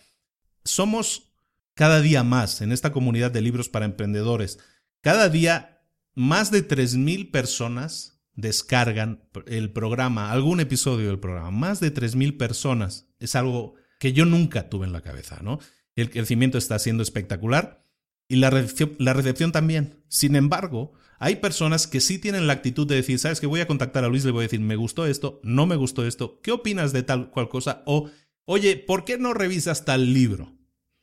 Somos 0.63 1.33
cada 1.75 2.01
día 2.01 2.23
más 2.23 2.61
en 2.61 2.71
esta 2.71 2.91
comunidad 2.91 3.31
de 3.31 3.41
libros 3.41 3.69
para 3.69 3.85
emprendedores. 3.85 4.59
Cada 5.01 5.29
día 5.29 5.83
más 6.15 6.51
de 6.51 6.67
3.000 6.67 7.31
personas 7.31 8.18
descargan 8.41 9.23
el 9.47 9.71
programa, 9.71 10.31
algún 10.31 10.59
episodio 10.59 11.07
del 11.07 11.19
programa. 11.19 11.51
Más 11.51 11.79
de 11.79 11.93
3.000 11.93 12.37
personas. 12.37 13.07
Es 13.19 13.35
algo 13.35 13.75
que 13.99 14.13
yo 14.13 14.25
nunca 14.25 14.69
tuve 14.69 14.85
en 14.85 14.93
la 14.93 15.01
cabeza, 15.01 15.39
¿no? 15.41 15.59
El 15.95 16.09
crecimiento 16.09 16.57
está 16.57 16.79
siendo 16.79 17.03
espectacular 17.03 17.83
y 18.27 18.37
la 18.37 18.49
recepción, 18.49 18.95
la 18.99 19.13
recepción 19.13 19.51
también. 19.51 20.03
Sin 20.07 20.35
embargo, 20.35 20.93
hay 21.19 21.37
personas 21.37 21.87
que 21.87 21.99
sí 21.99 22.17
tienen 22.19 22.47
la 22.47 22.53
actitud 22.53 22.87
de 22.87 22.95
decir, 22.95 23.19
sabes 23.19 23.41
que 23.41 23.47
voy 23.47 23.59
a 23.59 23.67
contactar 23.67 24.05
a 24.05 24.07
Luis, 24.07 24.23
le 24.23 24.31
voy 24.31 24.41
a 24.41 24.47
decir, 24.47 24.61
me 24.61 24.77
gustó 24.77 25.05
esto, 25.05 25.41
no 25.43 25.65
me 25.65 25.75
gustó 25.75 26.05
esto, 26.05 26.39
¿qué 26.41 26.51
opinas 26.51 26.93
de 26.93 27.03
tal 27.03 27.29
cual 27.31 27.49
cosa? 27.49 27.83
O, 27.85 28.09
oye, 28.45 28.77
¿por 28.77 29.03
qué 29.03 29.17
no 29.17 29.33
revisas 29.33 29.83
tal 29.83 30.13
libro? 30.13 30.55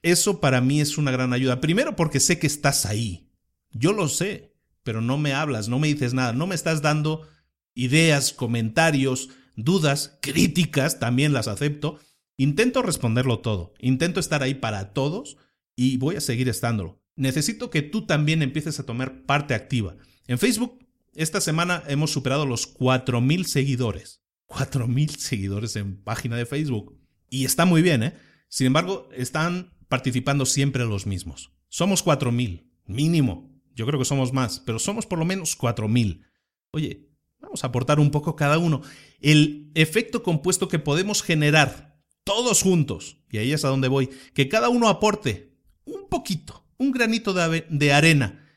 Eso 0.02 0.40
para 0.40 0.60
mí 0.60 0.80
es 0.80 0.96
una 0.98 1.10
gran 1.10 1.32
ayuda. 1.32 1.60
Primero 1.60 1.96
porque 1.96 2.20
sé 2.20 2.38
que 2.38 2.46
estás 2.46 2.86
ahí. 2.86 3.28
Yo 3.72 3.92
lo 3.92 4.08
sé 4.08 4.55
pero 4.86 5.00
no 5.00 5.18
me 5.18 5.34
hablas, 5.34 5.68
no 5.68 5.80
me 5.80 5.88
dices 5.88 6.14
nada, 6.14 6.32
no 6.32 6.46
me 6.46 6.54
estás 6.54 6.80
dando 6.80 7.26
ideas, 7.74 8.32
comentarios, 8.32 9.30
dudas, 9.56 10.16
críticas, 10.22 11.00
también 11.00 11.32
las 11.32 11.48
acepto. 11.48 11.98
Intento 12.36 12.82
responderlo 12.82 13.40
todo, 13.40 13.74
intento 13.80 14.20
estar 14.20 14.44
ahí 14.44 14.54
para 14.54 14.92
todos 14.92 15.38
y 15.74 15.96
voy 15.96 16.14
a 16.14 16.20
seguir 16.20 16.48
estándolo. 16.48 17.02
Necesito 17.16 17.68
que 17.68 17.82
tú 17.82 18.06
también 18.06 18.42
empieces 18.42 18.78
a 18.78 18.86
tomar 18.86 19.24
parte 19.24 19.54
activa. 19.54 19.96
En 20.28 20.38
Facebook, 20.38 20.78
esta 21.16 21.40
semana 21.40 21.82
hemos 21.88 22.12
superado 22.12 22.46
los 22.46 22.72
4.000 22.72 23.42
seguidores. 23.42 24.22
4.000 24.46 25.16
seguidores 25.16 25.74
en 25.74 25.96
página 25.96 26.36
de 26.36 26.46
Facebook. 26.46 26.96
Y 27.28 27.44
está 27.44 27.64
muy 27.64 27.82
bien, 27.82 28.04
¿eh? 28.04 28.14
Sin 28.48 28.68
embargo, 28.68 29.08
están 29.12 29.74
participando 29.88 30.46
siempre 30.46 30.84
los 30.84 31.06
mismos. 31.06 31.50
Somos 31.68 32.04
4.000, 32.04 32.70
mínimo. 32.86 33.55
Yo 33.76 33.86
creo 33.86 33.98
que 33.98 34.06
somos 34.06 34.32
más, 34.32 34.60
pero 34.60 34.78
somos 34.78 35.06
por 35.06 35.18
lo 35.18 35.26
menos 35.26 35.56
4.000. 35.56 36.24
Oye, 36.72 37.10
vamos 37.38 37.62
a 37.62 37.68
aportar 37.68 38.00
un 38.00 38.10
poco 38.10 38.34
cada 38.34 38.58
uno. 38.58 38.80
El 39.20 39.70
efecto 39.74 40.22
compuesto 40.22 40.66
que 40.66 40.78
podemos 40.78 41.22
generar 41.22 42.00
todos 42.24 42.62
juntos, 42.62 43.18
y 43.30 43.38
ahí 43.38 43.52
es 43.52 43.64
a 43.64 43.68
donde 43.68 43.88
voy, 43.88 44.08
que 44.34 44.48
cada 44.48 44.70
uno 44.70 44.88
aporte 44.88 45.54
un 45.84 46.08
poquito, 46.08 46.66
un 46.78 46.90
granito 46.90 47.34
de, 47.34 47.66
de 47.68 47.92
arena 47.92 48.48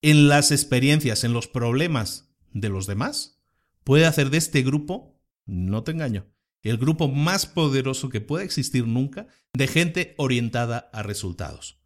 en 0.00 0.28
las 0.28 0.50
experiencias, 0.50 1.22
en 1.22 1.34
los 1.34 1.46
problemas 1.46 2.34
de 2.52 2.70
los 2.70 2.86
demás, 2.86 3.42
puede 3.84 4.06
hacer 4.06 4.30
de 4.30 4.38
este 4.38 4.62
grupo, 4.62 5.20
no 5.44 5.84
te 5.84 5.92
engaño, 5.92 6.26
el 6.62 6.78
grupo 6.78 7.08
más 7.08 7.46
poderoso 7.46 8.08
que 8.08 8.20
pueda 8.22 8.44
existir 8.44 8.86
nunca 8.86 9.28
de 9.52 9.66
gente 9.66 10.14
orientada 10.16 10.90
a 10.92 11.02
resultados. 11.02 11.78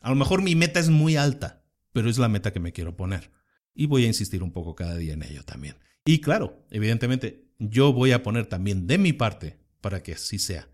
A 0.00 0.08
lo 0.08 0.16
mejor 0.16 0.42
mi 0.42 0.54
meta 0.54 0.80
es 0.80 0.88
muy 0.88 1.16
alta, 1.16 1.65
pero 1.96 2.10
es 2.10 2.18
la 2.18 2.28
meta 2.28 2.52
que 2.52 2.60
me 2.60 2.74
quiero 2.74 2.94
poner. 2.94 3.30
Y 3.74 3.86
voy 3.86 4.04
a 4.04 4.06
insistir 4.06 4.42
un 4.42 4.52
poco 4.52 4.74
cada 4.74 4.96
día 4.96 5.14
en 5.14 5.22
ello 5.22 5.42
también. 5.44 5.78
Y 6.04 6.20
claro, 6.20 6.62
evidentemente, 6.70 7.48
yo 7.58 7.94
voy 7.94 8.12
a 8.12 8.22
poner 8.22 8.44
también 8.44 8.86
de 8.86 8.98
mi 8.98 9.14
parte 9.14 9.58
para 9.80 10.02
que 10.02 10.12
así 10.12 10.38
sea. 10.38 10.68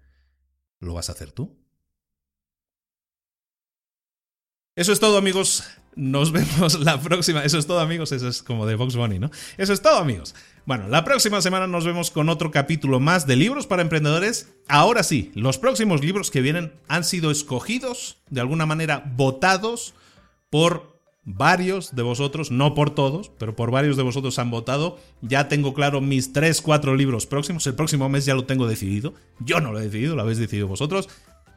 ¿Lo 0.81 0.95
vas 0.95 1.11
a 1.11 1.13
hacer 1.13 1.31
tú? 1.31 1.57
Eso 4.75 4.93
es 4.93 4.99
todo, 4.99 5.17
amigos. 5.17 5.63
Nos 5.95 6.33
vemos 6.33 6.81
la 6.81 7.01
próxima. 7.01 7.45
Eso 7.45 7.57
es 7.57 7.69
todo, 7.69 7.79
amigos. 7.79 8.11
Eso 8.11 8.27
es 8.27 8.43
como 8.43 8.67
de 8.67 8.75
Vox 8.75 8.97
Bunny, 8.97 9.21
¿no? 9.21 9.31
Eso 9.59 9.73
es 9.73 9.81
todo, 9.81 9.99
amigos. 9.99 10.35
Bueno, 10.67 10.89
la 10.89 11.05
próxima 11.05 11.41
semana 11.41 11.69
nos 11.69 11.87
vemos 11.87 12.11
con 12.11 12.31
otro 12.31 12.51
capítulo 12.51 12.99
más 12.99 13.29
de 13.29 13.37
libros 13.37 13.69
para 13.69 13.83
emprendedores. 13.83 14.53
Ahora 14.67 15.05
sí, 15.05 15.31
los 15.37 15.59
próximos 15.59 16.01
libros 16.01 16.33
que 16.33 16.41
vienen 16.41 16.73
han 16.89 17.05
sido 17.05 17.31
escogidos, 17.31 18.17
de 18.29 18.41
alguna 18.41 18.67
manera 18.67 19.05
votados 19.15 19.95
por 20.51 20.92
varios 21.25 21.95
de 21.95 22.03
vosotros, 22.03 22.51
no 22.51 22.75
por 22.75 22.95
todos, 22.95 23.31
pero 23.39 23.55
por 23.55 23.71
varios 23.71 23.97
de 23.97 24.03
vosotros 24.03 24.39
han 24.39 24.51
votado. 24.51 24.99
Ya 25.21 25.49
tengo 25.49 25.75
claro 25.75 26.01
mis 26.01 26.33
3, 26.33 26.61
4 26.61 26.97
libros 26.97 27.27
próximos. 27.27 27.67
El 27.67 27.75
próximo 27.75 28.09
mes 28.09 28.25
ya 28.25 28.35
lo 28.35 28.45
tengo 28.45 28.67
decidido. 28.67 29.15
Yo 29.41 29.61
no 29.61 29.73
lo 29.73 29.81
he 29.81 29.85
decidido, 29.85 30.17
lo 30.17 30.23
habéis 30.23 30.39
decidido 30.39 30.69
vosotros. 30.69 31.09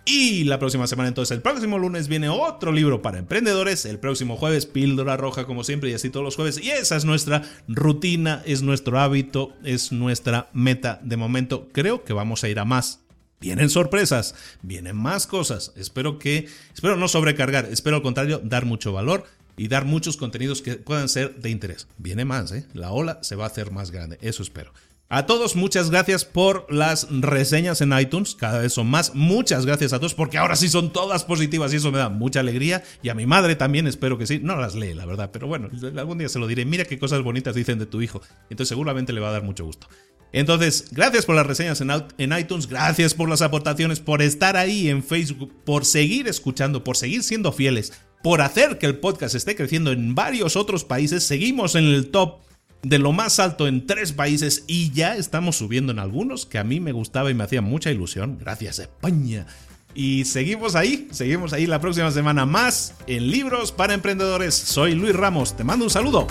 Y 0.07 0.43
la 0.43 0.59
próxima 0.59 0.85
semana, 0.85 1.07
entonces, 1.07 1.35
el 1.35 1.41
próximo 1.41 1.79
lunes 1.79 2.07
viene 2.07 2.29
otro 2.29 2.71
libro 2.71 3.01
para 3.01 3.17
emprendedores. 3.17 3.85
El 3.85 3.97
próximo 3.97 4.37
jueves, 4.37 4.67
píldora 4.67 5.17
roja, 5.17 5.45
como 5.45 5.63
siempre, 5.63 5.89
y 5.89 5.93
así 5.93 6.11
todos 6.11 6.23
los 6.23 6.35
jueves. 6.35 6.63
Y 6.63 6.69
esa 6.69 6.95
es 6.95 7.05
nuestra 7.05 7.41
rutina, 7.67 8.43
es 8.45 8.61
nuestro 8.61 8.99
hábito, 8.99 9.53
es 9.63 9.91
nuestra 9.91 10.49
meta 10.53 10.99
de 11.03 11.17
momento. 11.17 11.69
Creo 11.71 12.03
que 12.03 12.13
vamos 12.13 12.43
a 12.43 12.49
ir 12.49 12.59
a 12.59 12.65
más. 12.65 12.99
Vienen 13.41 13.71
sorpresas, 13.71 14.35
vienen 14.61 14.95
más 14.95 15.25
cosas. 15.25 15.73
Espero 15.75 16.19
que, 16.19 16.47
espero 16.73 16.97
no 16.97 17.07
sobrecargar, 17.07 17.65
espero 17.65 17.95
al 17.95 18.01
contrario 18.03 18.39
dar 18.43 18.65
mucho 18.65 18.93
valor 18.93 19.25
y 19.57 19.67
dar 19.67 19.85
muchos 19.85 20.17
contenidos 20.17 20.61
que 20.61 20.75
puedan 20.75 21.09
ser 21.09 21.35
de 21.35 21.49
interés. 21.49 21.87
Viene 21.97 22.25
más, 22.25 22.51
¿eh? 22.51 22.65
La 22.73 22.91
ola 22.91 23.19
se 23.21 23.35
va 23.35 23.45
a 23.45 23.47
hacer 23.47 23.71
más 23.71 23.91
grande, 23.91 24.17
eso 24.21 24.43
espero. 24.43 24.73
A 25.07 25.27
todos, 25.27 25.55
muchas 25.55 25.91
gracias 25.91 26.25
por 26.25 26.65
las 26.73 27.07
reseñas 27.11 27.79
en 27.81 27.97
iTunes, 27.97 28.33
cada 28.33 28.59
vez 28.59 28.73
son 28.73 28.87
más. 28.87 29.13
Muchas 29.13 29.63
gracias 29.67 29.93
a 29.93 29.99
todos, 29.99 30.15
porque 30.15 30.39
ahora 30.39 30.55
sí 30.55 30.67
son 30.67 30.91
todas 30.91 31.23
positivas 31.23 31.71
y 31.71 31.75
eso 31.75 31.91
me 31.91 31.99
da 31.99 32.09
mucha 32.09 32.39
alegría. 32.39 32.83
Y 33.03 33.09
a 33.09 33.13
mi 33.13 33.27
madre 33.27 33.55
también, 33.55 33.85
espero 33.85 34.17
que 34.17 34.25
sí. 34.25 34.39
No 34.41 34.55
las 34.55 34.73
lee, 34.73 34.95
la 34.95 35.05
verdad, 35.05 35.29
pero 35.31 35.45
bueno, 35.47 35.69
algún 35.95 36.17
día 36.17 36.27
se 36.27 36.39
lo 36.39 36.47
diré. 36.47 36.65
Mira 36.65 36.85
qué 36.85 36.97
cosas 36.97 37.21
bonitas 37.21 37.53
dicen 37.53 37.77
de 37.77 37.85
tu 37.85 38.01
hijo. 38.01 38.19
Entonces 38.49 38.69
seguramente 38.69 39.13
le 39.13 39.21
va 39.21 39.29
a 39.29 39.33
dar 39.33 39.43
mucho 39.43 39.63
gusto. 39.63 39.87
Entonces, 40.31 40.89
gracias 40.91 41.25
por 41.25 41.35
las 41.35 41.45
reseñas 41.45 41.81
en, 42.17 42.37
iTunes, 42.37 42.67
gracias 42.67 43.13
por 43.13 43.29
las 43.29 43.41
aportaciones, 43.41 44.01
por 44.01 44.21
estar 44.21 44.57
ahí 44.57 44.89
en 44.89 45.01
Facebook, 45.01 45.53
por 45.63 45.85
seguir 45.85 46.27
escuchando, 46.27 46.83
por 46.83 46.97
seguir 46.97 47.23
siendo 47.23 47.53
fieles 47.53 47.93
por 48.25 48.41
hacer 48.41 48.79
que 48.79 48.87
el 48.87 48.97
podcast 48.97 49.35
esté 49.35 49.55
creciendo 49.55 49.91
en 49.91 50.15
varios 50.15 50.55
otros 50.55 50.83
países. 50.83 51.23
Seguimos 51.23 51.75
en 51.75 51.83
el 51.83 52.09
top 52.09 52.39
de 52.81 52.97
lo 52.97 53.11
más 53.11 53.37
alto 53.37 53.67
en 53.67 53.85
tres 53.85 54.13
países 54.13 54.63
y 54.65 54.91
ya 54.93 55.15
estamos 55.15 55.57
subiendo 55.57 55.91
en 55.91 55.99
algunos 55.99 56.47
que 56.47 56.57
a 56.57 56.63
mí 56.63 56.79
me 56.79 56.91
gustaba 56.91 57.29
y 57.29 57.35
me 57.35 57.43
hacía 57.43 57.61
mucha 57.61 57.91
ilusión. 57.91 58.39
Gracias 58.39 58.79
España. 58.79 59.45
Y 59.93 60.25
seguimos 60.25 60.75
ahí, 60.75 61.07
seguimos 61.11 61.53
ahí 61.53 61.67
la 61.67 61.79
próxima 61.79 62.09
semana 62.09 62.47
más 62.47 62.95
en 63.05 63.29
Libros 63.29 63.71
para 63.71 63.93
Emprendedores. 63.93 64.55
Soy 64.55 64.95
Luis 64.95 65.15
Ramos, 65.15 65.55
te 65.55 65.63
mando 65.63 65.85
un 65.85 65.91
saludo. 65.91 66.25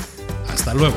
Hasta 0.49 0.75
luego. 0.75 0.97